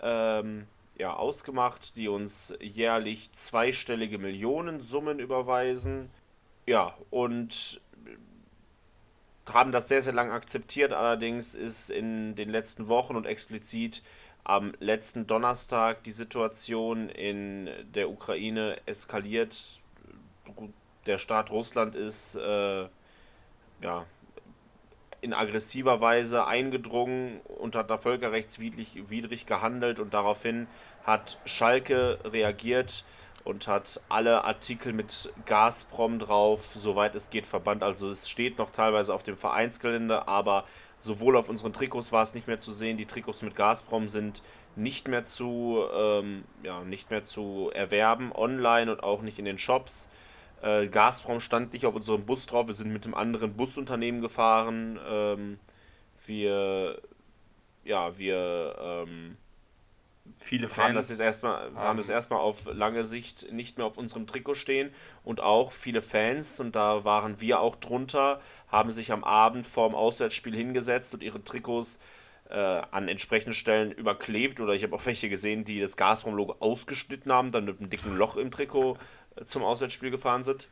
ähm, 0.03 0.67
ja, 0.99 1.15
ausgemacht, 1.15 1.97
die 1.97 2.09
uns 2.09 2.55
jährlich 2.61 3.31
zweistellige 3.33 4.19
Millionensummen 4.19 5.19
überweisen. 5.19 6.11
Ja, 6.67 6.97
und 7.11 7.81
haben 9.53 9.73
das 9.73 9.89
sehr, 9.89 10.03
sehr 10.03 10.13
lange 10.13 10.33
akzeptiert. 10.33 10.93
Allerdings 10.93 11.55
ist 11.55 11.91
in 11.91 12.35
den 12.35 12.49
letzten 12.49 12.89
Wochen 12.89 13.15
und 13.15 13.27
explizit 13.27 14.03
am 14.49 14.73
letzten 14.79 15.27
Donnerstag 15.27 16.05
die 16.05 16.13
Situation 16.13 17.09
in 17.09 17.69
der 17.95 18.09
Ukraine 18.09 18.77
eskaliert. 18.87 19.81
Der 21.05 21.19
Staat 21.19 21.51
Russland 21.51 21.97
ist 21.97 22.37
äh, 22.37 22.83
ja, 23.83 24.07
in 25.21 25.35
aggressiver 25.35 26.01
Weise 26.01 26.47
eingedrungen 26.47 27.41
und 27.59 27.75
hat 27.75 27.91
da 27.91 27.97
völkerrechtswidrig 27.97 29.11
widrig 29.11 29.47
gehandelt 29.47 29.99
und 29.99 30.15
daraufhin 30.15 30.69
hat 31.05 31.39
Schalke 31.45 32.21
reagiert 32.25 33.05
und 33.43 33.67
hat 33.67 34.01
alle 34.09 34.45
Artikel 34.45 34.93
mit 34.93 35.33
Gazprom 35.47 36.21
drauf, 36.21 36.67
soweit 36.79 37.17
es 37.17 37.31
geht, 37.31 37.47
verbannt. 37.47 37.83
Also 37.83 38.11
es 38.11 38.29
steht 38.29 38.59
noch 38.59 38.71
teilweise 38.71 39.13
auf 39.13 39.25
dem 39.25 39.37
Vereinsgelände, 39.37 40.29
aber 40.29 40.65
sowohl 41.03 41.37
auf 41.37 41.49
unseren 41.49 41.73
Trikots 41.73 42.13
war 42.13 42.23
es 42.23 42.35
nicht 42.35 42.47
mehr 42.47 42.59
zu 42.59 42.73
sehen. 42.73 42.97
Die 42.97 43.07
Trikots 43.07 43.43
mit 43.43 43.57
Gazprom 43.57 44.09
sind 44.09 44.43
nicht 44.75 45.09
mehr 45.09 45.25
zu, 45.25 45.83
ähm, 45.95 46.45
ja, 46.63 46.83
nicht 46.85 47.11
mehr 47.11 47.23
zu 47.23 47.71
erwerben, 47.75 48.33
online 48.33 48.91
und 48.93 49.03
auch 49.03 49.23
nicht 49.23 49.39
in 49.39 49.45
den 49.45 49.59
Shops. 49.59 50.09
Äh, 50.63 50.89
Gazprom 50.89 51.41
stand 51.41 51.73
nicht 51.73 51.87
auf 51.87 51.95
unserem 51.95 52.27
Bus 52.27 52.47
drauf. 52.47 52.67
Wir 52.67 52.75
sind 52.75 52.93
mit 52.93 53.05
einem 53.05 53.15
anderen 53.15 53.55
Busunternehmen 53.55 54.21
gefahren. 54.21 54.99
Ähm, 55.09 55.59
wir, 56.27 57.01
ja, 57.85 58.19
wir, 58.19 58.77
ähm, 58.79 59.37
Viele 60.39 60.69
haben 60.69 60.95
das 60.95 61.09
Fans 61.09 61.11
jetzt 61.11 61.21
erstmal, 61.21 61.73
wir 61.73 61.81
haben 61.81 61.97
das 61.97 62.09
erstmal 62.09 62.41
auf 62.41 62.67
lange 62.73 63.05
Sicht 63.05 63.53
nicht 63.53 63.79
mehr 63.79 63.87
auf 63.87 63.99
unserem 63.99 64.27
Trikot 64.27 64.55
stehen 64.55 64.93
und 65.25 65.41
auch 65.41 65.73
viele 65.73 66.03
Fans, 66.03 66.61
und 66.61 66.77
da 66.77 67.05
waren 67.05 67.41
wir 67.41 67.61
auch 67.61 67.77
drunter, 67.77 68.41
haben 68.69 68.91
sich 68.91 69.13
am 69.13 69.25
Abend 69.25 69.67
vorm 69.67 69.95
Auswärtsspiel 69.95 70.55
hingesetzt 70.55 71.15
und 71.15 71.23
ihre 71.23 71.43
Trikots 71.43 71.99
äh, 72.51 72.55
an 72.55 73.09
entsprechenden 73.09 73.55
Stellen 73.55 73.91
überklebt 73.93 74.61
oder 74.61 74.75
ich 74.75 74.83
habe 74.83 74.95
auch 74.95 75.05
welche 75.07 75.29
gesehen, 75.29 75.65
die 75.65 75.81
das 75.81 75.97
Gazprom-Logo 75.97 76.57
ausgeschnitten 76.61 77.33
haben, 77.33 77.51
dann 77.51 77.65
mit 77.65 77.81
einem 77.81 77.91
dicken 77.91 78.17
Loch 78.17 78.37
im 78.37 78.51
Trikot 78.51 78.99
äh, 79.37 79.45
zum 79.45 79.65
Auswärtsspiel 79.65 80.11
gefahren 80.11 80.45
sind. 80.45 80.69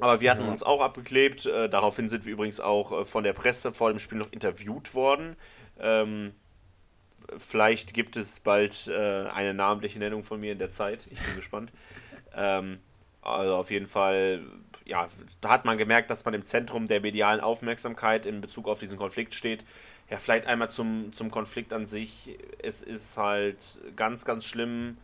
Aber 0.00 0.20
wir 0.20 0.30
hatten 0.30 0.48
uns 0.48 0.62
auch 0.62 0.80
abgeklebt. 0.80 1.46
Äh, 1.46 1.68
daraufhin 1.68 2.08
sind 2.08 2.24
wir 2.24 2.32
übrigens 2.32 2.60
auch 2.60 3.00
äh, 3.00 3.04
von 3.04 3.24
der 3.24 3.32
Presse 3.32 3.72
vor 3.72 3.90
dem 3.90 3.98
Spiel 3.98 4.18
noch 4.18 4.32
interviewt 4.32 4.94
worden. 4.94 5.36
Ähm, 5.80 6.34
vielleicht 7.36 7.94
gibt 7.94 8.16
es 8.16 8.40
bald 8.40 8.88
äh, 8.88 9.26
eine 9.28 9.54
namentliche 9.54 9.98
Nennung 9.98 10.22
von 10.22 10.40
mir 10.40 10.52
in 10.52 10.58
der 10.58 10.70
Zeit. 10.70 11.06
Ich 11.10 11.20
bin 11.20 11.34
gespannt. 11.36 11.72
Ähm, 12.34 12.80
also 13.22 13.54
auf 13.54 13.70
jeden 13.70 13.86
Fall, 13.86 14.42
ja, 14.84 15.06
da 15.40 15.50
hat 15.50 15.64
man 15.64 15.76
gemerkt, 15.76 16.10
dass 16.10 16.24
man 16.24 16.34
im 16.34 16.44
Zentrum 16.44 16.88
der 16.88 17.00
medialen 17.00 17.40
Aufmerksamkeit 17.40 18.26
in 18.26 18.40
Bezug 18.40 18.68
auf 18.68 18.78
diesen 18.78 18.96
Konflikt 18.96 19.34
steht. 19.34 19.64
Ja, 20.10 20.18
vielleicht 20.18 20.46
einmal 20.46 20.70
zum, 20.70 21.12
zum 21.12 21.30
Konflikt 21.30 21.72
an 21.72 21.86
sich. 21.86 22.38
Es 22.62 22.82
ist 22.82 23.18
halt 23.18 23.78
ganz, 23.96 24.24
ganz 24.24 24.44
schlimm, 24.46 24.96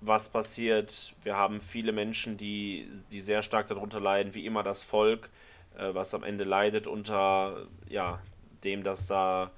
was 0.00 0.30
passiert. 0.30 1.14
Wir 1.22 1.36
haben 1.36 1.60
viele 1.60 1.92
Menschen, 1.92 2.38
die, 2.38 2.88
die 3.10 3.20
sehr 3.20 3.42
stark 3.42 3.66
darunter 3.66 4.00
leiden, 4.00 4.34
wie 4.34 4.46
immer 4.46 4.62
das 4.62 4.82
Volk, 4.82 5.28
äh, 5.76 5.92
was 5.92 6.14
am 6.14 6.22
Ende 6.22 6.44
leidet 6.44 6.86
unter 6.86 7.66
ja, 7.88 8.20
dem, 8.64 8.82
dass 8.82 9.06
da 9.06 9.50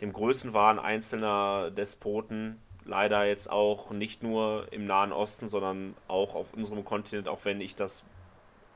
dem 0.00 0.12
Größenwahn 0.12 0.78
einzelner 0.78 1.70
Despoten 1.70 2.60
leider 2.84 3.26
jetzt 3.26 3.50
auch 3.50 3.90
nicht 3.90 4.22
nur 4.22 4.68
im 4.70 4.86
Nahen 4.86 5.12
Osten, 5.12 5.48
sondern 5.48 5.94
auch 6.08 6.34
auf 6.34 6.54
unserem 6.54 6.84
Kontinent, 6.84 7.28
auch 7.28 7.44
wenn 7.44 7.60
ich 7.60 7.74
das 7.74 8.04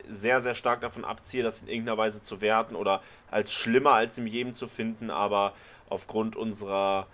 sehr, 0.08 0.40
sehr 0.40 0.54
stark 0.54 0.80
davon 0.80 1.04
abziehe, 1.04 1.42
das 1.42 1.62
in 1.62 1.68
irgendeiner 1.68 1.98
Weise 1.98 2.22
zu 2.22 2.40
werten 2.40 2.74
oder 2.74 3.02
als 3.30 3.52
schlimmer 3.52 3.92
als 3.92 4.18
im 4.18 4.26
Jemen 4.26 4.54
zu 4.54 4.66
finden, 4.66 5.10
aber 5.10 5.54
aufgrund 5.88 6.36
unserer 6.36 7.06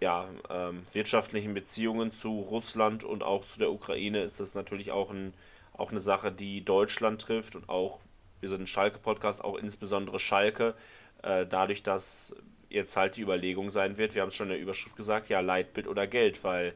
ja, 0.00 0.28
ähm, 0.50 0.82
wirtschaftlichen 0.92 1.54
Beziehungen 1.54 2.12
zu 2.12 2.40
Russland 2.40 3.04
und 3.04 3.22
auch 3.22 3.46
zu 3.46 3.58
der 3.58 3.70
Ukraine 3.70 4.22
ist 4.22 4.40
das 4.40 4.54
natürlich 4.54 4.90
auch, 4.90 5.10
ein, 5.10 5.32
auch 5.72 5.90
eine 5.90 6.00
Sache, 6.00 6.32
die 6.32 6.64
Deutschland 6.64 7.22
trifft 7.22 7.56
und 7.56 7.68
auch, 7.68 8.00
wir 8.40 8.48
sind 8.48 8.62
ein 8.62 8.66
Schalke-Podcast, 8.66 9.42
auch 9.42 9.56
insbesondere 9.56 10.18
Schalke, 10.18 10.74
äh, 11.22 11.46
dadurch, 11.46 11.82
dass 11.82 12.34
jetzt 12.68 12.96
halt 12.96 13.16
die 13.16 13.22
Überlegung 13.22 13.70
sein 13.70 13.98
wird, 13.98 14.14
wir 14.14 14.22
haben 14.22 14.28
es 14.28 14.34
schon 14.34 14.48
in 14.48 14.54
der 14.54 14.60
Überschrift 14.60 14.96
gesagt, 14.96 15.28
ja, 15.28 15.40
Leitbild 15.40 15.88
oder 15.88 16.06
Geld, 16.06 16.42
weil 16.44 16.74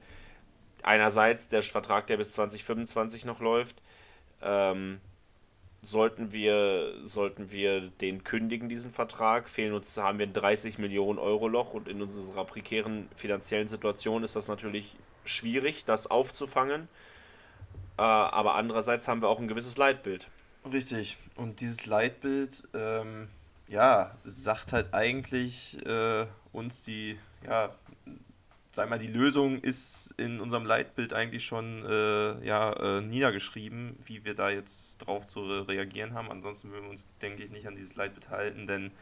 einerseits 0.83 1.49
der 1.49 1.63
Vertrag, 1.63 2.07
der 2.07 2.17
bis 2.17 2.33
2025 2.33 3.25
noch 3.25 3.41
läuft, 3.41 3.83
ähm, 4.43 5.01
sollten 5.83 6.33
wir, 6.33 6.95
sollten 7.05 7.53
wir 7.53 7.89
den 8.01 8.25
kündigen, 8.25 8.69
diesen 8.69 8.91
Vertrag, 8.91 9.49
fehlen 9.49 9.73
uns, 9.73 9.97
haben 9.97 10.19
wir 10.19 10.27
ein 10.27 10.33
30 10.33 10.79
Millionen 10.79 11.19
Euro 11.19 11.49
Loch 11.49 11.75
und 11.75 11.89
in 11.89 12.03
unserer 12.03 12.45
prekären 12.45 13.09
finanziellen 13.15 13.69
Situation 13.69 14.25
ist 14.25 14.37
das 14.37 14.49
natürlich 14.49 14.97
schwierig, 15.25 15.85
das 15.85 16.09
aufzufangen. 16.09 16.89
Äh, 17.97 18.03
aber 18.03 18.55
andererseits 18.55 19.09
haben 19.09 19.23
wir 19.23 19.29
auch 19.29 19.39
ein 19.39 19.49
gewisses 19.49 19.77
Leitbild. 19.77 20.29
Richtig. 20.71 21.17
Und 21.37 21.61
dieses 21.61 21.87
Leitbild, 21.87 22.65
ähm, 22.75 23.29
ja, 23.69 24.17
sagt 24.25 24.73
halt 24.73 24.95
eigentlich 24.95 25.85
äh, 25.87 26.27
uns 26.53 26.83
die, 26.85 27.19
ja, 27.47 27.75
sag 28.71 28.89
mal, 28.89 28.99
die 28.99 29.09
Lösung 29.09 29.61
ist 29.61 30.15
in 30.17 30.41
unserem 30.41 30.65
Leitbild 30.65 31.13
eigentlich 31.13 31.45
schon 31.45 31.85
äh, 31.85 32.47
ja, 32.47 32.73
äh, 32.73 33.01
niedergeschrieben, 33.01 33.97
wie 34.05 34.25
wir 34.25 34.35
da 34.35 34.51
jetzt 34.51 34.99
drauf 34.99 35.27
zu 35.27 35.41
reagieren 35.41 36.15
haben. 36.15 36.31
Ansonsten 36.31 36.71
würden 36.71 36.85
wir 36.85 36.91
uns, 36.91 37.07
denke 37.23 37.43
ich, 37.43 37.51
nicht 37.51 37.67
an 37.67 37.77
dieses 37.77 37.97
Leitbild 37.97 38.31
halten, 38.31 38.67
denn 38.67 38.93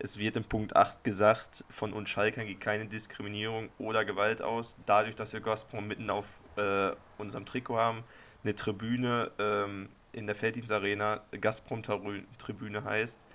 es 0.00 0.18
wird 0.18 0.36
in 0.36 0.44
Punkt 0.44 0.76
8 0.76 1.02
gesagt, 1.02 1.64
von 1.68 1.92
uns 1.92 2.08
Schalkern 2.08 2.46
geht 2.46 2.60
keine 2.60 2.86
Diskriminierung 2.86 3.68
oder 3.78 4.04
Gewalt 4.04 4.42
aus. 4.42 4.76
Dadurch, 4.86 5.16
dass 5.16 5.32
wir 5.32 5.40
Gazprom 5.40 5.88
mitten 5.88 6.08
auf 6.08 6.26
äh, 6.56 6.90
unserem 7.18 7.44
Trikot 7.44 7.76
haben, 7.76 8.04
eine 8.44 8.54
Tribüne 8.54 9.32
ähm, 9.38 9.88
in 10.12 10.26
der 10.26 10.36
Felddienstarena, 10.36 11.20
Gazprom-Tribüne 11.32 12.84
heißt, 12.84 13.26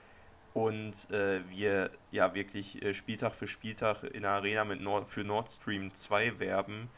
und 0.53 1.09
äh, 1.11 1.41
wir 1.49 1.89
ja 2.11 2.33
wirklich 2.33 2.81
äh, 2.83 2.93
Spieltag 2.93 3.33
für 3.33 3.47
Spieltag 3.47 4.03
in 4.03 4.21
der 4.21 4.31
Arena 4.31 4.65
mit 4.65 4.81
Nord 4.81 5.09
für 5.09 5.23
Nord 5.23 5.49
Stream 5.49 5.93
2 5.93 6.39
werben, 6.39 6.89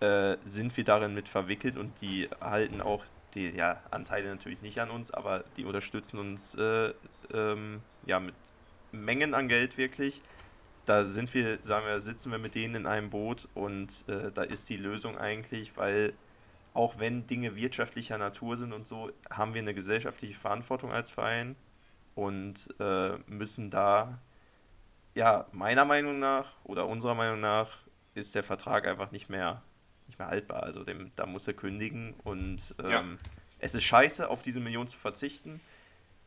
äh, 0.00 0.36
sind 0.44 0.76
wir 0.76 0.84
darin 0.84 1.14
mit 1.14 1.28
verwickelt 1.28 1.76
und 1.78 2.00
die 2.00 2.28
halten 2.40 2.80
auch 2.80 3.04
die 3.34 3.50
ja, 3.50 3.80
Anteile 3.90 4.28
natürlich 4.28 4.60
nicht 4.60 4.80
an 4.80 4.90
uns, 4.90 5.10
aber 5.12 5.44
die 5.56 5.64
unterstützen 5.64 6.18
uns 6.18 6.54
äh, 6.56 6.92
ähm, 7.32 7.80
ja 8.06 8.20
mit 8.20 8.34
Mengen 8.92 9.34
an 9.34 9.48
Geld 9.48 9.78
wirklich. 9.78 10.20
Da 10.84 11.04
sind 11.04 11.32
wir, 11.34 11.62
sagen 11.62 11.86
wir, 11.86 12.00
sitzen 12.00 12.32
wir 12.32 12.38
mit 12.38 12.54
denen 12.54 12.74
in 12.74 12.86
einem 12.86 13.10
Boot 13.10 13.48
und 13.54 14.08
äh, 14.08 14.32
da 14.32 14.42
ist 14.42 14.68
die 14.68 14.76
Lösung 14.76 15.16
eigentlich, 15.16 15.76
weil 15.76 16.12
auch 16.74 16.98
wenn 16.98 17.26
Dinge 17.26 17.56
wirtschaftlicher 17.56 18.18
Natur 18.18 18.56
sind 18.56 18.72
und 18.72 18.86
so, 18.86 19.10
haben 19.30 19.54
wir 19.54 19.62
eine 19.62 19.74
gesellschaftliche 19.74 20.38
Verantwortung 20.38 20.92
als 20.92 21.10
Verein 21.10 21.56
und 22.14 22.68
äh, 22.80 23.18
müssen 23.26 23.70
da, 23.70 24.20
ja, 25.14 25.46
meiner 25.52 25.84
Meinung 25.84 26.18
nach 26.18 26.46
oder 26.64 26.86
unserer 26.86 27.14
Meinung 27.14 27.40
nach 27.40 27.78
ist 28.14 28.34
der 28.34 28.42
Vertrag 28.42 28.86
einfach 28.86 29.10
nicht 29.12 29.28
mehr, 29.28 29.62
nicht 30.06 30.18
mehr 30.18 30.28
haltbar. 30.28 30.62
Also 30.62 30.84
dem, 30.84 31.12
da 31.16 31.26
muss 31.26 31.46
er 31.48 31.54
kündigen 31.54 32.14
und 32.24 32.74
ähm, 32.82 32.90
Ja. 32.90 33.04
es 33.58 33.74
ist 33.74 33.84
scheiße, 33.84 34.28
auf 34.28 34.42
diese 34.42 34.60
Million 34.60 34.88
zu 34.88 34.98
verzichten. 34.98 35.60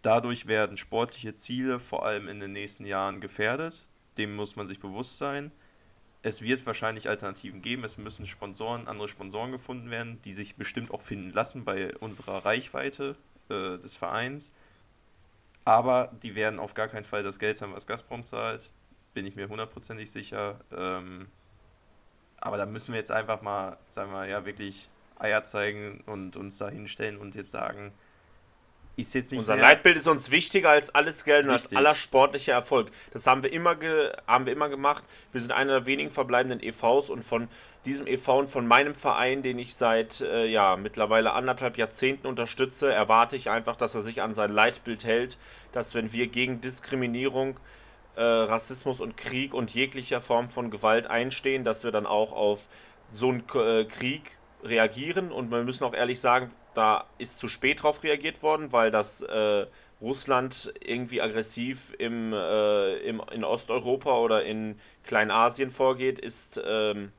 Dadurch 0.01 0.47
werden 0.47 0.75
sportliche 0.77 1.35
Ziele 1.35 1.79
vor 1.79 2.05
allem 2.05 2.27
in 2.27 2.39
den 2.39 2.51
nächsten 2.51 2.85
Jahren 2.85 3.21
gefährdet. 3.21 3.83
Dem 4.17 4.35
muss 4.35 4.55
man 4.55 4.67
sich 4.67 4.79
bewusst 4.79 5.17
sein. 5.17 5.51
Es 6.21 6.41
wird 6.41 6.65
wahrscheinlich 6.65 7.09
Alternativen 7.09 7.61
geben. 7.61 7.83
Es 7.83 7.97
müssen 7.97 8.25
Sponsoren, 8.25 8.87
andere 8.87 9.07
Sponsoren 9.07 9.51
gefunden 9.51 9.89
werden, 9.91 10.19
die 10.23 10.33
sich 10.33 10.55
bestimmt 10.55 10.91
auch 10.91 11.01
finden 11.01 11.31
lassen 11.31 11.65
bei 11.65 11.95
unserer 11.97 12.45
Reichweite 12.45 13.15
äh, 13.49 13.77
des 13.77 13.95
Vereins. 13.95 14.53
Aber 15.65 16.11
die 16.21 16.35
werden 16.35 16.59
auf 16.59 16.73
gar 16.73 16.87
keinen 16.87 17.05
Fall 17.05 17.23
das 17.23 17.39
Geld 17.39 17.57
zahlen, 17.57 17.73
was 17.73 17.87
Gazprom 17.87 18.25
zahlt. 18.25 18.71
Bin 19.13 19.25
ich 19.25 19.35
mir 19.35 19.47
hundertprozentig 19.47 20.11
sicher. 20.11 20.59
Ähm, 20.75 21.27
aber 22.37 22.57
da 22.57 22.65
müssen 22.65 22.93
wir 22.93 22.99
jetzt 22.99 23.11
einfach 23.11 23.41
mal, 23.41 23.77
sagen 23.89 24.11
wir, 24.11 24.25
ja, 24.25 24.45
wirklich 24.45 24.89
Eier 25.17 25.43
zeigen 25.43 26.03
und 26.05 26.35
uns 26.35 26.57
da 26.57 26.69
hinstellen 26.69 27.17
und 27.17 27.35
jetzt 27.35 27.51
sagen, 27.51 27.93
ist 28.95 29.15
jetzt 29.15 29.31
nicht 29.31 29.39
Unser 29.39 29.55
mehr, 29.55 29.63
Leitbild 29.63 29.97
ist 29.97 30.07
uns 30.07 30.29
wichtiger 30.29 30.69
als 30.69 30.93
alles 30.93 31.23
Geld 31.23 31.45
und 31.45 31.51
als 31.51 31.73
aller 31.75 31.95
sportlicher 31.95 32.53
Erfolg. 32.53 32.91
Das 33.11 33.25
haben 33.25 33.41
wir 33.41 33.51
immer 33.51 33.75
haben 34.27 34.45
wir 34.45 34.53
immer 34.53 34.69
gemacht. 34.69 35.03
Wir 35.31 35.41
sind 35.41 35.51
einer 35.51 35.79
der 35.79 35.85
wenigen 35.85 36.09
verbleibenden 36.11 36.61
EVs 36.61 37.09
und 37.09 37.23
von 37.23 37.47
diesem 37.85 38.07
EV 38.07 38.39
und 38.39 38.49
von 38.49 38.65
meinem 38.65 38.95
Verein, 38.95 39.41
den 39.41 39.59
ich 39.59 39.75
seit 39.75 40.21
äh, 40.21 40.45
ja, 40.45 40.75
mittlerweile 40.75 41.33
anderthalb 41.33 41.77
Jahrzehnten 41.77 42.27
unterstütze, 42.27 42.91
erwarte 42.91 43.35
ich 43.35 43.49
einfach, 43.49 43.75
dass 43.75 43.95
er 43.95 44.01
sich 44.01 44.21
an 44.21 44.33
sein 44.33 44.51
Leitbild 44.51 45.03
hält, 45.03 45.37
dass 45.71 45.93
wenn 45.93 46.13
wir 46.13 46.27
gegen 46.27 46.61
Diskriminierung, 46.61 47.59
äh, 48.15 48.21
Rassismus 48.21 49.01
und 49.01 49.17
Krieg 49.17 49.53
und 49.53 49.73
jeglicher 49.73 50.21
Form 50.21 50.47
von 50.47 50.71
Gewalt 50.71 51.07
einstehen, 51.07 51.63
dass 51.63 51.83
wir 51.83 51.91
dann 51.91 52.05
auch 52.05 52.31
auf 52.31 52.67
so 53.11 53.29
einen 53.29 53.43
äh, 53.55 53.85
Krieg 53.85 54.37
reagieren. 54.63 55.31
Und 55.31 55.51
wir 55.51 55.63
müssen 55.63 55.83
auch 55.83 55.93
ehrlich 55.93 56.19
sagen, 56.19 56.51
da 56.73 57.05
ist 57.17 57.37
zu 57.39 57.47
spät 57.49 57.83
drauf 57.83 58.03
reagiert 58.03 58.43
worden, 58.43 58.71
weil 58.71 58.91
das 58.91 59.21
äh, 59.21 59.65
Russland 60.01 60.73
irgendwie 60.81 61.21
aggressiv 61.21 61.93
im, 61.97 62.33
äh, 62.33 62.97
im, 62.97 63.21
in 63.31 63.43
Osteuropa 63.43 64.17
oder 64.17 64.43
in 64.43 64.79
Kleinasien 65.03 65.69
vorgeht, 65.69 66.19
ist 66.19 66.61
ähm, 66.65 67.11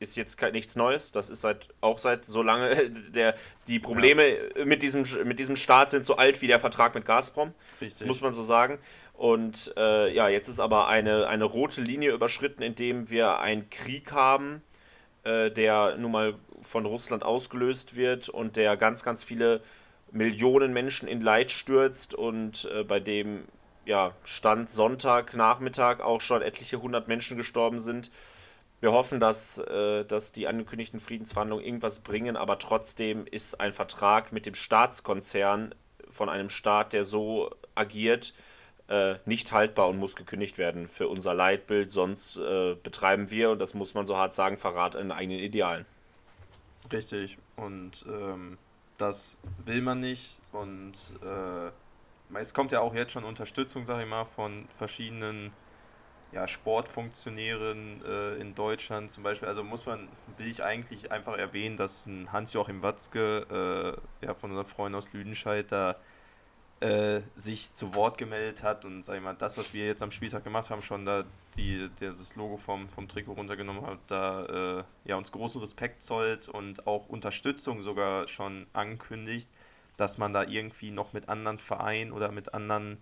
ist 0.00 0.16
jetzt 0.16 0.40
nichts 0.52 0.76
Neues. 0.76 1.12
Das 1.12 1.30
ist 1.30 1.40
seit 1.40 1.68
auch 1.80 1.98
seit 1.98 2.24
so 2.24 2.42
lange 2.42 2.90
der 2.90 3.34
die 3.66 3.78
Probleme 3.78 4.28
ja. 4.56 4.64
mit 4.64 4.82
diesem 4.82 5.04
mit 5.24 5.38
diesem 5.38 5.56
Staat 5.56 5.90
sind 5.90 6.06
so 6.06 6.16
alt 6.16 6.40
wie 6.42 6.46
der 6.46 6.60
Vertrag 6.60 6.94
mit 6.94 7.04
Gazprom. 7.04 7.52
Richtig. 7.80 8.06
muss 8.06 8.20
man 8.20 8.32
so 8.32 8.42
sagen. 8.42 8.78
Und 9.18 9.74
äh, 9.76 10.14
ja, 10.14 10.28
jetzt 10.28 10.48
ist 10.48 10.60
aber 10.60 10.86
eine, 10.86 11.26
eine 11.26 11.42
rote 11.42 11.80
Linie 11.80 12.12
überschritten, 12.12 12.62
indem 12.62 13.10
wir 13.10 13.40
einen 13.40 13.68
Krieg 13.68 14.12
haben, 14.12 14.62
äh, 15.24 15.50
der 15.50 15.96
nun 15.96 16.12
mal 16.12 16.34
von 16.62 16.86
Russland 16.86 17.24
ausgelöst 17.24 17.96
wird 17.96 18.28
und 18.28 18.56
der 18.56 18.76
ganz, 18.76 19.02
ganz 19.02 19.24
viele 19.24 19.60
Millionen 20.12 20.72
Menschen 20.72 21.08
in 21.08 21.20
Leid 21.20 21.50
stürzt 21.50 22.14
und 22.14 22.70
äh, 22.72 22.84
bei 22.84 23.00
dem 23.00 23.44
ja, 23.84 24.12
Stand 24.22 24.70
Sonntagnachmittag 24.70 26.00
auch 26.00 26.20
schon 26.20 26.40
etliche 26.40 26.80
hundert 26.80 27.08
Menschen 27.08 27.36
gestorben 27.36 27.80
sind. 27.80 28.12
Wir 28.80 28.92
hoffen, 28.92 29.18
dass, 29.18 29.58
äh, 29.58 30.04
dass 30.04 30.32
die 30.32 30.46
angekündigten 30.46 31.00
Friedensverhandlungen 31.00 31.64
irgendwas 31.64 32.00
bringen, 32.00 32.36
aber 32.36 32.58
trotzdem 32.58 33.26
ist 33.26 33.60
ein 33.60 33.72
Vertrag 33.72 34.32
mit 34.32 34.46
dem 34.46 34.54
Staatskonzern 34.54 35.74
von 36.08 36.28
einem 36.28 36.48
Staat, 36.48 36.92
der 36.92 37.04
so 37.04 37.50
agiert, 37.74 38.32
äh, 38.88 39.16
nicht 39.26 39.52
haltbar 39.52 39.88
und 39.88 39.98
muss 39.98 40.16
gekündigt 40.16 40.58
werden 40.58 40.86
für 40.86 41.08
unser 41.08 41.34
Leitbild. 41.34 41.90
Sonst 41.92 42.36
äh, 42.36 42.74
betreiben 42.74 43.30
wir, 43.30 43.50
und 43.50 43.58
das 43.58 43.74
muss 43.74 43.94
man 43.94 44.06
so 44.06 44.16
hart 44.16 44.32
sagen, 44.32 44.56
Verrat 44.56 44.96
an 44.96 45.10
eigenen 45.10 45.40
Idealen. 45.40 45.84
Richtig. 46.92 47.36
Und 47.56 48.06
ähm, 48.08 48.58
das 48.96 49.38
will 49.64 49.82
man 49.82 50.00
nicht. 50.00 50.40
Und 50.52 51.14
äh, 51.22 52.38
es 52.38 52.54
kommt 52.54 52.72
ja 52.72 52.80
auch 52.80 52.94
jetzt 52.94 53.12
schon 53.12 53.24
Unterstützung, 53.24 53.84
sag 53.84 54.00
ich 54.00 54.08
mal, 54.08 54.24
von 54.24 54.66
verschiedenen 54.68 55.52
ja, 56.32 56.46
Sportfunktionären 56.46 58.02
äh, 58.04 58.34
in 58.36 58.54
Deutschland 58.54 59.10
zum 59.10 59.22
Beispiel. 59.22 59.48
Also 59.48 59.64
muss 59.64 59.86
man, 59.86 60.08
will 60.36 60.46
ich 60.46 60.62
eigentlich 60.62 61.10
einfach 61.10 61.36
erwähnen, 61.36 61.76
dass 61.76 62.06
ein 62.06 62.30
Hans-Joachim 62.32 62.82
Watzke, 62.82 63.98
äh, 64.22 64.26
ja, 64.26 64.34
von 64.34 64.50
unseren 64.50 64.66
Freunden 64.66 64.96
aus 64.96 65.12
Lüdenscheid, 65.12 65.72
da 65.72 65.96
äh, 66.80 67.22
sich 67.34 67.72
zu 67.72 67.94
Wort 67.94 68.18
gemeldet 68.18 68.62
hat 68.62 68.84
und 68.84 69.02
sag 69.02 69.16
ich 69.16 69.22
mal, 69.22 69.34
das, 69.34 69.58
was 69.58 69.72
wir 69.72 69.86
jetzt 69.86 70.02
am 70.02 70.10
Spieltag 70.10 70.44
gemacht 70.44 70.70
haben, 70.70 70.82
schon 70.82 71.04
da 71.04 71.24
die, 71.56 71.90
das 71.98 72.36
Logo 72.36 72.56
vom, 72.56 72.88
vom 72.88 73.08
Trikot 73.08 73.32
runtergenommen 73.32 73.84
hat, 73.84 73.98
da 74.06 74.78
äh, 74.78 74.84
ja, 75.04 75.16
uns 75.16 75.32
großen 75.32 75.60
Respekt 75.60 76.02
zollt 76.02 76.48
und 76.48 76.86
auch 76.86 77.08
Unterstützung 77.08 77.82
sogar 77.82 78.28
schon 78.28 78.66
ankündigt, 78.74 79.48
dass 79.96 80.18
man 80.18 80.32
da 80.32 80.44
irgendwie 80.44 80.92
noch 80.92 81.12
mit 81.12 81.28
anderen 81.28 81.58
Vereinen 81.58 82.12
oder 82.12 82.30
mit 82.30 82.54
anderen 82.54 82.98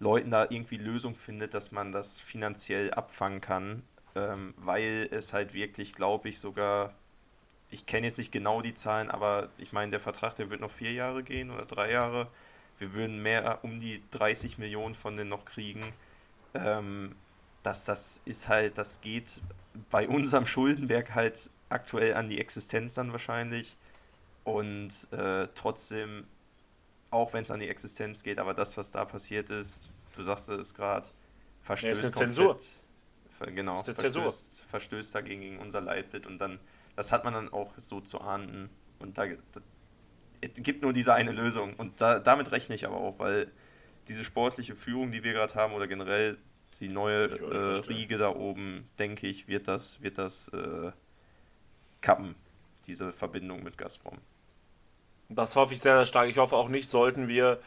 Leuten 0.00 0.30
da 0.30 0.46
irgendwie 0.50 0.76
Lösung 0.76 1.14
findet, 1.14 1.54
dass 1.54 1.72
man 1.72 1.92
das 1.92 2.20
finanziell 2.20 2.92
abfangen 2.92 3.40
kann, 3.40 3.82
ähm, 4.16 4.54
weil 4.56 5.08
es 5.12 5.32
halt 5.32 5.54
wirklich, 5.54 5.94
glaube 5.94 6.28
ich, 6.28 6.38
sogar, 6.38 6.94
ich 7.70 7.86
kenne 7.86 8.06
jetzt 8.06 8.18
nicht 8.18 8.32
genau 8.32 8.62
die 8.62 8.74
Zahlen, 8.74 9.10
aber 9.10 9.50
ich 9.58 9.72
meine, 9.72 9.92
der 9.92 10.00
Vertrag, 10.00 10.34
der 10.34 10.50
wird 10.50 10.60
noch 10.60 10.70
vier 10.70 10.92
Jahre 10.92 11.22
gehen 11.22 11.50
oder 11.50 11.66
drei 11.66 11.92
Jahre 11.92 12.28
wir 12.80 12.94
würden 12.94 13.22
mehr 13.22 13.60
um 13.62 13.78
die 13.78 14.02
30 14.10 14.58
Millionen 14.58 14.94
von 14.94 15.16
denen 15.16 15.28
noch 15.28 15.44
kriegen. 15.44 15.92
Ähm, 16.54 17.14
das, 17.62 17.84
das 17.84 18.22
ist 18.24 18.48
halt, 18.48 18.78
das 18.78 19.02
geht 19.02 19.42
bei 19.90 20.08
unserem 20.08 20.46
Schuldenberg 20.46 21.14
halt 21.14 21.50
aktuell 21.68 22.14
an 22.14 22.28
die 22.28 22.40
Existenz 22.40 22.94
dann 22.94 23.12
wahrscheinlich. 23.12 23.76
Und 24.44 25.08
äh, 25.12 25.46
trotzdem, 25.54 26.26
auch 27.10 27.32
wenn 27.32 27.44
es 27.44 27.50
an 27.50 27.60
die 27.60 27.68
Existenz 27.68 28.22
geht, 28.22 28.38
aber 28.38 28.54
das, 28.54 28.76
was 28.76 28.90
da 28.90 29.04
passiert 29.04 29.50
ist, 29.50 29.92
du 30.14 30.22
sagst 30.22 30.48
es 30.48 30.74
gerade, 30.74 31.08
verstößt 31.60 32.04
ja, 32.04 32.12
Zensur. 32.12 32.56
Genau, 33.46 33.82
verstößt, 33.82 34.64
verstößt 34.68 35.14
dagegen 35.14 35.40
gegen 35.40 35.58
unser 35.58 35.80
Leitbild 35.80 36.26
und 36.26 36.38
dann, 36.38 36.60
das 36.94 37.10
hat 37.10 37.24
man 37.24 37.32
dann 37.32 37.48
auch 37.52 37.72
so 37.78 38.00
zu 38.00 38.20
ahnden. 38.20 38.68
Und 38.98 39.16
da, 39.16 39.24
es 39.24 40.62
gibt 40.62 40.82
nur 40.82 40.92
diese 40.92 41.14
eine 41.14 41.32
Lösung. 41.32 41.74
Und 41.74 42.00
da, 42.00 42.18
damit 42.18 42.52
rechne 42.52 42.74
ich 42.74 42.86
aber 42.86 42.96
auch, 42.96 43.18
weil 43.18 43.50
diese 44.08 44.24
sportliche 44.24 44.76
Führung, 44.76 45.10
die 45.10 45.24
wir 45.24 45.32
gerade 45.32 45.54
haben, 45.54 45.72
oder 45.72 45.86
generell 45.86 46.36
die 46.80 46.88
neue 46.88 47.30
äh, 47.30 47.78
Riege 47.88 48.18
da 48.18 48.34
oben, 48.34 48.88
denke 48.98 49.26
ich, 49.26 49.48
wird 49.48 49.68
das, 49.68 50.02
wird 50.02 50.18
das 50.18 50.48
äh, 50.48 50.92
kappen, 52.00 52.34
diese 52.86 53.12
Verbindung 53.12 53.62
mit 53.62 53.76
Gazprom. 53.76 54.18
Das 55.30 55.54
hoffe 55.54 55.74
ich 55.74 55.80
sehr, 55.80 55.96
sehr 55.96 56.06
stark. 56.06 56.28
Ich 56.28 56.38
hoffe 56.38 56.56
auch 56.56 56.68
nicht, 56.68 56.90
sollten 56.90 57.28
wir, 57.28 57.60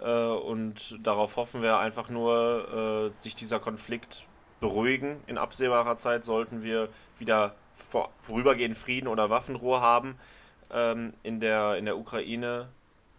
äh, 0.00 0.08
und 0.08 0.96
darauf 1.04 1.36
hoffen 1.36 1.62
wir 1.62 1.78
einfach 1.78 2.08
nur, 2.08 3.12
äh, 3.12 3.20
sich 3.20 3.34
dieser 3.34 3.58
Konflikt 3.58 4.24
beruhigen 4.60 5.20
in 5.26 5.36
absehbarer 5.36 5.96
Zeit, 5.96 6.24
sollten 6.24 6.62
wir 6.62 6.88
wieder 7.18 7.54
vor, 7.74 8.10
vorübergehend 8.20 8.76
Frieden 8.76 9.08
oder 9.08 9.30
Waffenruhe 9.30 9.80
haben 9.80 10.16
ähm, 10.70 11.12
in, 11.24 11.40
der, 11.40 11.76
in 11.76 11.86
der 11.86 11.98
Ukraine, 11.98 12.68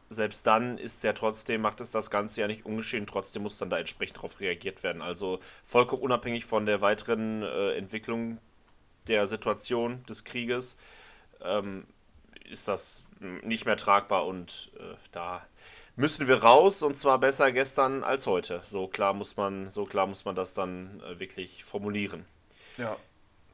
selbst 0.09 0.47
dann 0.47 0.77
ist 0.77 1.03
ja 1.03 1.13
trotzdem, 1.13 1.61
macht 1.61 1.81
es 1.81 1.91
das 1.91 2.09
Ganze 2.09 2.41
ja 2.41 2.47
nicht 2.47 2.65
ungeschehen, 2.65 3.05
trotzdem 3.05 3.43
muss 3.43 3.57
dann 3.57 3.69
da 3.69 3.77
entsprechend 3.77 4.17
darauf 4.17 4.39
reagiert 4.39 4.81
werden. 4.81 5.01
Also 5.01 5.39
vollkommen 5.63 6.01
unabhängig 6.01 6.45
von 6.45 6.65
der 6.65 6.81
weiteren 6.81 7.43
äh, 7.43 7.73
Entwicklung 7.73 8.39
der 9.07 9.27
Situation 9.27 10.03
des 10.05 10.23
Krieges 10.23 10.75
ähm, 11.41 11.85
ist 12.49 12.67
das 12.67 13.05
nicht 13.20 13.65
mehr 13.65 13.78
tragbar 13.78 14.26
und 14.26 14.72
äh, 14.78 14.95
da 15.11 15.45
müssen 15.95 16.28
wir 16.28 16.43
raus 16.43 16.82
und 16.82 16.97
zwar 16.97 17.20
besser 17.20 17.51
gestern 17.51 18.03
als 18.03 18.26
heute. 18.26 18.61
So 18.63 18.88
klar 18.88 19.13
muss 19.13 19.36
man, 19.36 19.70
so 19.72 19.86
klar 19.86 20.07
muss 20.07 20.26
man 20.26 20.36
das 20.36 20.53
dann 20.53 21.01
äh, 21.01 21.20
wirklich 21.20 21.63
formulieren. 21.63 22.26
Ja, 22.78 22.95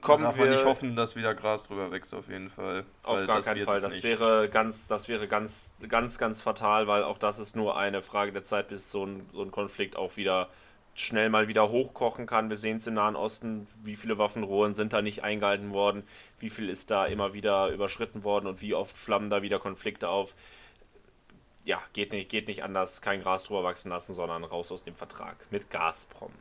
kommen 0.06 0.24
darf 0.24 0.38
wir. 0.38 0.46
man 0.46 0.54
nicht 0.54 0.66
hoffen, 0.66 0.96
dass 0.96 1.16
wieder 1.16 1.34
Gras 1.34 1.68
drüber 1.68 1.92
wächst, 1.92 2.14
auf 2.14 2.30
jeden 2.30 2.50
Fall. 2.50 2.86
Auf 3.04 3.26
gar 3.26 3.42
keinen 3.42 3.66
Fall. 3.66 3.82
Das 3.82 3.94
nicht. 3.94 4.04
wäre 4.04 4.50
ganz, 4.50 4.88
das 4.88 5.08
wäre 5.08 5.28
ganz, 5.28 5.74
ganz, 5.90 6.18
ganz 6.18 6.42
fatal, 6.42 6.88
weil 6.88 7.04
auch 7.04 7.18
das 7.18 7.40
ist 7.40 7.56
nur 7.56 7.78
eine 7.78 8.02
Frage 8.02 8.32
der 8.32 8.44
Zeit, 8.44 8.68
bis 8.70 8.92
so 8.92 9.06
ein, 9.06 9.28
so 9.34 9.42
ein 9.42 9.52
Konflikt 9.52 9.96
auch 9.96 10.16
wieder 10.16 10.50
schnell 10.94 11.30
mal 11.30 11.48
wieder 11.48 11.70
hochkochen 11.70 12.26
kann. 12.26 12.50
Wir 12.50 12.58
sehen 12.58 12.78
es 12.78 12.88
im 12.88 12.94
Nahen 12.94 13.16
Osten, 13.16 13.68
wie 13.84 13.98
viele 13.98 14.18
Waffenrohren 14.18 14.76
sind 14.76 14.94
da 14.94 15.02
nicht 15.02 15.24
eingehalten 15.24 15.74
worden, 15.74 16.04
wie 16.40 16.50
viel 16.50 16.70
ist 16.70 16.92
da 16.92 17.06
immer 17.06 17.34
wieder 17.34 17.70
überschritten 17.70 18.24
worden 18.24 18.48
und 18.48 18.62
wie 18.62 18.74
oft 18.74 18.96
flammen 18.96 19.30
da 19.30 19.42
wieder 19.42 19.60
Konflikte 19.60 20.10
auf. 20.10 20.36
Ja, 21.64 21.82
geht 21.94 22.12
nicht, 22.12 22.30
geht 22.30 22.48
nicht 22.48 22.64
anders, 22.64 23.02
kein 23.02 23.22
Gras 23.22 23.44
drüber 23.44 23.64
wachsen 23.64 23.90
lassen, 23.90 24.14
sondern 24.14 24.44
raus 24.44 24.72
aus 24.72 24.84
dem 24.84 24.96
Vertrag 24.96 25.38
mit 25.50 25.70
Gazprom. 25.70 26.32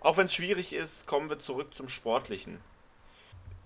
Auch 0.00 0.16
wenn 0.16 0.26
es 0.26 0.34
schwierig 0.34 0.72
ist, 0.72 1.06
kommen 1.06 1.28
wir 1.28 1.38
zurück 1.38 1.74
zum 1.74 1.88
Sportlichen. 1.88 2.60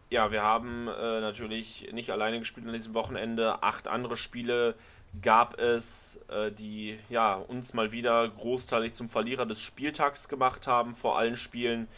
Ja, 0.08 0.30
wir 0.30 0.42
haben 0.42 0.86
äh, 0.86 1.20
natürlich 1.20 1.88
nicht 1.92 2.10
alleine 2.10 2.38
gespielt 2.38 2.66
an 2.66 2.72
diesem 2.72 2.94
Wochenende. 2.94 3.62
Acht 3.62 3.88
andere 3.88 4.16
Spiele 4.16 4.76
gab 5.20 5.58
es, 5.58 6.20
äh, 6.28 6.52
die 6.52 6.98
ja, 7.08 7.34
uns 7.34 7.74
mal 7.74 7.90
wieder 7.90 8.28
großteilig 8.28 8.94
zum 8.94 9.08
Verlierer 9.08 9.46
des 9.46 9.60
Spieltags 9.60 10.28
gemacht 10.28 10.66
haben. 10.66 10.94
Vor 10.94 11.18
allen 11.18 11.36
Spielen 11.36 11.88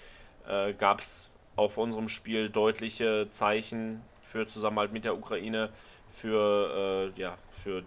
äh, 0.47 0.73
gab 0.73 1.01
es 1.01 1.29
auf 1.59 1.77
unserem 1.77 2.09
Spiel 2.09 2.49
deutliche 2.49 3.27
Zeichen 3.31 4.01
für 4.23 4.47
Zusammenhalt 4.47 4.93
mit 4.93 5.05
der 5.05 5.19
Ukraine, 5.19 5.71
für, 6.09 7.13
äh, 7.17 7.21
ja, 7.21 7.37
für 7.51 7.83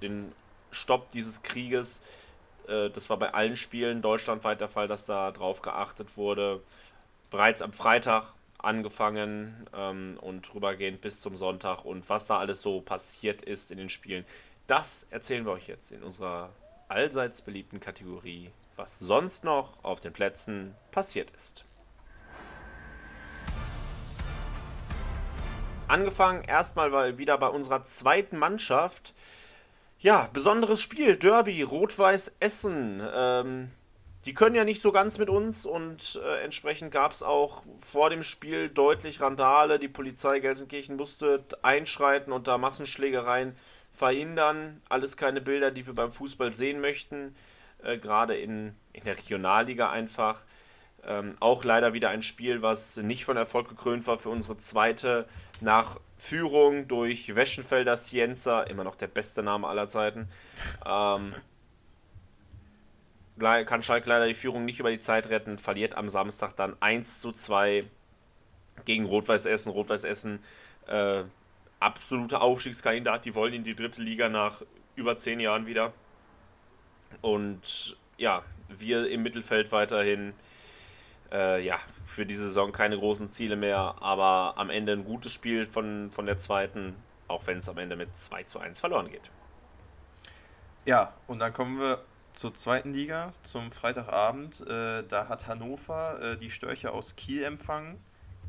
den 0.00 0.32
Stopp 0.70 1.10
dieses 1.10 1.42
Krieges. 1.42 2.00
Äh, 2.68 2.90
das 2.90 3.10
war 3.10 3.16
bei 3.16 3.34
allen 3.34 3.56
Spielen 3.56 4.02
deutschlandweit 4.02 4.60
der 4.60 4.68
Fall, 4.68 4.86
dass 4.86 5.04
da 5.04 5.32
drauf 5.32 5.62
geachtet 5.62 6.16
wurde. 6.16 6.62
Bereits 7.30 7.60
am 7.60 7.72
Freitag 7.72 8.32
angefangen 8.58 9.66
ähm, 9.74 10.16
und 10.20 10.54
rübergehend 10.54 11.00
bis 11.00 11.20
zum 11.20 11.34
Sonntag 11.34 11.84
und 11.84 12.08
was 12.08 12.28
da 12.28 12.38
alles 12.38 12.62
so 12.62 12.80
passiert 12.80 13.42
ist 13.42 13.72
in 13.72 13.78
den 13.78 13.88
Spielen, 13.88 14.24
das 14.68 15.08
erzählen 15.10 15.44
wir 15.44 15.52
euch 15.52 15.66
jetzt 15.66 15.90
in 15.90 16.04
unserer 16.04 16.50
allseits 16.86 17.42
beliebten 17.42 17.80
Kategorie, 17.80 18.50
was 18.76 19.00
sonst 19.00 19.42
noch 19.42 19.82
auf 19.82 19.98
den 19.98 20.12
Plätzen 20.12 20.76
passiert 20.92 21.30
ist. 21.32 21.64
Angefangen 25.88 26.44
erstmal 26.44 26.92
weil 26.92 27.18
wieder 27.18 27.38
bei 27.38 27.48
unserer 27.48 27.84
zweiten 27.84 28.36
Mannschaft. 28.36 29.14
Ja, 29.98 30.28
besonderes 30.32 30.80
Spiel, 30.80 31.16
Derby, 31.16 31.62
Rot-Weiß 31.62 32.36
Essen. 32.40 33.02
Ähm, 33.12 33.70
die 34.26 34.34
können 34.34 34.54
ja 34.54 34.64
nicht 34.64 34.82
so 34.82 34.92
ganz 34.92 35.16
mit 35.16 35.30
uns 35.30 35.64
und 35.64 36.20
äh, 36.22 36.44
entsprechend 36.44 36.92
gab 36.92 37.12
es 37.12 37.22
auch 37.22 37.62
vor 37.80 38.10
dem 38.10 38.22
Spiel 38.22 38.68
deutlich 38.68 39.22
Randale. 39.22 39.78
Die 39.78 39.88
Polizei 39.88 40.40
Gelsenkirchen 40.40 40.96
musste 40.96 41.42
einschreiten 41.62 42.32
und 42.32 42.46
da 42.46 42.58
Massenschlägereien 42.58 43.56
verhindern. 43.92 44.82
Alles 44.90 45.16
keine 45.16 45.40
Bilder, 45.40 45.70
die 45.70 45.86
wir 45.86 45.94
beim 45.94 46.12
Fußball 46.12 46.50
sehen 46.50 46.80
möchten, 46.80 47.34
äh, 47.82 47.96
gerade 47.96 48.36
in, 48.36 48.74
in 48.92 49.04
der 49.04 49.16
Regionalliga 49.16 49.90
einfach. 49.90 50.44
Ähm, 51.04 51.30
auch 51.40 51.64
leider 51.64 51.94
wieder 51.94 52.10
ein 52.10 52.22
Spiel, 52.22 52.60
was 52.62 52.96
nicht 52.96 53.24
von 53.24 53.36
Erfolg 53.36 53.68
gekrönt 53.68 54.06
war 54.06 54.16
für 54.16 54.30
unsere 54.30 54.58
zweite 54.58 55.26
nach 55.60 55.98
Führung 56.16 56.88
durch 56.88 57.34
Weschenfelder 57.34 57.96
Cienza, 57.96 58.62
immer 58.62 58.84
noch 58.84 58.96
der 58.96 59.06
beste 59.06 59.42
Name 59.42 59.68
aller 59.68 59.86
Zeiten. 59.86 60.28
Ähm, 60.84 61.34
kann 63.38 63.82
Schalke 63.82 64.08
leider 64.08 64.26
die 64.26 64.34
Führung 64.34 64.64
nicht 64.64 64.80
über 64.80 64.90
die 64.90 64.98
Zeit 64.98 65.30
retten, 65.30 65.58
verliert 65.58 65.94
am 65.94 66.08
Samstag 66.08 66.56
dann 66.56 66.76
1 66.80 67.20
zu 67.20 67.32
2 67.32 67.84
gegen 68.84 69.06
Rot-Weiß 69.06 69.46
Essen. 69.46 69.70
Rot-Weiß 69.70 70.04
Essen, 70.04 70.40
äh, 70.86 71.22
absoluter 71.80 72.42
Aufstiegskandidat. 72.42 73.24
Die 73.24 73.34
wollen 73.34 73.54
in 73.54 73.64
die 73.64 73.74
dritte 73.74 74.02
Liga 74.02 74.28
nach 74.28 74.62
über 74.96 75.16
zehn 75.16 75.40
Jahren 75.40 75.66
wieder. 75.66 75.92
Und 77.20 77.96
ja, 78.16 78.42
wir 78.68 79.08
im 79.08 79.22
Mittelfeld 79.22 79.72
weiterhin, 79.72 80.34
äh, 81.32 81.64
ja, 81.64 81.78
für 82.04 82.26
die 82.26 82.36
Saison 82.36 82.72
keine 82.72 82.98
großen 82.98 83.28
Ziele 83.30 83.56
mehr, 83.56 83.96
aber 84.00 84.54
am 84.56 84.70
Ende 84.70 84.92
ein 84.92 85.04
gutes 85.04 85.32
Spiel 85.32 85.66
von, 85.66 86.10
von 86.12 86.26
der 86.26 86.38
zweiten, 86.38 86.96
auch 87.26 87.46
wenn 87.46 87.58
es 87.58 87.68
am 87.68 87.78
Ende 87.78 87.96
mit 87.96 88.16
2 88.16 88.44
zu 88.44 88.58
1 88.58 88.80
verloren 88.80 89.10
geht. 89.10 89.30
Ja, 90.84 91.12
und 91.26 91.38
dann 91.40 91.52
kommen 91.52 91.80
wir 91.80 92.02
zur 92.32 92.54
zweiten 92.54 92.92
Liga, 92.92 93.32
zum 93.42 93.70
Freitagabend. 93.70 94.66
Äh, 94.66 95.04
da 95.06 95.28
hat 95.28 95.46
Hannover 95.46 96.18
äh, 96.22 96.36
die 96.36 96.50
Störche 96.50 96.92
aus 96.92 97.16
Kiel 97.16 97.42
empfangen 97.42 97.98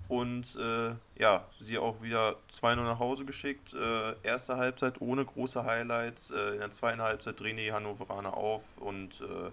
und 0.07 0.55
äh, 0.55 0.95
ja, 1.19 1.45
sie 1.59 1.77
auch 1.77 2.01
wieder 2.01 2.37
2-0 2.51 2.75
nach 2.77 2.99
Hause 2.99 3.25
geschickt. 3.25 3.75
Äh, 3.75 4.15
erste 4.23 4.57
Halbzeit 4.57 5.01
ohne 5.01 5.23
große 5.23 5.65
Highlights. 5.65 6.31
Äh, 6.31 6.53
in 6.53 6.59
der 6.59 6.71
zweiten 6.71 7.01
Halbzeit 7.01 7.39
drehen 7.39 7.57
die 7.57 7.71
Hannoveraner 7.71 8.35
auf 8.35 8.77
und 8.77 9.21
äh, 9.21 9.51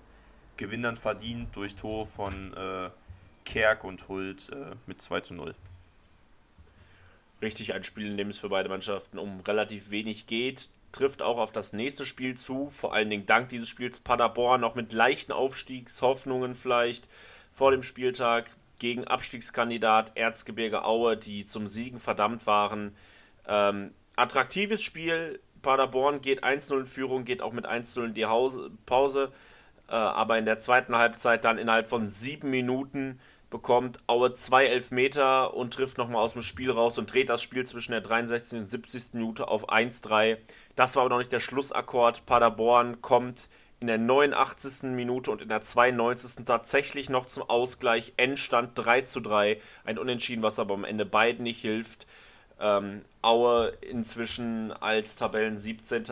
gewinnen 0.57 0.85
dann 0.85 0.97
verdient 0.97 1.55
durch 1.55 1.77
Tor 1.77 2.07
von 2.07 2.55
Kerk 3.47 3.85
und 3.85 4.09
Hult 4.09 4.51
mit 4.87 5.01
2 5.01 5.21
zu 5.21 5.35
0 5.35 5.55
richtig 7.43 7.75
ein 7.75 7.85
Spiel, 7.85 8.11
in 8.11 8.17
dem 8.17 8.31
es 8.31 8.39
für 8.39 8.49
beide 8.49 8.69
Mannschaften 8.69 9.19
um 9.19 9.41
relativ 9.41 9.91
wenig 9.91 10.27
geht. 10.27 10.69
Trifft 10.93 11.23
auch 11.23 11.39
auf 11.39 11.53
das 11.53 11.73
nächste 11.73 12.07
Spiel 12.07 12.37
zu, 12.37 12.71
vor 12.71 12.95
allen 12.95 13.11
Dingen 13.11 13.27
dank 13.27 13.49
dieses 13.51 13.69
Spiels 13.69 14.01
Paderborn 14.01 14.61
noch 14.61 14.75
mit 14.75 14.93
leichten 14.93 15.33
Aufstiegshoffnungen 15.33 16.55
vielleicht 16.55 17.07
vor 17.53 17.71
dem 17.71 17.83
Spieltag 17.83 18.47
gegen 18.79 19.05
Abstiegskandidat 19.05 20.17
Erzgebirge 20.17 20.85
Aue, 20.85 21.17
die 21.17 21.47
zum 21.47 21.67
Siegen 21.67 21.99
verdammt 21.99 22.47
waren. 22.47 22.95
Ähm, 23.47 23.93
attraktives 24.17 24.83
Spiel. 24.83 25.41
Paderborn 25.63 26.21
geht 26.21 26.45
1-0 26.45 26.81
in 26.81 26.87
Führung, 26.87 27.25
geht 27.25 27.43
auch 27.43 27.53
mit 27.53 27.67
1-0 27.67 28.05
in 28.05 28.15
die 28.15 28.27
Hause, 28.27 28.71
Pause. 28.87 29.33
Äh, 29.89 29.95
aber 29.95 30.39
in 30.39 30.45
der 30.45 30.59
zweiten 30.59 30.97
Halbzeit 30.97 31.45
dann 31.45 31.59
innerhalb 31.59 31.87
von 31.89 32.07
sieben 32.07 32.51
Minuten 32.51 33.19
bekommt 33.51 33.99
Aue 34.07 34.35
zwei 34.35 34.67
Elfmeter 34.67 35.55
und 35.55 35.75
trifft 35.75 35.99
nochmal 35.99 36.23
aus 36.23 36.33
dem 36.33 36.43
Spiel 36.43 36.71
raus 36.71 36.99
und 36.99 37.13
dreht 37.13 37.29
das 37.29 37.43
Spiel 37.43 37.65
zwischen 37.65 37.93
der 37.93 38.01
63. 38.01 38.59
und 38.59 38.71
70. 38.71 39.15
Minute 39.15 39.49
auf 39.49 39.69
1-3. 39.69 40.39
Das 40.75 40.97
war 40.97 41.03
aber 41.03 41.11
noch 41.11 41.19
nicht 41.19 41.33
der 41.33 41.41
Schlussakkord. 41.41 42.27
Paderborn 42.27 43.01
kommt 43.03 43.49
in 43.79 43.87
der 43.87 43.99
89. 43.99 44.91
Minute 44.91 45.31
und 45.31 45.43
in 45.43 45.49
der 45.49 45.61
92. 45.61 46.45
tatsächlich 46.45 47.09
noch 47.09 47.27
zum 47.27 47.45
Ausgleich. 47.49 48.15
Endstand 48.17 48.73
3 48.75 49.03
zu 49.03 49.21
3. 49.21 49.61
Ein 49.85 49.99
Unentschieden, 49.99 50.43
was 50.43 50.59
aber 50.59 50.75
am 50.75 50.85
Ende 50.85 51.07
beiden 51.07 51.45
nicht 51.45 51.61
hilft. 51.61 52.07
Ähm, 52.59 53.03
Aue 53.23 53.75
inzwischen 53.83 54.73
als 54.73 55.17
Tabellen 55.17 55.59
17. 55.59 56.05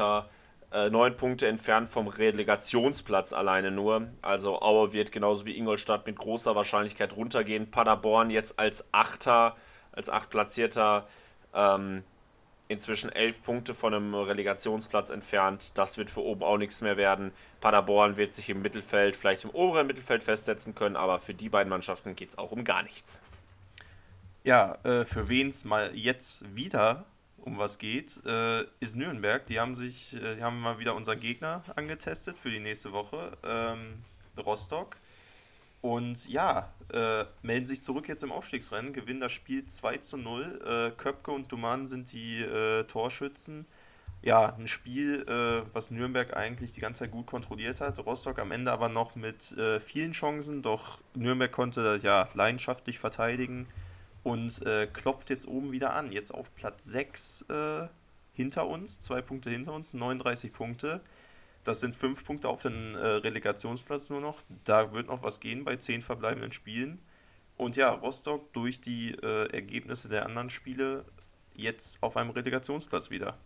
Äh, 0.75 0.91
neun 0.91 1.17
Punkte 1.17 1.47
entfernt 1.47 1.89
vom 1.89 2.09
Relegationsplatz 2.09 3.33
alleine 3.33 3.71
nur. 3.71 4.09
Also 4.23 4.61
Aue 4.61 4.93
wird 4.93 5.13
genauso 5.13 5.47
wie 5.47 5.57
Ingolstadt 5.57 6.05
mit 6.05 6.19
großer 6.19 6.57
Wahrscheinlichkeit 6.57 7.15
runtergehen. 7.15 7.71
Paderborn 7.71 8.29
jetzt 8.29 8.59
als 8.59 8.85
Achter, 8.91 9.55
als 9.93 10.11
Achtplatzierter 10.11 11.07
ähm, 11.55 12.03
inzwischen 12.67 13.13
elf 13.13 13.41
Punkte 13.45 13.73
von 13.73 13.95
einem 13.95 14.17
Relegationsplatz 14.17 15.11
entfernt. 15.11 15.71
Das 15.75 15.97
wird 15.97 16.11
für 16.11 16.25
oben 16.25 16.43
auch 16.43 16.59
nichts 16.59 16.81
mehr 16.83 16.97
werden. 16.97 17.31
Paderborn 17.61 18.17
wird 18.17 18.35
sich 18.35 18.51
im 18.51 18.61
Mittelfeld, 18.61 19.15
vielleicht 19.15 19.45
im 19.45 19.51
oberen 19.51 19.87
Mittelfeld 19.87 20.25
festsetzen 20.25 20.75
können, 20.75 20.97
aber 20.97 21.21
für 21.21 21.35
die 21.35 21.51
beiden 21.51 21.71
Mannschaften 21.71 22.17
geht 22.17 22.31
es 22.31 22.39
auch 22.39 22.51
um 22.51 22.65
gar 22.65 22.83
nichts. 22.83 23.23
Ja, 24.43 24.77
äh, 24.83 25.05
für 25.05 25.29
wen 25.29 25.51
es 25.51 25.65
mal 25.65 25.95
jetzt 25.95 26.53
wieder 26.57 27.05
um 27.45 27.59
was 27.59 27.79
geht, 27.79 28.25
äh, 28.25 28.65
ist 28.81 28.97
Nürnberg. 28.97 29.45
Die 29.47 29.61
haben 29.61 29.75
sich, 29.75 30.15
äh, 30.15 30.37
die 30.37 30.43
haben 30.43 30.61
mal 30.61 30.79
wieder 30.79 30.95
unseren 30.95 31.21
Gegner 31.21 31.63
angetestet 31.77 32.39
für 32.39 32.51
die 32.51 32.61
nächste 32.61 32.93
Woche, 32.93 33.37
ähm, 33.45 34.03
Rostock. 34.39 34.97
Und 35.83 36.29
ja, 36.31 36.73
äh, 36.95 37.27
melden 37.43 37.67
sich 37.67 37.83
zurück 37.83 38.09
jetzt 38.09 38.23
im 38.23 38.33
Aufstiegsrennen, 38.33 38.95
gewinnen 38.95 39.21
das 39.21 39.33
Spiel 39.33 39.67
2 39.67 39.99
zu 39.99 40.17
0. 40.17 40.61
Äh, 40.67 40.97
Köpke 40.97 41.31
und 41.31 41.53
Duman 41.53 41.87
sind 41.87 42.11
die 42.15 42.41
äh, 42.41 42.85
Torschützen. 42.85 43.67
Ja, 44.23 44.55
ein 44.55 44.67
Spiel, 44.67 45.27
äh, 45.29 45.69
was 45.75 45.91
Nürnberg 45.91 46.35
eigentlich 46.35 46.73
die 46.73 46.81
ganze 46.81 47.01
Zeit 47.01 47.11
gut 47.11 47.27
kontrolliert 47.27 47.83
hat. 47.83 47.99
Rostock 47.99 48.39
am 48.39 48.53
Ende 48.53 48.73
aber 48.73 48.89
noch 48.89 49.17
mit 49.17 49.53
äh, 49.59 49.81
vielen 49.81 50.13
Chancen, 50.13 50.63
doch 50.63 50.99
Nürnberg 51.15 51.53
konnte 51.53 52.01
ja 52.03 52.31
leidenschaftlich 52.33 52.99
verteidigen 52.99 53.69
und 54.25 54.61
äh, 54.67 54.89
klopft 54.93 55.31
jetzt 55.31 55.47
oben 55.47 55.71
wieder 55.71 55.93
an. 55.95 56.11
Jetzt 56.11 56.33
auf 56.33 56.53
Platz 56.57 56.85
6 56.87 57.47
hinter 58.35 58.67
uns, 58.67 59.01
zwei 59.01 59.23
Punkte 59.23 59.51
hinter 59.51 59.73
uns, 59.73 59.95
39 59.95 60.53
Punkte. 60.53 61.01
Das 61.63 61.81
sind 61.81 61.97
fünf 61.97 62.25
Punkte 62.25 62.49
auf 62.49 62.63
den 62.63 62.95
äh, 62.95 63.07
Relegationsplatz 63.07 64.11
nur 64.11 64.21
noch. 64.21 64.43
Da 64.65 64.93
wird 64.93 65.07
noch 65.07 65.23
was 65.23 65.41
gehen 65.41 65.65
bei 65.65 65.77
zehn 65.77 66.03
verbleibenden 66.03 66.53
Spielen. 66.53 67.01
Und 67.57 67.77
ja, 67.77 67.91
Rostock 67.91 68.53
durch 68.53 68.81
die 68.81 69.13
äh, 69.13 69.51
Ergebnisse 69.51 70.09
der 70.09 70.27
anderen 70.27 70.51
Spiele 70.51 71.05
jetzt 71.55 72.03
auf 72.03 72.17
einem 72.17 72.31
Relegationsplatz 72.31 73.11
wieder. 73.11 73.39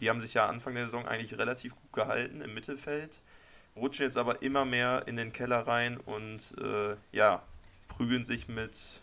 Die 0.00 0.08
haben 0.08 0.20
sich 0.20 0.34
ja 0.34 0.46
Anfang 0.46 0.74
der 0.74 0.84
Saison 0.84 1.06
eigentlich 1.06 1.36
relativ 1.36 1.74
gut 1.74 1.92
gehalten 1.92 2.40
im 2.40 2.54
Mittelfeld, 2.54 3.20
rutschen 3.76 4.04
jetzt 4.04 4.16
aber 4.16 4.42
immer 4.42 4.64
mehr 4.64 5.02
in 5.08 5.16
den 5.16 5.32
Keller 5.32 5.66
rein 5.66 5.98
und 5.98 6.54
äh, 6.58 6.94
ja, 7.10 7.42
prügeln 7.88 8.24
sich 8.24 8.46
mit 8.46 9.02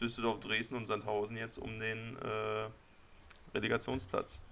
Düsseldorf, 0.00 0.40
Dresden 0.40 0.76
und 0.76 0.86
Sandhausen 0.86 1.36
jetzt 1.36 1.58
um 1.58 1.78
den 1.78 2.16
äh, 2.16 3.54
Relegationsplatz. 3.54 4.42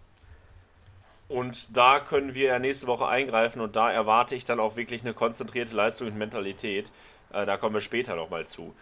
Und 1.28 1.76
da 1.76 2.00
können 2.00 2.34
wir 2.34 2.48
ja 2.48 2.58
nächste 2.58 2.86
Woche 2.86 3.08
eingreifen 3.08 3.60
und 3.60 3.74
da 3.74 3.90
erwarte 3.90 4.34
ich 4.34 4.44
dann 4.44 4.60
auch 4.60 4.76
wirklich 4.76 5.02
eine 5.02 5.14
konzentrierte 5.14 5.74
Leistung 5.74 6.08
und 6.08 6.16
Mentalität. 6.16 6.90
Äh, 7.32 7.46
da 7.46 7.56
kommen 7.56 7.74
wir 7.74 7.80
später 7.80 8.14
nochmal 8.14 8.46
zu. 8.46 8.74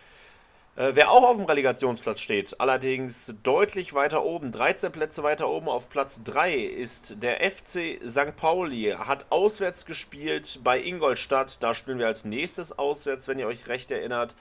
Äh, 0.77 0.91
wer 0.95 1.11
auch 1.11 1.23
auf 1.23 1.37
dem 1.37 1.47
Relegationsplatz 1.47 2.21
steht, 2.21 2.61
allerdings 2.61 3.35
deutlich 3.45 3.95
weiter 3.95 4.25
oben, 4.25 4.51
13 4.51 4.91
Plätze 4.91 5.23
weiter 5.23 5.49
oben 5.49 5.69
auf 5.69 5.89
Platz 5.89 6.21
3, 6.25 6.55
ist 6.57 7.23
der 7.23 7.49
FC 7.49 8.01
St. 8.07 8.35
Pauli. 8.37 8.97
Hat 8.99 9.27
auswärts 9.31 9.87
gespielt 9.87 10.61
bei 10.65 10.83
Ingolstadt. 10.83 11.63
Da 11.63 11.75
spielen 11.75 12.01
wir 12.01 12.09
als 12.09 12.25
nächstes 12.25 12.77
auswärts, 12.77 13.29
wenn 13.29 13.39
ihr 13.39 13.47
euch 13.47 13.69
recht 13.69 13.93
erinnert. 13.93 14.35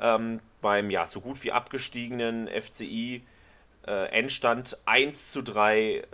Ähm, 0.00 0.40
beim 0.60 0.90
ja 0.90 1.06
so 1.06 1.20
gut 1.20 1.42
wie 1.44 1.52
abgestiegenen 1.52 2.48
FCI. 2.48 3.24
Äh, 3.86 4.06
Endstand 4.06 4.78
1 4.86 5.32
zu 5.32 5.42
3 5.42 6.04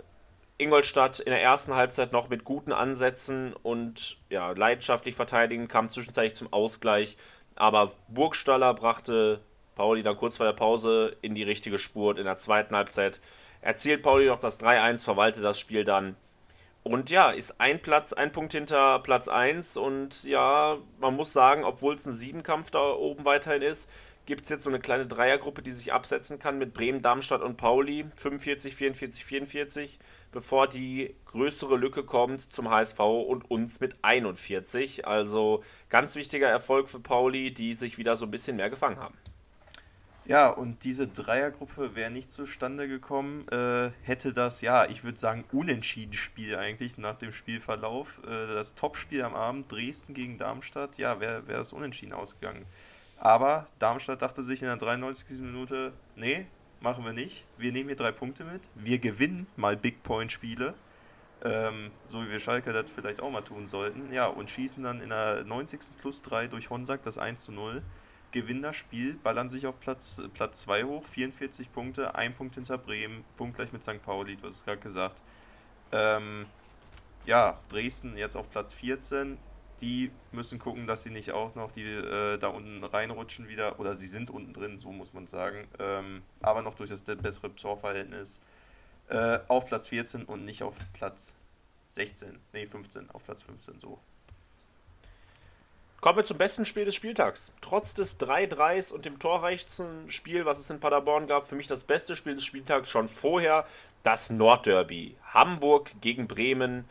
Ingolstadt 0.57 1.21
in 1.21 1.31
der 1.31 1.41
ersten 1.41 1.73
Halbzeit 1.73 2.11
noch 2.11 2.29
mit 2.29 2.43
guten 2.43 2.73
Ansätzen 2.73 3.53
und 3.53 4.17
ja, 4.29 4.51
leidenschaftlich 4.51 5.15
verteidigen, 5.15 5.69
kam 5.69 5.89
zwischenzeitlich 5.89 6.35
zum 6.35 6.51
Ausgleich. 6.51 7.15
Aber 7.55 7.93
Burgstaller 8.09 8.73
brachte 8.73 9.39
Pauli 9.75 10.03
dann 10.03 10.17
kurz 10.17 10.35
vor 10.37 10.45
der 10.45 10.53
Pause 10.53 11.15
in 11.21 11.33
die 11.33 11.43
richtige 11.43 11.79
Spur. 11.79 12.17
In 12.17 12.25
der 12.25 12.37
zweiten 12.37 12.75
Halbzeit 12.75 13.21
erzielt 13.61 14.03
Pauli 14.03 14.25
noch 14.25 14.39
das 14.39 14.59
3-1, 14.59 15.05
verwaltet 15.05 15.43
das 15.43 15.59
Spiel 15.59 15.85
dann. 15.85 16.17
Und 16.83 17.09
ja, 17.09 17.31
ist 17.31 17.59
ein 17.59 17.81
Platz, 17.81 18.13
ein 18.13 18.31
Punkt 18.31 18.53
hinter 18.53 18.99
Platz 18.99 19.27
1. 19.27 19.77
Und 19.77 20.23
ja, 20.23 20.77
man 20.99 21.15
muss 21.15 21.33
sagen, 21.33 21.63
obwohl 21.63 21.95
es 21.95 22.05
ein 22.05 22.13
Siebenkampf 22.13 22.71
da 22.71 22.91
oben 22.91 23.25
weiterhin 23.25 23.61
ist, 23.61 23.89
gibt 24.25 24.43
es 24.43 24.49
jetzt 24.49 24.63
so 24.63 24.69
eine 24.69 24.79
kleine 24.79 25.07
Dreiergruppe, 25.07 25.61
die 25.61 25.71
sich 25.71 25.91
absetzen 25.91 26.39
kann 26.39 26.57
mit 26.57 26.73
Bremen, 26.73 27.01
Darmstadt 27.01 27.41
und 27.41 27.57
Pauli. 27.57 28.05
45, 28.15 28.75
44, 28.75 29.25
44 29.25 29.99
bevor 30.31 30.67
die 30.67 31.15
größere 31.25 31.75
Lücke 31.75 32.03
kommt 32.03 32.53
zum 32.53 32.69
HSV 32.69 32.99
und 32.99 33.49
uns 33.49 33.79
mit 33.79 33.95
41. 34.01 35.07
Also 35.07 35.63
ganz 35.89 36.15
wichtiger 36.15 36.47
Erfolg 36.47 36.89
für 36.89 36.99
Pauli, 36.99 37.53
die 37.53 37.73
sich 37.73 37.97
wieder 37.97 38.15
so 38.15 38.25
ein 38.25 38.31
bisschen 38.31 38.57
mehr 38.57 38.69
gefangen 38.69 38.99
haben. 38.99 39.15
Ja, 40.29 40.47
und 40.49 40.83
diese 40.83 41.07
Dreiergruppe 41.07 41.95
wäre 41.95 42.11
nicht 42.11 42.29
zustande 42.29 42.87
gekommen, 42.87 43.47
äh, 43.47 43.89
hätte 44.03 44.31
das, 44.31 44.61
ja, 44.61 44.85
ich 44.85 45.03
würde 45.03 45.17
sagen, 45.17 45.43
unentschieden 45.51 46.13
Spiel 46.13 46.55
eigentlich 46.55 46.99
nach 46.99 47.15
dem 47.15 47.31
Spielverlauf. 47.31 48.21
Äh, 48.27 48.53
das 48.53 48.75
Topspiel 48.75 49.23
am 49.23 49.33
Abend, 49.33 49.71
Dresden 49.71 50.13
gegen 50.13 50.37
Darmstadt, 50.37 50.99
ja, 50.99 51.19
wäre 51.19 51.47
wär 51.47 51.63
unentschieden 51.73 52.13
ausgegangen. 52.13 52.67
Aber 53.17 53.65
Darmstadt 53.79 54.21
dachte 54.21 54.43
sich 54.43 54.61
in 54.61 54.67
der 54.67 54.77
93. 54.77 55.41
Minute, 55.41 55.93
nee, 56.15 56.45
machen 56.79 57.03
wir 57.05 57.13
nicht. 57.13 57.45
Wir 57.57 57.71
nehmen 57.71 57.89
hier 57.89 57.95
drei 57.95 58.11
Punkte 58.11 58.43
mit. 58.43 58.69
Wir 58.75 58.99
gewinnen 58.99 59.47
mal 59.55 59.75
Big 59.75 60.03
Point 60.03 60.31
Spiele. 60.31 60.75
Ähm, 61.43 61.89
so 62.07 62.23
wie 62.23 62.29
wir 62.29 62.39
Schalke 62.39 62.71
das 62.71 62.91
vielleicht 62.91 63.19
auch 63.19 63.31
mal 63.31 63.41
tun 63.41 63.65
sollten. 63.65 64.13
Ja, 64.13 64.27
und 64.27 64.47
schießen 64.47 64.83
dann 64.83 65.01
in 65.01 65.09
der 65.09 65.43
90. 65.45 65.79
plus 65.99 66.21
3 66.21 66.49
durch 66.49 66.69
Honsack 66.69 67.01
das 67.01 67.17
1 67.17 67.41
zu 67.41 67.51
0. 67.51 67.81
Gewinnen 68.31 68.61
das 68.61 68.75
Spiel, 68.75 69.15
ballern 69.15 69.49
sich 69.49 69.65
auf 69.65 69.79
Platz 69.79 70.17
2 70.17 70.29
Platz 70.33 70.67
hoch, 70.67 71.05
44 71.05 71.71
Punkte, 71.71 72.15
ein 72.15 72.35
Punkt 72.35 72.55
hinter 72.55 72.77
Bremen, 72.77 73.23
Punkt 73.37 73.55
gleich 73.55 73.71
mit 73.71 73.83
St. 73.83 74.01
Pauli, 74.01 74.35
du 74.35 74.45
hast 74.45 74.55
es 74.55 74.65
gerade 74.65 74.79
gesagt. 74.79 75.21
Ähm, 75.91 76.45
ja, 77.25 77.59
Dresden 77.69 78.15
jetzt 78.17 78.35
auf 78.35 78.49
Platz 78.49 78.73
14, 78.73 79.37
die 79.81 80.11
müssen 80.31 80.59
gucken, 80.59 80.85
dass 80.85 81.03
sie 81.03 81.09
nicht 81.09 81.31
auch 81.31 81.55
noch 81.55 81.71
die 81.71 81.83
äh, 81.83 82.37
da 82.37 82.49
unten 82.49 82.83
reinrutschen 82.83 83.47
wieder, 83.47 83.79
oder 83.79 83.95
sie 83.95 84.07
sind 84.07 84.29
unten 84.29 84.53
drin, 84.53 84.77
so 84.77 84.91
muss 84.91 85.13
man 85.13 85.25
sagen, 85.25 85.67
ähm, 85.79 86.21
aber 86.41 86.61
noch 86.61 86.75
durch 86.75 86.89
das 86.89 87.01
bessere 87.01 87.55
Torverhältnis 87.55 88.39
äh, 89.07 89.39
auf 89.47 89.65
Platz 89.65 89.87
14 89.87 90.25
und 90.25 90.45
nicht 90.45 90.61
auf 90.63 90.75
Platz 90.93 91.33
16, 91.87 92.39
nee 92.53 92.67
15, 92.67 93.09
auf 93.09 93.23
Platz 93.23 93.41
15 93.41 93.79
so. 93.79 93.99
Kommen 96.01 96.17
wir 96.17 96.23
zum 96.23 96.37
besten 96.37 96.63
Spiel 96.63 96.85
des 96.85 96.95
Spieltags. 96.95 97.51
Trotz 97.59 97.93
des 97.93 98.19
3-3s 98.19 98.93
und 98.93 99.03
dem 99.03 99.19
torreichsten 99.19 100.09
Spiel, 100.09 100.45
was 100.45 100.57
es 100.57 100.69
in 100.69 100.79
Paderborn 100.79 101.27
gab, 101.27 101.45
für 101.45 101.55
mich 101.55 101.67
das 101.67 101.83
beste 101.83 102.15
Spiel 102.15 102.35
des 102.35 102.45
Spieltags 102.45 102.89
schon 102.89 103.09
vorher 103.09 103.65
das 104.03 104.29
Nordderby. 104.29 105.17
Hamburg 105.33 105.91
gegen 105.99 106.27
Bremen. 106.27 106.85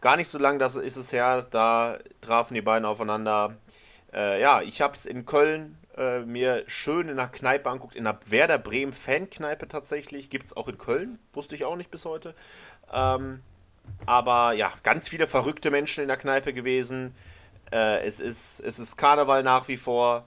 Gar 0.00 0.16
nicht 0.16 0.28
so 0.28 0.38
lange 0.38 0.58
das 0.58 0.76
ist 0.76 0.96
es 0.96 1.12
her, 1.12 1.46
da 1.50 1.98
trafen 2.20 2.54
die 2.54 2.62
beiden 2.62 2.84
aufeinander. 2.84 3.56
Äh, 4.12 4.40
ja, 4.40 4.62
ich 4.62 4.80
habe 4.80 4.94
es 4.94 5.06
in 5.06 5.26
Köln 5.26 5.76
äh, 5.96 6.20
mir 6.20 6.62
schön 6.68 7.08
in 7.08 7.16
der 7.16 7.28
Kneipe 7.28 7.68
anguckt, 7.68 7.96
in 7.96 8.04
der 8.04 8.18
Werder 8.26 8.58
Bremen 8.58 8.92
Fankneipe 8.92 9.66
tatsächlich. 9.66 10.30
Gibt 10.30 10.46
es 10.46 10.56
auch 10.56 10.68
in 10.68 10.78
Köln, 10.78 11.18
wusste 11.32 11.56
ich 11.56 11.64
auch 11.64 11.76
nicht 11.76 11.90
bis 11.90 12.04
heute. 12.04 12.34
Ähm, 12.92 13.42
aber 14.06 14.52
ja, 14.52 14.72
ganz 14.84 15.08
viele 15.08 15.26
verrückte 15.26 15.70
Menschen 15.70 16.02
in 16.02 16.08
der 16.08 16.16
Kneipe 16.16 16.52
gewesen. 16.52 17.14
Äh, 17.72 18.04
es, 18.04 18.20
ist, 18.20 18.60
es 18.60 18.78
ist 18.78 18.96
Karneval 18.96 19.42
nach 19.42 19.68
wie 19.68 19.76
vor. 19.76 20.24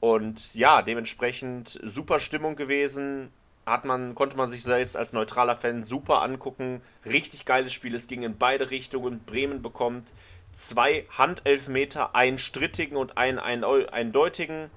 Und 0.00 0.54
ja, 0.54 0.82
dementsprechend 0.82 1.80
super 1.82 2.20
Stimmung 2.20 2.56
gewesen. 2.56 3.30
Hat 3.64 3.86
man, 3.86 4.14
konnte 4.14 4.36
man 4.36 4.50
sich 4.50 4.62
selbst 4.62 4.96
als 4.96 5.14
neutraler 5.14 5.56
Fan 5.56 5.84
super 5.84 6.20
angucken. 6.20 6.82
Richtig 7.06 7.46
geiles 7.46 7.72
Spiel. 7.72 7.94
Es 7.94 8.06
ging 8.06 8.22
in 8.22 8.36
beide 8.36 8.70
Richtungen. 8.70 9.20
Bremen 9.24 9.62
bekommt 9.62 10.06
zwei 10.52 11.06
Handelfmeter, 11.16 12.14
einen 12.14 12.38
strittigen 12.38 12.96
und 12.96 13.16
einen, 13.16 13.38
eindeutigen. 13.38 14.70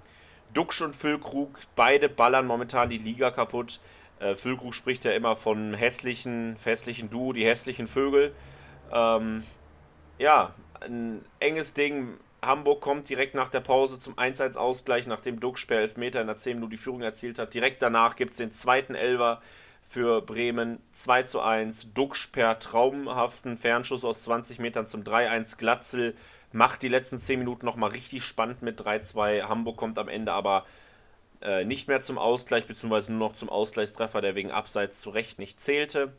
Duxch 0.53 0.81
und 0.81 0.95
Füllkrug, 0.95 1.59
beide 1.75 2.09
ballern 2.09 2.47
momentan 2.47 2.89
die 2.89 2.97
Liga 2.97 3.31
kaputt. 3.31 3.79
Äh, 4.19 4.33
Füllkrug 4.33 4.73
spricht 4.73 5.03
ja 5.03 5.11
immer 5.11 5.35
von 5.35 5.73
hässlichen, 5.73 6.55
hässlichen 6.63 7.09
Du, 7.09 7.33
die 7.33 7.45
hässlichen 7.45 7.85
Vögel. 7.87 8.33
Ähm, 8.91 9.43
ja, 10.17 10.53
ein 10.81 11.23
enges 11.39 11.73
Ding. 11.73 12.17
Hamburg 12.41 12.81
kommt 12.81 13.09
direkt 13.09 13.35
nach 13.35 13.49
der 13.49 13.61
Pause 13.61 13.99
zum 13.99 14.15
1-1-Ausgleich, 14.15 15.07
nachdem 15.07 15.39
Duck 15.39 15.57
per 15.67 15.79
Elfmeter 15.79 16.21
in 16.21 16.27
der 16.27 16.35
10 16.35 16.57
Minuten 16.57 16.71
die 16.71 16.77
Führung 16.77 17.01
erzielt 17.01 17.39
hat. 17.39 17.53
Direkt 17.53 17.81
danach 17.81 18.15
gibt 18.15 18.31
es 18.31 18.37
den 18.37 18.51
zweiten 18.51 18.95
Elver 18.95 19.41
für 19.81 20.21
Bremen 20.21 20.79
2 20.91 21.23
zu 21.23 21.41
1. 21.41 21.93
Duxch 21.93 22.27
per 22.27 22.59
traumhaften 22.59 23.57
Fernschuss 23.57 24.03
aus 24.03 24.21
20 24.23 24.59
Metern 24.59 24.87
zum 24.87 25.03
3-1. 25.03 25.57
Glatzel 25.57 26.15
macht 26.51 26.81
die 26.81 26.89
letzten 26.89 27.17
10 27.17 27.39
Minuten 27.39 27.65
nochmal 27.65 27.91
richtig 27.91 28.23
spannend 28.23 28.61
mit 28.61 28.79
3-2. 28.79 29.43
Hamburg 29.43 29.77
kommt 29.77 29.97
am 29.97 30.09
Ende 30.09 30.33
aber 30.33 30.65
äh, 31.41 31.65
nicht 31.65 31.87
mehr 31.87 32.01
zum 32.01 32.17
Ausgleich, 32.17 32.67
beziehungsweise 32.67 33.11
nur 33.11 33.29
noch 33.29 33.35
zum 33.35 33.49
Ausgleichstreffer, 33.49 34.21
der 34.21 34.35
wegen 34.35 34.51
Abseits 34.51 35.01
zu 35.01 35.09
Recht 35.09 35.39
nicht 35.39 35.59
zählte 35.59 36.13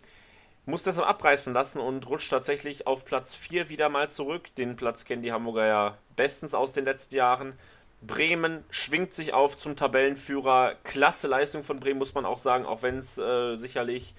muss 0.68 0.82
das 0.82 0.98
abreißen 0.98 1.54
lassen 1.54 1.80
und 1.80 2.06
rutscht 2.10 2.30
tatsächlich 2.30 2.86
auf 2.86 3.06
Platz 3.06 3.34
4 3.34 3.70
wieder 3.70 3.88
mal 3.88 4.10
zurück. 4.10 4.54
Den 4.56 4.76
Platz 4.76 5.06
kennen 5.06 5.22
die 5.22 5.32
Hamburger 5.32 5.66
ja 5.66 5.98
bestens 6.14 6.54
aus 6.54 6.72
den 6.72 6.84
letzten 6.84 7.16
Jahren. 7.16 7.54
Bremen 8.02 8.62
schwingt 8.68 9.14
sich 9.14 9.32
auf 9.32 9.56
zum 9.56 9.76
Tabellenführer. 9.76 10.74
Klasse 10.84 11.26
Leistung 11.26 11.62
von 11.62 11.80
Bremen, 11.80 11.98
muss 11.98 12.12
man 12.12 12.26
auch 12.26 12.36
sagen, 12.36 12.66
auch 12.66 12.82
wenn 12.82 12.98
es 12.98 13.16
äh, 13.16 13.56
sicherlich 13.56 14.14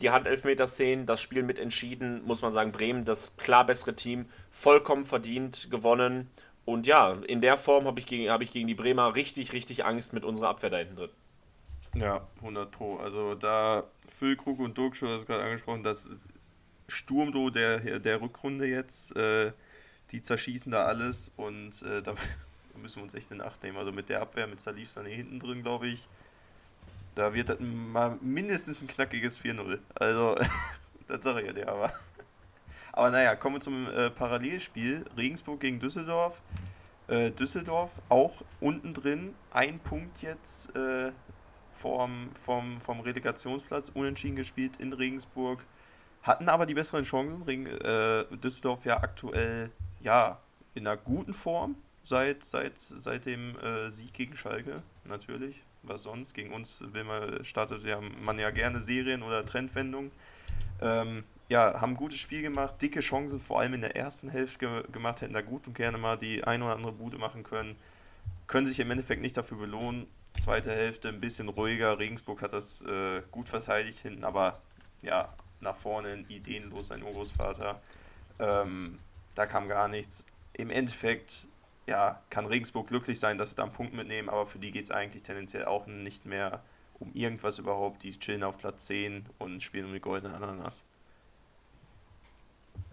die 0.00 0.10
Handelfmeter-Szenen, 0.10 1.04
das 1.04 1.20
Spiel 1.20 1.42
mit 1.42 1.58
entschieden, 1.58 2.22
muss 2.24 2.42
man 2.42 2.52
sagen, 2.52 2.70
Bremen, 2.70 3.04
das 3.04 3.36
klar 3.36 3.66
bessere 3.66 3.96
Team, 3.96 4.26
vollkommen 4.52 5.02
verdient 5.02 5.68
gewonnen. 5.68 6.30
Und 6.64 6.86
ja, 6.86 7.14
in 7.26 7.40
der 7.40 7.56
Form 7.56 7.86
habe 7.86 7.98
ich, 7.98 8.06
hab 8.28 8.40
ich 8.40 8.52
gegen 8.52 8.68
die 8.68 8.76
Bremer 8.76 9.16
richtig, 9.16 9.52
richtig 9.52 9.84
Angst 9.84 10.12
mit 10.12 10.24
unserer 10.24 10.50
Abwehr 10.50 10.70
da 10.70 10.76
hinten 10.76 10.94
drin. 10.94 11.10
Ja, 11.94 12.26
100 12.38 12.70
Pro. 12.70 12.96
Also 12.98 13.34
da 13.34 13.84
Füllkrug 14.06 14.58
und 14.60 14.76
schon 14.96 15.08
das 15.08 15.26
gerade 15.26 15.44
angesprochen, 15.44 15.82
das 15.82 16.26
Sturmdo 16.88 17.50
der, 17.50 18.00
der 18.00 18.20
Rückrunde 18.20 18.66
jetzt, 18.66 19.16
äh, 19.16 19.52
die 20.10 20.20
zerschießen 20.20 20.72
da 20.72 20.84
alles 20.84 21.32
und 21.36 21.82
äh, 21.82 22.02
da 22.02 22.14
müssen 22.76 22.96
wir 22.96 23.02
uns 23.02 23.14
echt 23.14 23.30
in 23.30 23.40
Acht 23.40 23.62
nehmen. 23.62 23.78
Also 23.78 23.92
mit 23.92 24.08
der 24.08 24.22
Abwehr, 24.22 24.46
mit 24.46 24.60
Salif 24.60 24.90
Sané 24.90 25.08
hinten 25.08 25.38
drin, 25.38 25.62
glaube 25.62 25.88
ich, 25.88 26.08
da 27.14 27.34
wird 27.34 27.48
das 27.48 27.58
mal 27.60 28.16
mindestens 28.20 28.82
ein 28.82 28.86
knackiges 28.86 29.40
4-0. 29.40 29.78
Also, 29.94 30.36
das 31.08 31.24
sage 31.24 31.40
ich 31.40 31.46
ja 31.48 31.52
dir 31.52 31.68
aber. 31.68 31.92
Aber 32.92 33.10
naja, 33.10 33.34
kommen 33.34 33.56
wir 33.56 33.60
zum 33.60 33.86
äh, 33.88 34.10
Parallelspiel. 34.10 35.04
Regensburg 35.16 35.60
gegen 35.60 35.80
Düsseldorf. 35.80 36.42
Äh, 37.08 37.30
Düsseldorf 37.32 38.02
auch 38.08 38.42
unten 38.60 38.94
drin. 38.94 39.34
Ein 39.52 39.80
Punkt 39.80 40.22
jetzt 40.22 40.74
äh, 40.76 41.12
vom, 41.78 42.30
vom, 42.34 42.80
vom 42.80 43.00
Relegationsplatz 43.00 43.90
unentschieden 43.90 44.36
gespielt 44.36 44.76
in 44.78 44.92
Regensburg, 44.92 45.64
hatten 46.22 46.48
aber 46.48 46.66
die 46.66 46.74
besseren 46.74 47.04
Chancen. 47.04 47.42
Regen, 47.42 47.66
äh, 47.66 48.24
Düsseldorf 48.36 48.84
ja 48.84 48.98
aktuell 48.98 49.70
ja 50.00 50.38
in 50.74 50.86
einer 50.86 50.96
guten 50.96 51.34
Form 51.34 51.76
seit, 52.02 52.44
seit, 52.44 52.80
seit 52.80 53.26
dem 53.26 53.56
äh, 53.58 53.90
Sieg 53.90 54.12
gegen 54.12 54.36
Schalke, 54.36 54.82
natürlich. 55.04 55.62
Was 55.82 56.02
sonst? 56.02 56.34
Gegen 56.34 56.52
uns 56.52 56.84
will 56.92 57.04
man, 57.04 57.44
startet 57.44 57.84
ja 57.84 58.00
man 58.00 58.38
ja 58.38 58.50
gerne 58.50 58.80
Serien 58.80 59.22
oder 59.22 59.44
Trendwendungen. 59.44 60.10
Ähm, 60.80 61.24
ja, 61.48 61.80
haben 61.80 61.92
ein 61.92 61.96
gutes 61.96 62.18
Spiel 62.18 62.42
gemacht, 62.42 62.82
dicke 62.82 63.00
Chancen, 63.00 63.40
vor 63.40 63.60
allem 63.60 63.74
in 63.74 63.80
der 63.80 63.96
ersten 63.96 64.28
Hälfte 64.28 64.58
ge 64.58 64.82
gemacht, 64.92 65.22
hätten 65.22 65.32
da 65.32 65.40
gut 65.40 65.66
und 65.66 65.74
gerne 65.74 65.96
mal 65.96 66.16
die 66.16 66.44
ein 66.44 66.62
oder 66.62 66.74
andere 66.74 66.92
Bude 66.92 67.16
machen 67.18 67.42
können. 67.42 67.76
Können 68.46 68.66
sich 68.66 68.80
im 68.80 68.90
Endeffekt 68.90 69.22
nicht 69.22 69.36
dafür 69.36 69.58
belohnen. 69.58 70.06
Zweite 70.38 70.70
Hälfte 70.70 71.08
ein 71.08 71.20
bisschen 71.20 71.48
ruhiger. 71.48 71.98
Regensburg 71.98 72.42
hat 72.42 72.52
das 72.52 72.82
äh, 72.82 73.22
gut 73.30 73.48
verteidigt 73.48 73.98
hinten, 73.98 74.24
aber 74.24 74.60
ja, 75.02 75.34
nach 75.60 75.76
vorne 75.76 76.24
ideenlos 76.28 76.88
sein 76.88 77.02
Urgroßvater. 77.02 77.80
Ähm, 78.38 78.98
da 79.34 79.46
kam 79.46 79.68
gar 79.68 79.88
nichts. 79.88 80.24
Im 80.56 80.70
Endeffekt 80.70 81.48
ja, 81.86 82.22
kann 82.30 82.46
Regensburg 82.46 82.88
glücklich 82.88 83.18
sein, 83.18 83.38
dass 83.38 83.50
sie 83.50 83.56
da 83.56 83.64
einen 83.64 83.72
Punkt 83.72 83.94
mitnehmen, 83.94 84.28
aber 84.28 84.46
für 84.46 84.58
die 84.58 84.70
geht 84.70 84.84
es 84.84 84.90
eigentlich 84.90 85.22
tendenziell 85.22 85.64
auch 85.64 85.86
nicht 85.86 86.26
mehr 86.26 86.62
um 86.98 87.12
irgendwas 87.14 87.58
überhaupt. 87.58 88.02
Die 88.02 88.16
chillen 88.18 88.42
auf 88.42 88.58
Platz 88.58 88.86
10 88.86 89.26
und 89.38 89.62
spielen 89.62 89.86
um 89.86 89.92
die 89.92 90.00
goldene 90.00 90.34
Ananas. 90.34 90.84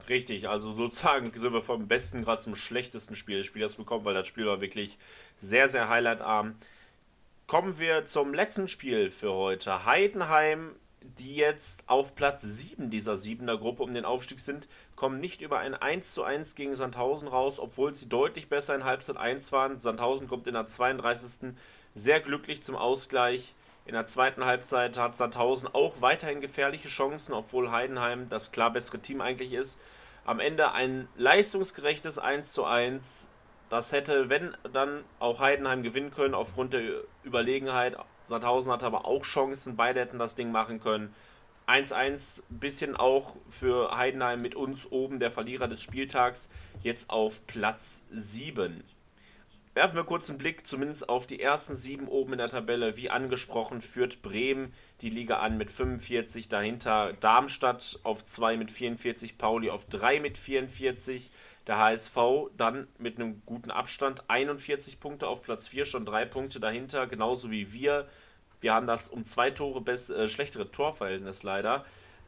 Richtig, 0.08 0.48
also 0.48 0.72
sozusagen 0.74 1.32
sind 1.38 1.52
wir 1.52 1.62
vom 1.62 1.88
besten 1.88 2.24
gerade 2.24 2.42
zum 2.44 2.56
schlechtesten 2.56 3.16
Spiel 3.16 3.38
des 3.38 3.48
Spielers 3.48 3.76
bekommen, 3.76 4.06
weil 4.06 4.14
das 4.14 4.28
Spiel 4.28 4.46
war 4.46 4.62
wirklich 4.62 4.98
sehr, 5.40 5.68
sehr 5.68 5.90
highlightarm. 5.90 6.56
Kommen 7.48 7.78
wir 7.78 8.08
zum 8.08 8.34
letzten 8.34 8.68
Spiel 8.68 9.12
für 9.12 9.32
heute. 9.32 9.86
Heidenheim, 9.86 10.72
die 11.02 11.36
jetzt 11.36 11.84
auf 11.86 12.16
Platz 12.16 12.42
7 12.42 12.90
dieser 12.90 13.14
7er 13.14 13.60
Gruppe 13.60 13.84
um 13.84 13.94
den 13.94 14.04
Aufstieg 14.04 14.40
sind, 14.40 14.68
kommen 14.96 15.20
nicht 15.20 15.42
über 15.42 15.60
ein 15.60 15.76
1 15.76 16.12
zu 16.12 16.24
1 16.24 16.56
gegen 16.56 16.74
Sandhausen 16.74 17.28
raus, 17.28 17.60
obwohl 17.60 17.94
sie 17.94 18.10
deutlich 18.10 18.50
besser 18.50 18.74
in 18.74 18.84
Halbzeit 18.84 19.18
1 19.18 19.52
waren. 19.52 19.78
Sandhausen 19.78 20.28
kommt 20.28 20.48
in 20.48 20.56
der 20.56 20.66
32. 20.66 21.54
sehr 21.94 22.20
glücklich 22.20 22.64
zum 22.64 22.76
Ausgleich. 22.76 23.54
In 23.86 23.94
der 23.94 24.08
zweiten 24.08 24.44
Halbzeit 24.44 24.98
hat 24.98 25.16
Sandhausen 25.16 25.70
auch 25.72 26.02
weiterhin 26.02 26.42
gefährliche 26.42 26.88
Chancen, 26.88 27.32
obwohl 27.32 27.70
Heidenheim 27.70 28.28
das 28.28 28.52
klar 28.52 28.74
bessere 28.74 28.98
Team 28.98 29.22
eigentlich 29.22 29.54
ist. 29.54 29.80
Am 30.26 30.40
Ende 30.40 30.72
ein 30.72 31.08
leistungsgerechtes 31.16 32.18
1 32.18 32.54
zu 32.54 32.64
1 32.64 33.30
das 33.76 33.92
hätte, 33.92 34.30
wenn 34.30 34.56
dann 34.72 35.04
auch 35.20 35.42
Heidenheim 35.42 35.84
gewinnen 35.84 36.12
können 36.12 36.34
aufgrund 36.34 36.72
der 36.72 37.02
Überlegenheit. 37.26 37.98
Sandhausen 38.22 38.72
hatte 38.72 38.86
aber 38.86 39.06
auch 39.06 39.24
Chancen, 39.24 39.76
beide 39.76 40.00
hätten 40.00 40.18
das 40.18 40.36
Ding 40.36 40.52
machen 40.52 40.80
können. 40.80 41.14
1-1, 41.68 42.42
bisschen 42.50 42.96
auch 42.96 43.36
für 43.50 43.98
Heidenheim 43.98 44.42
mit 44.42 44.56
uns 44.56 44.90
oben, 44.92 45.20
der 45.20 45.30
Verlierer 45.30 45.68
des 45.68 45.82
Spieltags, 45.82 46.50
jetzt 46.84 47.10
auf 47.10 47.46
Platz 47.48 48.06
7. 48.12 48.84
Werfen 49.74 49.98
wir 49.98 50.06
kurz 50.06 50.30
einen 50.30 50.38
Blick 50.38 50.66
zumindest 50.66 51.10
auf 51.10 51.28
die 51.28 51.42
ersten 51.42 51.76
sieben 51.76 52.08
oben 52.08 52.32
in 52.32 52.38
der 52.38 52.48
Tabelle. 52.48 52.96
Wie 52.96 53.10
angesprochen, 53.10 53.82
führt 53.82 54.22
Bremen 54.22 54.74
die 55.02 55.10
Liga 55.10 55.40
an 55.40 55.58
mit 55.58 55.70
45, 55.70 56.48
dahinter 56.48 57.12
Darmstadt 57.20 58.00
auf 58.04 58.24
2 58.24 58.56
mit 58.56 58.72
44, 58.72 59.38
Pauli 59.38 59.70
auf 59.70 59.84
3 59.90 60.22
mit 60.22 60.38
44. 60.38 61.30
Der 61.68 61.78
HSV 61.78 62.18
dann 62.56 62.88
mit 63.00 63.18
einem 63.18 63.42
guten 63.46 63.72
Abstand 63.72 64.24
41 64.30 65.00
Punkte 65.00 65.28
auf 65.28 65.42
Platz 65.42 65.68
4, 65.68 65.86
schon 65.86 66.06
drei 66.06 66.26
Punkte 66.26 66.60
dahinter, 66.60 67.08
genauso 67.08 67.50
wie 67.50 67.74
wir. 67.74 68.08
Wir 68.62 68.74
haben 68.74 68.88
das 68.88 69.10
um 69.10 69.26
zwei 69.26 69.52
Tore 69.52 69.84
äh, 69.92 70.28
schlechtere 70.28 70.72
Torverhältnis 70.72 71.44
leider. 71.44 71.86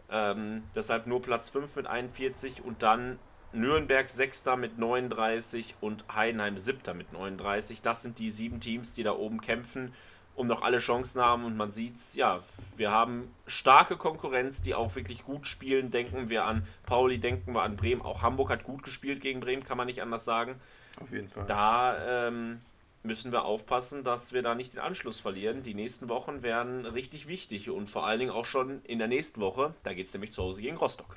Ähm, 0.09 0.63
deshalb 0.75 1.05
nur 1.05 1.21
Platz 1.21 1.49
5 1.49 1.75
mit 1.75 1.87
41 1.87 2.63
und 2.63 2.81
dann 2.81 3.19
Nürnberg 3.53 4.09
6. 4.09 4.45
mit 4.57 4.77
39 4.77 5.75
und 5.81 6.05
Heidenheim 6.13 6.57
7. 6.57 6.97
mit 6.97 7.13
39. 7.13 7.81
Das 7.81 8.01
sind 8.01 8.19
die 8.19 8.29
sieben 8.29 8.59
Teams, 8.59 8.93
die 8.93 9.03
da 9.03 9.13
oben 9.13 9.41
kämpfen 9.41 9.93
um 10.37 10.47
noch 10.47 10.61
alle 10.61 10.77
Chancen 10.77 11.19
haben. 11.19 11.43
Und 11.43 11.57
man 11.57 11.71
sieht 11.71 11.95
es, 11.95 12.15
ja, 12.15 12.41
wir 12.77 12.91
haben 12.91 13.29
starke 13.47 13.97
Konkurrenz, 13.97 14.61
die 14.61 14.75
auch 14.75 14.95
wirklich 14.95 15.25
gut 15.25 15.47
spielen. 15.47 15.91
Denken 15.91 16.29
wir 16.29 16.45
an 16.45 16.65
Pauli, 16.83 17.19
denken 17.19 17.53
wir 17.53 17.63
an 17.63 17.75
Bremen. 17.75 18.01
Auch 18.01 18.21
Hamburg 18.21 18.49
hat 18.49 18.63
gut 18.63 18.83
gespielt 18.83 19.19
gegen 19.19 19.41
Bremen, 19.41 19.63
kann 19.63 19.77
man 19.77 19.87
nicht 19.87 20.01
anders 20.01 20.23
sagen. 20.23 20.55
Auf 21.01 21.11
jeden 21.11 21.27
Fall. 21.27 21.45
Da 21.47 22.27
ähm, 22.27 22.61
müssen 23.03 23.31
wir 23.31 23.45
aufpassen, 23.45 24.03
dass 24.03 24.31
wir 24.31 24.43
da 24.43 24.53
nicht 24.53 24.73
den 24.73 24.79
Anschluss 24.79 25.19
verlieren. 25.19 25.63
Die 25.63 25.73
nächsten 25.73 26.07
Wochen 26.07 26.43
werden 26.43 26.85
richtig 26.85 27.27
wichtig 27.27 27.69
und 27.69 27.89
vor 27.89 28.05
allen 28.05 28.19
Dingen 28.19 28.31
auch 28.31 28.45
schon 28.45 28.81
in 28.83 28.99
der 28.99 29.07
nächsten 29.07 29.41
Woche. 29.41 29.73
Da 29.83 29.93
geht 29.93 30.07
es 30.07 30.13
nämlich 30.13 30.33
zu 30.33 30.43
Hause 30.43 30.61
gegen 30.61 30.77
Rostock. 30.77 31.15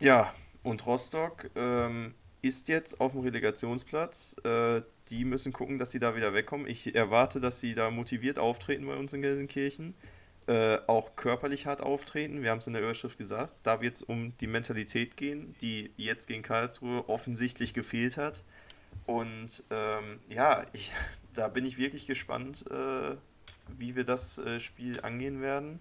Ja, 0.00 0.32
und 0.62 0.86
Rostock 0.86 1.50
ähm, 1.56 2.14
ist 2.40 2.68
jetzt 2.68 3.00
auf 3.00 3.12
dem 3.12 3.20
Relegationsplatz. 3.20 4.36
Äh, 4.44 4.82
die 5.10 5.24
müssen 5.24 5.52
gucken, 5.52 5.78
dass 5.78 5.90
sie 5.90 5.98
da 5.98 6.16
wieder 6.16 6.32
wegkommen. 6.32 6.66
Ich 6.66 6.94
erwarte, 6.94 7.40
dass 7.40 7.60
sie 7.60 7.74
da 7.74 7.90
motiviert 7.90 8.38
auftreten 8.38 8.86
bei 8.86 8.94
uns 8.94 9.12
in 9.12 9.22
Gelsenkirchen. 9.22 9.94
Äh, 10.46 10.78
auch 10.86 11.16
körperlich 11.16 11.66
hart 11.66 11.82
auftreten. 11.82 12.42
Wir 12.42 12.50
haben 12.50 12.58
es 12.58 12.66
in 12.66 12.72
der 12.72 12.82
Überschrift 12.82 13.18
gesagt. 13.18 13.54
Da 13.62 13.80
wird 13.80 13.96
es 13.96 14.02
um 14.02 14.36
die 14.38 14.46
Mentalität 14.46 15.16
gehen, 15.16 15.54
die 15.60 15.92
jetzt 15.96 16.26
gegen 16.26 16.42
Karlsruhe 16.42 17.08
offensichtlich 17.08 17.74
gefehlt 17.74 18.16
hat. 18.16 18.42
Und 19.06 19.62
ähm, 19.70 20.20
ja, 20.28 20.64
ich, 20.72 20.92
da 21.34 21.48
bin 21.48 21.64
ich 21.64 21.78
wirklich 21.78 22.06
gespannt, 22.06 22.64
äh, 22.70 23.16
wie 23.78 23.96
wir 23.96 24.04
das 24.04 24.38
äh, 24.38 24.60
Spiel 24.60 25.00
angehen 25.00 25.40
werden. 25.40 25.80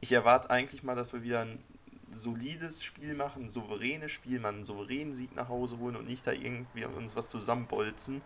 Ich 0.00 0.12
erwarte 0.12 0.50
eigentlich 0.50 0.82
mal, 0.82 0.96
dass 0.96 1.12
wir 1.12 1.22
wieder 1.22 1.42
ein 1.42 1.62
solides 2.10 2.84
Spiel 2.84 3.14
machen, 3.14 3.44
ein 3.44 3.48
souveränes 3.48 4.10
Spiel, 4.10 4.40
man 4.40 4.56
einen 4.56 4.64
souveränen 4.64 5.14
Sieg 5.14 5.34
nach 5.34 5.48
Hause 5.48 5.78
holen 5.78 5.96
und 5.96 6.06
nicht 6.06 6.26
da 6.26 6.32
irgendwie 6.32 6.84
uns 6.84 7.16
was 7.16 7.28
zusammenbolzen. 7.28 8.22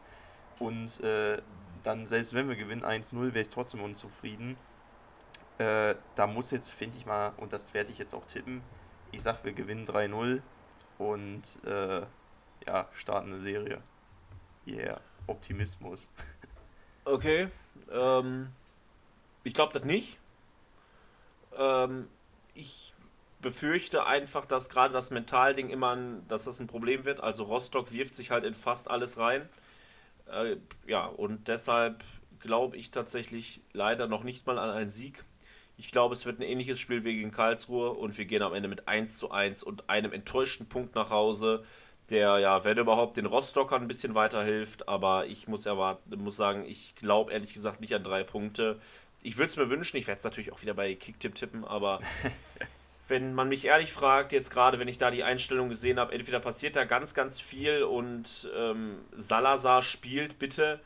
Und 0.58 1.00
äh, 1.00 1.38
dann, 1.82 2.06
selbst 2.06 2.34
wenn 2.34 2.48
wir 2.48 2.56
gewinnen 2.56 2.84
1-0, 2.84 3.18
wäre 3.34 3.40
ich 3.40 3.48
trotzdem 3.48 3.82
unzufrieden. 3.82 4.56
Äh, 5.58 5.94
da 6.14 6.26
muss 6.26 6.50
jetzt, 6.50 6.70
finde 6.70 6.96
ich 6.98 7.06
mal, 7.06 7.32
und 7.36 7.52
das 7.52 7.74
werde 7.74 7.90
ich 7.90 7.98
jetzt 7.98 8.14
auch 8.14 8.26
tippen, 8.26 8.62
ich 9.12 9.22
sage, 9.22 9.38
wir 9.44 9.52
gewinnen 9.52 9.86
3-0 9.86 10.42
und 10.98 11.42
äh, 11.64 12.02
ja, 12.66 12.88
starten 12.92 13.28
eine 13.28 13.40
Serie. 13.40 13.82
Yeah, 14.66 15.00
Optimismus. 15.26 16.10
Okay, 17.08 17.48
ähm, 17.92 18.48
ich 19.44 19.54
glaube 19.54 19.72
das 19.72 19.84
nicht. 19.84 20.18
Ähm, 21.56 22.08
ich 22.52 22.94
befürchte 23.40 24.06
einfach, 24.06 24.44
dass 24.44 24.68
gerade 24.68 24.92
das 24.92 25.10
Mentalding 25.12 25.70
immer, 25.70 25.94
ein, 25.94 26.26
dass 26.26 26.46
das 26.46 26.58
ein 26.58 26.66
Problem 26.66 27.04
wird. 27.04 27.20
Also 27.20 27.44
Rostock 27.44 27.92
wirft 27.92 28.16
sich 28.16 28.32
halt 28.32 28.42
in 28.42 28.54
fast 28.54 28.90
alles 28.90 29.18
rein. 29.18 29.48
Äh, 30.30 30.56
ja, 30.86 31.06
und 31.06 31.48
deshalb 31.48 32.02
glaube 32.40 32.76
ich 32.76 32.90
tatsächlich 32.90 33.60
leider 33.72 34.06
noch 34.06 34.24
nicht 34.24 34.46
mal 34.46 34.58
an 34.58 34.70
einen 34.70 34.90
Sieg. 34.90 35.24
Ich 35.78 35.90
glaube, 35.90 36.14
es 36.14 36.24
wird 36.24 36.38
ein 36.38 36.42
ähnliches 36.42 36.78
Spiel 36.78 37.04
wie 37.04 37.14
gegen 37.14 37.32
Karlsruhe 37.32 37.90
und 37.90 38.16
wir 38.16 38.24
gehen 38.24 38.42
am 38.42 38.54
Ende 38.54 38.68
mit 38.68 38.88
1 38.88 39.18
zu 39.18 39.30
1 39.30 39.62
und 39.62 39.90
einem 39.90 40.12
enttäuschten 40.12 40.68
Punkt 40.68 40.94
nach 40.94 41.10
Hause 41.10 41.64
der 42.10 42.38
ja, 42.38 42.64
wenn 42.64 42.78
überhaupt, 42.78 43.16
den 43.16 43.26
Rostockern 43.26 43.82
ein 43.82 43.88
bisschen 43.88 44.14
weiterhilft. 44.14 44.88
Aber 44.88 45.26
ich 45.26 45.48
muss, 45.48 45.66
erwarten, 45.66 46.22
muss 46.22 46.36
sagen, 46.36 46.64
ich 46.66 46.94
glaube 46.96 47.32
ehrlich 47.32 47.54
gesagt 47.54 47.80
nicht 47.80 47.94
an 47.94 48.04
drei 48.04 48.22
Punkte. 48.22 48.80
Ich 49.22 49.38
würde 49.38 49.50
es 49.50 49.56
mir 49.56 49.70
wünschen, 49.70 49.96
ich 49.96 50.06
werde 50.06 50.18
es 50.18 50.24
natürlich 50.24 50.52
auch 50.52 50.62
wieder 50.62 50.74
bei 50.74 50.94
Kicktipp 50.94 51.34
tippen, 51.34 51.64
aber 51.64 51.98
wenn 53.08 53.34
man 53.34 53.48
mich 53.48 53.64
ehrlich 53.64 53.92
fragt, 53.92 54.32
jetzt 54.32 54.50
gerade, 54.50 54.78
wenn 54.78 54.88
ich 54.88 54.98
da 54.98 55.10
die 55.10 55.22
Einstellung 55.22 55.68
gesehen 55.68 55.98
habe, 55.98 56.12
entweder 56.12 56.40
passiert 56.40 56.76
da 56.76 56.84
ganz, 56.84 57.14
ganz 57.14 57.40
viel 57.40 57.82
und 57.84 58.50
ähm, 58.56 58.98
Salazar 59.16 59.82
spielt 59.82 60.38
bitte. 60.38 60.80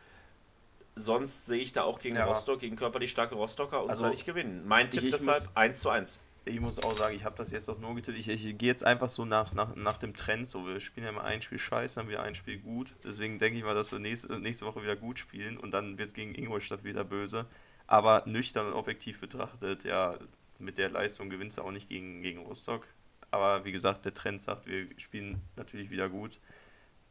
Sonst 0.96 1.46
sehe 1.46 1.60
ich 1.60 1.72
da 1.72 1.84
auch 1.84 2.00
gegen 2.00 2.16
ja. 2.16 2.26
Rostock, 2.26 2.60
gegen 2.60 2.76
körperlich 2.76 3.10
starke 3.10 3.34
Rostocker 3.34 3.82
und 3.82 3.90
also, 3.90 4.02
zwar 4.02 4.10
nicht 4.10 4.26
gewinnen. 4.26 4.66
Mein 4.66 4.90
Tipp 4.90 5.02
ich, 5.02 5.08
ich 5.10 5.16
deshalb 5.16 5.48
1 5.54 5.80
zu 5.80 5.88
1 5.88 6.20
ich 6.44 6.60
muss 6.60 6.78
auch 6.78 6.96
sagen, 6.96 7.14
ich 7.14 7.24
habe 7.24 7.36
das 7.36 7.50
jetzt 7.50 7.68
auch 7.68 7.78
nur 7.78 7.94
getippt. 7.94 8.18
Ich, 8.18 8.28
ich 8.28 8.58
gehe 8.58 8.68
jetzt 8.68 8.84
einfach 8.84 9.08
so 9.08 9.24
nach, 9.24 9.52
nach, 9.52 9.74
nach 9.76 9.98
dem 9.98 10.14
Trend. 10.14 10.46
So, 10.46 10.66
wir 10.66 10.80
spielen 10.80 11.06
ja 11.06 11.12
mal 11.12 11.22
ein 11.22 11.42
Spiel 11.42 11.58
scheiße, 11.58 12.00
dann 12.00 12.08
wieder 12.08 12.22
ein 12.22 12.34
Spiel 12.34 12.58
gut. 12.58 12.94
Deswegen 13.04 13.38
denke 13.38 13.58
ich 13.58 13.64
mal, 13.64 13.74
dass 13.74 13.92
wir 13.92 13.98
nächste, 13.98 14.38
nächste 14.38 14.66
Woche 14.66 14.82
wieder 14.82 14.96
gut 14.96 15.18
spielen 15.18 15.56
und 15.56 15.72
dann 15.72 15.98
wird 15.98 16.08
es 16.08 16.14
gegen 16.14 16.34
Ingolstadt 16.34 16.84
wieder 16.84 17.04
böse. 17.04 17.46
Aber 17.86 18.22
nüchtern 18.26 18.68
und 18.68 18.74
objektiv 18.74 19.20
betrachtet, 19.20 19.84
ja, 19.84 20.16
mit 20.60 20.78
der 20.78 20.90
Leistung 20.90 21.30
gewinnst 21.30 21.58
du 21.58 21.62
auch 21.62 21.70
nicht 21.70 21.88
gegen, 21.88 22.22
gegen 22.22 22.40
Rostock. 22.40 22.86
Aber 23.30 23.64
wie 23.64 23.72
gesagt, 23.72 24.04
der 24.04 24.14
Trend 24.14 24.42
sagt, 24.42 24.66
wir 24.66 24.88
spielen 24.96 25.40
natürlich 25.56 25.90
wieder 25.90 26.08
gut. 26.08 26.40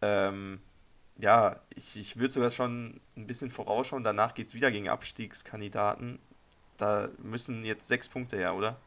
Ähm, 0.01 0.59
ja, 1.17 1.59
ich, 1.75 1.97
ich 1.97 2.17
würde 2.17 2.33
sogar 2.33 2.51
schon 2.51 3.01
ein 3.15 3.27
bisschen 3.27 3.49
vorausschauen. 3.49 4.03
Danach 4.03 4.33
geht 4.33 4.47
es 4.47 4.53
wieder 4.53 4.71
gegen 4.71 4.89
Abstiegskandidaten. 4.89 6.19
Da 6.77 7.09
müssen 7.17 7.63
jetzt 7.63 7.87
sechs 7.87 8.07
Punkte 8.07 8.37
her, 8.37 8.55
oder? 8.55 8.77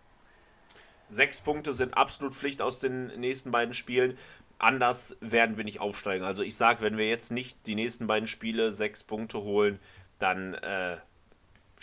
Sechs 1.08 1.40
Punkte 1.42 1.74
sind 1.74 1.96
absolut 1.96 2.34
Pflicht 2.34 2.62
aus 2.62 2.80
den 2.80 3.08
nächsten 3.20 3.50
beiden 3.50 3.74
Spielen. 3.74 4.16
Anders 4.58 5.16
werden 5.20 5.56
wir 5.58 5.64
nicht 5.64 5.80
aufsteigen. 5.80 6.24
Also 6.24 6.42
ich 6.42 6.56
sage, 6.56 6.80
wenn 6.80 6.96
wir 6.96 7.08
jetzt 7.08 7.32
nicht 7.32 7.66
die 7.66 7.74
nächsten 7.74 8.06
beiden 8.06 8.26
Spiele 8.26 8.72
sechs 8.72 9.04
Punkte 9.04 9.42
holen, 9.42 9.78
dann 10.18 10.54
äh, 10.54 10.98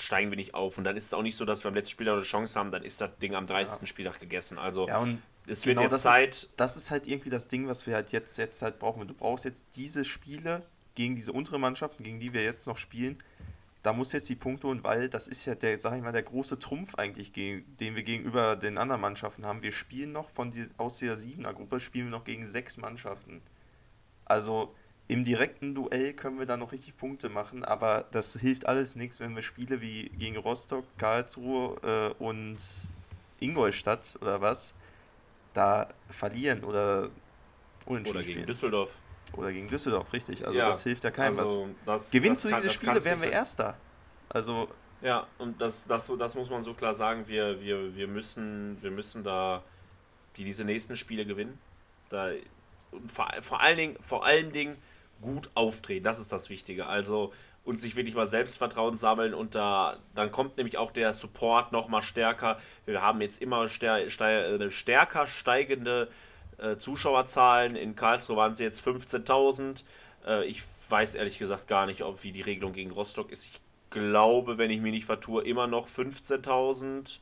steigen 0.01 0.31
wir 0.31 0.37
nicht 0.37 0.53
auf. 0.53 0.77
Und 0.77 0.83
dann 0.83 0.97
ist 0.97 1.05
es 1.05 1.13
auch 1.13 1.21
nicht 1.21 1.35
so, 1.35 1.45
dass 1.45 1.63
wir 1.63 1.69
am 1.69 1.75
letzten 1.75 1.91
Spiel 1.91 2.09
eine 2.09 2.21
Chance 2.21 2.59
haben, 2.59 2.71
dann 2.71 2.83
ist 2.83 3.01
das 3.01 3.17
Ding 3.19 3.35
am 3.35 3.47
30. 3.47 3.81
Ja. 3.81 3.87
Spieltag 3.87 4.19
gegessen. 4.19 4.57
Also 4.57 4.87
ja, 4.87 5.07
es 5.47 5.61
genau 5.61 5.81
wird 5.81 5.91
jetzt 5.91 6.05
das 6.05 6.11
Zeit. 6.11 6.29
Ist, 6.29 6.53
das 6.57 6.77
ist 6.77 6.91
halt 6.91 7.07
irgendwie 7.07 7.29
das 7.29 7.47
Ding, 7.47 7.67
was 7.67 7.87
wir 7.87 7.95
halt 7.95 8.11
jetzt, 8.11 8.37
jetzt 8.37 8.61
halt 8.61 8.79
brauchen. 8.79 9.07
Du 9.07 9.13
brauchst 9.13 9.45
jetzt 9.45 9.75
diese 9.75 10.03
Spiele 10.05 10.63
gegen 10.95 11.15
diese 11.15 11.31
untere 11.31 11.59
Mannschaften, 11.59 12.03
gegen 12.03 12.19
die 12.19 12.33
wir 12.33 12.43
jetzt 12.43 12.67
noch 12.67 12.77
spielen, 12.77 13.17
da 13.81 13.93
muss 13.93 14.11
jetzt 14.11 14.27
die 14.27 14.35
Punkte 14.35 14.67
holen, 14.67 14.83
weil 14.83 15.07
das 15.07 15.27
ist 15.27 15.45
ja 15.45 15.55
der, 15.55 15.79
sag 15.79 15.95
ich 15.95 16.03
mal, 16.03 16.11
der 16.11 16.23
große 16.23 16.59
Trumpf 16.59 16.95
eigentlich, 16.95 17.31
den 17.31 17.95
wir 17.95 18.03
gegenüber 18.03 18.55
den 18.57 18.77
anderen 18.77 19.01
Mannschaften 19.01 19.45
haben. 19.45 19.61
Wir 19.61 19.71
spielen 19.71 20.11
noch 20.11 20.29
von 20.29 20.51
die, 20.51 20.67
aus 20.77 20.97
der 20.97 21.15
siebener 21.15 21.53
Gruppe 21.53 21.79
spielen 21.79 22.07
wir 22.07 22.11
noch 22.11 22.25
gegen 22.25 22.45
sechs 22.45 22.75
Mannschaften. 22.77 23.41
Also 24.25 24.75
im 25.09 25.25
direkten 25.25 25.73
Duell 25.73 26.13
können 26.13 26.37
wir 26.37 26.45
da 26.45 26.55
noch 26.55 26.71
richtig 26.71 26.95
Punkte 26.95 27.29
machen, 27.29 27.65
aber 27.65 28.05
das 28.11 28.39
hilft 28.39 28.67
alles 28.67 28.95
nichts, 28.95 29.19
wenn 29.19 29.35
wir 29.35 29.41
Spiele 29.41 29.81
wie 29.81 30.09
gegen 30.09 30.37
Rostock, 30.37 30.85
Karlsruhe 30.99 32.13
äh, 32.19 32.23
und 32.23 32.57
Ingolstadt 33.39 34.17
oder 34.21 34.39
was 34.39 34.75
da 35.53 35.87
verlieren 36.09 36.63
oder 36.63 37.09
unentschieden 37.87 38.17
Oder 38.17 38.23
gegen 38.23 38.33
spielen. 38.33 38.45
Düsseldorf. 38.45 38.95
Oder 39.35 39.51
gegen 39.51 39.67
Düsseldorf, 39.67 40.13
richtig. 40.13 40.45
Also 40.45 40.59
ja, 40.59 40.67
das 40.67 40.83
hilft 40.83 41.03
ja 41.03 41.09
keinem 41.09 41.39
also 41.39 41.67
was. 41.85 42.03
Das, 42.03 42.11
Gewinnst 42.11 42.45
das 42.45 42.51
du 42.51 42.55
diese 42.57 42.69
Spiele, 42.69 43.03
wären 43.03 43.21
wir 43.21 43.31
Erster. 43.31 43.77
Also. 44.29 44.69
Ja, 45.01 45.25
und 45.39 45.59
das, 45.59 45.87
das, 45.87 46.11
das 46.19 46.35
muss 46.35 46.51
man 46.51 46.61
so 46.61 46.75
klar 46.75 46.93
sagen. 46.93 47.27
Wir, 47.27 47.59
wir, 47.61 47.95
wir, 47.95 48.07
müssen, 48.07 48.77
wir 48.81 48.91
müssen 48.91 49.23
da 49.23 49.63
die, 50.37 50.43
diese 50.43 50.65
nächsten 50.65 50.95
Spiele 50.95 51.25
gewinnen. 51.25 51.57
Da, 52.09 52.31
vor, 53.07 53.31
vor, 53.41 53.59
allen 53.61 53.77
Dingen, 53.77 53.97
vor 54.01 54.23
allen 54.23 54.51
Dingen 54.51 54.77
gut 55.21 55.49
auftreten. 55.55 56.03
Das 56.03 56.19
ist 56.19 56.31
das 56.31 56.49
Wichtige. 56.49 56.87
Also 56.87 57.33
und 57.65 57.79
sich 57.79 57.95
wirklich 57.95 58.15
mal 58.15 58.25
Selbstvertrauen 58.25 58.97
sammeln 58.97 59.33
und 59.33 59.53
da 59.53 59.97
dann 60.15 60.31
kommt 60.31 60.57
nämlich 60.57 60.77
auch 60.77 60.91
der 60.91 61.13
Support 61.13 61.71
noch 61.71 61.87
mal 61.87 62.01
stärker. 62.01 62.59
Wir 62.85 63.01
haben 63.01 63.21
jetzt 63.21 63.41
immer 63.41 63.67
stär, 63.67 64.07
äh, 64.07 64.71
stärker 64.71 65.27
steigende 65.27 66.09
äh, 66.57 66.77
Zuschauerzahlen. 66.77 67.75
In 67.75 67.95
Karlsruhe 67.95 68.37
waren 68.37 68.53
sie 68.53 68.63
jetzt 68.63 68.85
15.000. 68.85 69.83
Äh, 70.25 70.45
ich 70.45 70.63
weiß 70.89 71.15
ehrlich 71.15 71.37
gesagt 71.37 71.67
gar 71.67 71.85
nicht, 71.85 72.01
ob 72.01 72.23
wie 72.23 72.31
die 72.31 72.41
Regelung 72.41 72.73
gegen 72.73 72.91
Rostock 72.91 73.31
ist. 73.31 73.45
Ich 73.45 73.61
glaube, 73.89 74.57
wenn 74.57 74.71
ich 74.71 74.81
mich 74.81 74.91
nicht 74.91 75.05
vertue, 75.05 75.43
immer 75.43 75.67
noch 75.67 75.87
15.000 75.87 77.19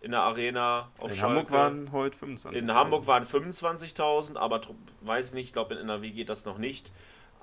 in 0.00 0.10
der 0.10 0.20
Arena. 0.20 0.90
in 1.02 1.14
Schalke. 1.14 1.22
Hamburg 1.22 1.50
waren 1.52 1.92
heute 1.92 2.18
25.000. 2.18 2.52
In 2.52 2.74
Hamburg 2.74 3.06
waren 3.06 3.24
25.000, 3.24 4.36
aber 4.36 4.60
weiß 5.00 5.28
ich 5.28 5.34
nicht, 5.34 5.46
ich 5.46 5.52
glaube 5.52 5.74
in 5.74 5.80
NRW 5.80 6.10
geht 6.10 6.28
das 6.28 6.44
noch 6.44 6.58
nicht. 6.58 6.92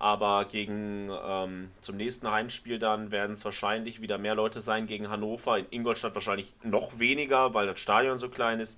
Aber 0.03 0.43
gegen 0.43 1.09
ähm, 1.25 1.71
zum 1.79 1.95
nächsten 1.95 2.29
Heimspiel 2.29 2.77
dann 2.77 3.11
werden 3.11 3.31
es 3.31 3.45
wahrscheinlich 3.45 4.01
wieder 4.01 4.17
mehr 4.17 4.35
Leute 4.35 4.59
sein 4.59 4.85
gegen 4.85 5.09
Hannover. 5.09 5.57
In 5.57 5.67
Ingolstadt 5.69 6.13
wahrscheinlich 6.13 6.53
noch 6.61 6.99
weniger, 6.99 7.53
weil 7.53 7.67
das 7.67 7.79
Stadion 7.79 8.19
so 8.19 8.27
klein 8.27 8.59
ist 8.59 8.77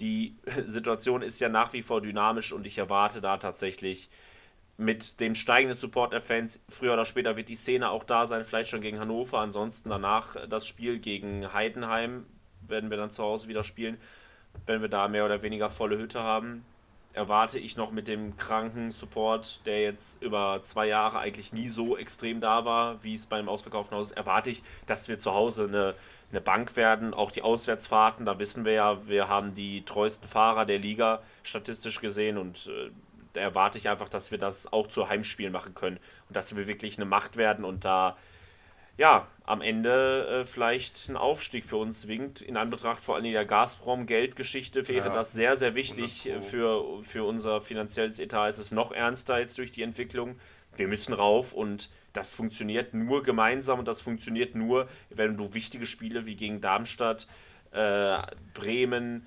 die 0.00 0.34
Situation 0.66 1.22
ist 1.22 1.38
ja 1.38 1.48
nach 1.48 1.72
wie 1.74 1.82
vor 1.82 2.00
dynamisch 2.00 2.52
und 2.52 2.66
ich 2.66 2.76
erwarte 2.76 3.20
da 3.20 3.36
tatsächlich 3.36 4.08
mit 4.76 5.20
dem 5.20 5.36
steigenden 5.36 5.78
Support 5.78 6.12
der 6.12 6.20
Fans, 6.20 6.58
früher 6.68 6.94
oder 6.94 7.04
später 7.04 7.36
wird 7.36 7.48
die 7.48 7.54
Szene 7.54 7.90
auch 7.90 8.02
da 8.02 8.26
sein, 8.26 8.42
vielleicht 8.42 8.68
schon 8.68 8.80
gegen 8.80 8.98
Hannover, 8.98 9.38
ansonsten 9.38 9.90
danach 9.90 10.34
das 10.48 10.66
Spiel 10.66 10.98
gegen 10.98 11.52
Heidenheim 11.52 12.26
werden 12.66 12.90
wir 12.90 12.96
dann 12.96 13.12
zu 13.12 13.22
Hause 13.22 13.46
wieder 13.46 13.62
spielen, 13.62 13.96
wenn 14.66 14.82
wir 14.82 14.88
da 14.88 15.06
mehr 15.06 15.24
oder 15.24 15.42
weniger 15.42 15.70
volle 15.70 15.98
Hütte 15.98 16.24
haben. 16.24 16.64
Erwarte 17.14 17.58
ich 17.58 17.76
noch 17.76 17.90
mit 17.90 18.08
dem 18.08 18.36
kranken 18.36 18.92
Support, 18.92 19.64
der 19.66 19.82
jetzt 19.82 20.20
über 20.22 20.60
zwei 20.62 20.86
Jahre 20.86 21.20
eigentlich 21.20 21.52
nie 21.52 21.68
so 21.68 21.96
extrem 21.96 22.40
da 22.40 22.64
war, 22.64 23.02
wie 23.02 23.14
es 23.14 23.26
beim 23.26 23.48
ausverkauften 23.48 23.96
Haus 23.96 24.10
ist, 24.10 24.16
erwarte 24.16 24.50
ich, 24.50 24.62
dass 24.86 25.08
wir 25.08 25.18
zu 25.18 25.32
Hause 25.32 25.64
eine 25.64 25.94
eine 26.34 26.40
Bank 26.40 26.76
werden. 26.76 27.14
Auch 27.14 27.30
die 27.30 27.42
Auswärtsfahrten, 27.42 28.26
da 28.26 28.38
wissen 28.38 28.64
wir 28.64 28.72
ja, 28.72 29.06
wir 29.06 29.28
haben 29.28 29.54
die 29.54 29.84
treuesten 29.84 30.28
Fahrer 30.28 30.66
der 30.66 30.78
Liga 30.78 31.22
statistisch 31.42 32.00
gesehen 32.00 32.38
und 32.38 32.66
äh, 32.66 32.90
da 33.32 33.40
erwarte 33.40 33.78
ich 33.78 33.88
einfach, 33.88 34.08
dass 34.08 34.30
wir 34.30 34.38
das 34.38 34.72
auch 34.72 34.86
zu 34.86 35.08
Heimspielen 35.08 35.52
machen 35.52 35.74
können 35.74 35.98
und 36.28 36.36
dass 36.36 36.54
wir 36.56 36.66
wirklich 36.66 36.96
eine 36.98 37.04
Macht 37.04 37.36
werden 37.36 37.64
und 37.64 37.84
da 37.84 38.16
ja, 38.96 39.26
am 39.44 39.60
Ende 39.60 40.26
äh, 40.26 40.44
vielleicht 40.44 41.08
ein 41.08 41.16
Aufstieg 41.16 41.66
für 41.66 41.76
uns 41.76 42.08
winkt. 42.08 42.40
In 42.40 42.56
Anbetracht 42.56 43.00
vor 43.00 43.14
allem 43.16 43.30
der 43.30 43.44
Gazprom-Geldgeschichte 43.44 44.88
wäre 44.88 45.08
Ja, 45.08 45.14
das 45.14 45.32
sehr, 45.32 45.56
sehr 45.56 45.74
wichtig. 45.74 46.26
100 46.26 46.40
Pro. 46.40 46.48
Für, 46.48 47.02
für 47.02 47.24
unser 47.24 47.60
finanzielles 47.60 48.18
Etat 48.18 48.48
ist 48.48 48.58
es 48.58 48.72
noch 48.72 48.90
ernster 48.90 49.38
jetzt 49.38 49.58
durch 49.58 49.70
die 49.70 49.82
Entwicklung. 49.82 50.36
Wir 50.76 50.88
müssen 50.88 51.12
rauf 51.12 51.52
und 51.52 51.90
das 52.14 52.32
funktioniert 52.32 52.94
nur 52.94 53.22
gemeinsam 53.22 53.78
und 53.78 53.86
das 53.86 54.00
funktioniert 54.00 54.54
nur, 54.54 54.88
wenn 55.10 55.36
du 55.36 55.52
wichtige 55.52 55.86
Spiele 55.86 56.24
wie 56.24 56.36
gegen 56.36 56.62
Darmstadt, 56.62 57.26
äh, 57.72 58.18
Bremen, 58.54 59.26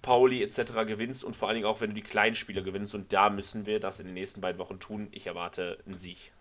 Pauli 0.00 0.42
etc. 0.42 0.72
gewinnst 0.86 1.22
und 1.22 1.36
vor 1.36 1.48
allen 1.48 1.56
Dingen 1.56 1.66
auch, 1.66 1.82
wenn 1.82 1.90
du 1.90 1.96
die 1.96 2.02
kleinen 2.02 2.34
Spiele 2.34 2.62
gewinnst. 2.62 2.94
Und 2.94 3.12
da 3.12 3.28
müssen 3.28 3.66
wir 3.66 3.78
das 3.78 4.00
in 4.00 4.06
den 4.06 4.14
nächsten 4.14 4.40
beiden 4.40 4.58
Wochen 4.58 4.80
tun. 4.80 5.08
Ich 5.10 5.26
erwarte 5.26 5.78
einen 5.84 5.98
Sieg. 5.98 6.32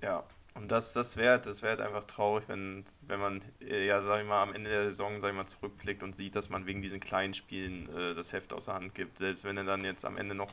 Ja, 0.00 0.24
und 0.54 0.70
das, 0.70 0.92
das 0.92 1.16
wäre 1.16 1.40
das 1.40 1.62
wär 1.62 1.70
halt 1.70 1.80
einfach 1.80 2.04
traurig, 2.04 2.44
wenn, 2.48 2.84
wenn 3.06 3.20
man, 3.20 3.40
äh, 3.60 3.86
ja, 3.86 4.00
sag 4.00 4.20
ich 4.20 4.28
mal, 4.28 4.42
am 4.42 4.52
Ende 4.52 4.70
der 4.70 4.84
Saison, 4.84 5.20
sag 5.20 5.30
ich 5.30 5.36
mal, 5.36 5.46
zurückblickt 5.46 6.02
und 6.02 6.14
sieht, 6.14 6.36
dass 6.36 6.50
man 6.50 6.66
wegen 6.66 6.82
diesen 6.82 7.00
kleinen 7.00 7.34
Spielen 7.34 7.88
äh, 7.96 8.14
das 8.14 8.32
Heft 8.32 8.52
aus 8.52 8.66
der 8.66 8.74
Hand 8.74 8.94
gibt. 8.94 9.18
Selbst 9.18 9.44
wenn 9.44 9.56
er 9.56 9.64
dann 9.64 9.84
jetzt 9.84 10.04
am 10.04 10.16
Ende 10.16 10.34
noch 10.34 10.52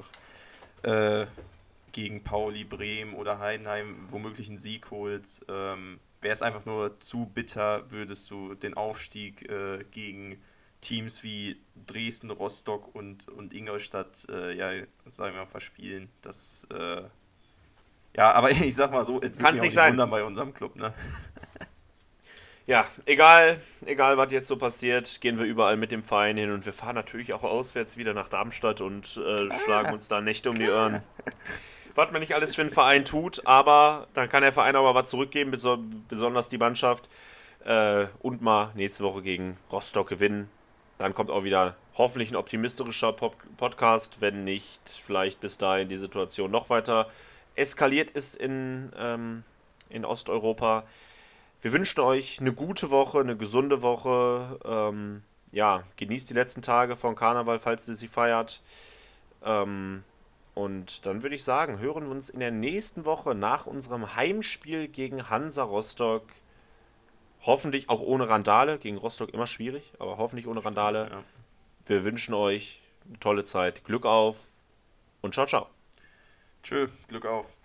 äh, 0.84 1.26
gegen 1.92 2.24
Pauli, 2.24 2.64
Bremen 2.64 3.14
oder 3.14 3.40
Heidenheim 3.40 3.98
womöglich 4.10 4.50
einen 4.50 4.60
Sieg 4.60 4.90
holt, 4.92 5.42
ähm, 5.50 6.00
wäre 6.22 6.34
es 6.34 6.42
einfach 6.42 6.66
nur 6.66 7.00
zu 7.00 7.26
bitter, 7.26 7.90
würdest 7.92 8.30
du 8.32 8.56
den 8.56 8.76
Aufstieg 8.76 9.50
äh, 9.50 9.84
gegen 9.92 10.42
Teams 10.82 11.24
wie 11.24 11.58
Dresden, 11.86 12.32
Rostock 12.32 12.94
und, 12.96 13.28
und 13.28 13.54
Ingolstadt, 13.54 14.28
äh, 14.30 14.56
ja, 14.56 14.72
sagen 15.10 15.36
wir 15.36 15.42
mal, 15.42 15.46
verspielen. 15.46 16.10
Das, 16.22 16.68
äh, 16.72 17.04
ja, 18.20 18.32
aber 18.32 18.52
ich 18.52 18.76
sag 18.76 18.92
mal 18.92 19.04
so, 19.06 19.22
es 19.22 19.44
auch 19.44 19.52
nicht 19.52 19.74
sein. 19.74 19.92
wundern 19.92 20.10
bei 20.10 20.24
unserem 20.24 20.54
Club, 20.54 20.76
ne? 20.76 20.94
Ja, 22.68 22.86
egal, 23.08 23.60
egal 23.88 24.18
was 24.18 24.32
jetzt 24.32 24.48
so 24.48 24.56
passiert, 24.56 25.22
gehen 25.22 25.40
wir 25.40 25.46
überall 25.46 25.76
mit 25.76 25.92
dem 25.92 26.04
Verein 26.04 26.38
hin 26.38 26.52
und 26.52 26.68
wir 26.68 26.74
fahren 26.74 26.94
natürlich 26.94 27.34
auch 27.34 27.42
auswärts 27.42 27.98
wieder 27.98 28.14
nach 28.14 28.28
Darmstadt 28.28 28.80
und 28.80 29.18
äh, 29.18 29.50
schlagen 29.64 29.92
uns 29.92 30.08
da 30.08 30.22
Nächte 30.22 30.52
um 30.52 30.56
die 30.60 30.70
Ohren. 30.70 31.02
Was 31.96 32.12
man 32.12 32.22
nicht 32.22 32.36
alles 32.36 32.54
für 32.54 32.62
einen 32.62 32.70
Verein 32.70 33.06
tut, 33.06 33.42
aber 33.48 34.08
dann 34.14 34.30
kann 34.30 34.44
der 34.44 34.54
Verein 34.54 34.76
aber 34.76 34.94
was 34.94 35.10
zurückgeben, 35.10 35.50
beso 35.50 35.80
besonders 36.08 36.48
die 36.48 36.60
Mannschaft. 36.60 37.10
Äh, 37.66 38.06
und 38.20 38.44
mal 38.44 38.72
nächste 38.76 39.04
Woche 39.04 39.24
gegen 39.24 39.58
Rostock 39.72 40.08
gewinnen. 40.08 40.50
Dann 41.00 41.16
kommt 41.16 41.32
auch 41.32 41.44
wieder 41.44 41.76
hoffentlich 41.98 42.30
ein 42.30 42.36
optimistischer 42.36 43.14
Pop 43.14 43.36
Podcast, 43.58 44.22
wenn 44.22 44.44
nicht 44.44 44.80
vielleicht 44.86 45.42
bis 45.42 45.58
dahin 45.58 45.90
die 45.90 45.98
Situation 45.98 46.52
noch 46.52 46.70
weiter 46.70 47.10
eskaliert 47.60 48.12
ist 48.12 48.36
in, 48.36 48.92
ähm, 48.98 49.44
in 49.90 50.06
Osteuropa. 50.06 50.86
Wir 51.62 51.74
wünschen 51.74 52.00
euch 52.00 52.40
eine 52.40 52.54
gute 52.54 52.90
Woche, 52.90 53.20
eine 53.20 53.36
gesunde 53.36 53.82
Woche. 53.82 54.60
Ähm, 54.66 55.24
ja, 55.52 55.84
genießt 55.98 56.30
die 56.30 56.34
letzten 56.34 56.62
Tage 56.62 56.96
von 56.96 57.16
Karneval, 57.16 57.60
falls 57.60 57.88
ihr 57.88 57.96
sie 57.96 58.08
feiert. 58.08 58.62
Ähm, 59.44 60.04
und 60.56 61.06
dann 61.06 61.24
würde 61.24 61.36
ich 61.36 61.44
sagen, 61.44 61.80
hören 61.80 62.06
wir 62.06 62.12
uns 62.12 62.30
in 62.30 62.40
der 62.40 62.52
nächsten 62.52 63.06
Woche 63.06 63.36
nach 63.36 63.66
unserem 63.66 64.16
Heimspiel 64.16 64.88
gegen 64.88 65.30
Hansa 65.30 65.64
Rostock. 65.64 66.24
Hoffentlich 67.42 67.90
auch 67.90 68.02
ohne 68.02 68.30
Randale. 68.30 68.78
Gegen 68.78 68.98
Rostock 68.98 69.30
immer 69.34 69.48
schwierig, 69.48 69.94
aber 70.00 70.18
hoffentlich 70.18 70.48
ohne 70.48 70.64
Randale. 70.64 71.24
Wir 71.86 72.04
wünschen 72.04 72.34
euch 72.34 72.82
eine 73.08 73.20
tolle 73.20 73.44
Zeit. 73.44 73.84
Glück 73.86 74.06
auf 74.06 74.48
und 75.22 75.34
ciao, 75.34 75.46
ciao. 75.46 75.79
Tschö, 76.64 76.88
Glück 77.08 77.26
auf. 77.26 77.59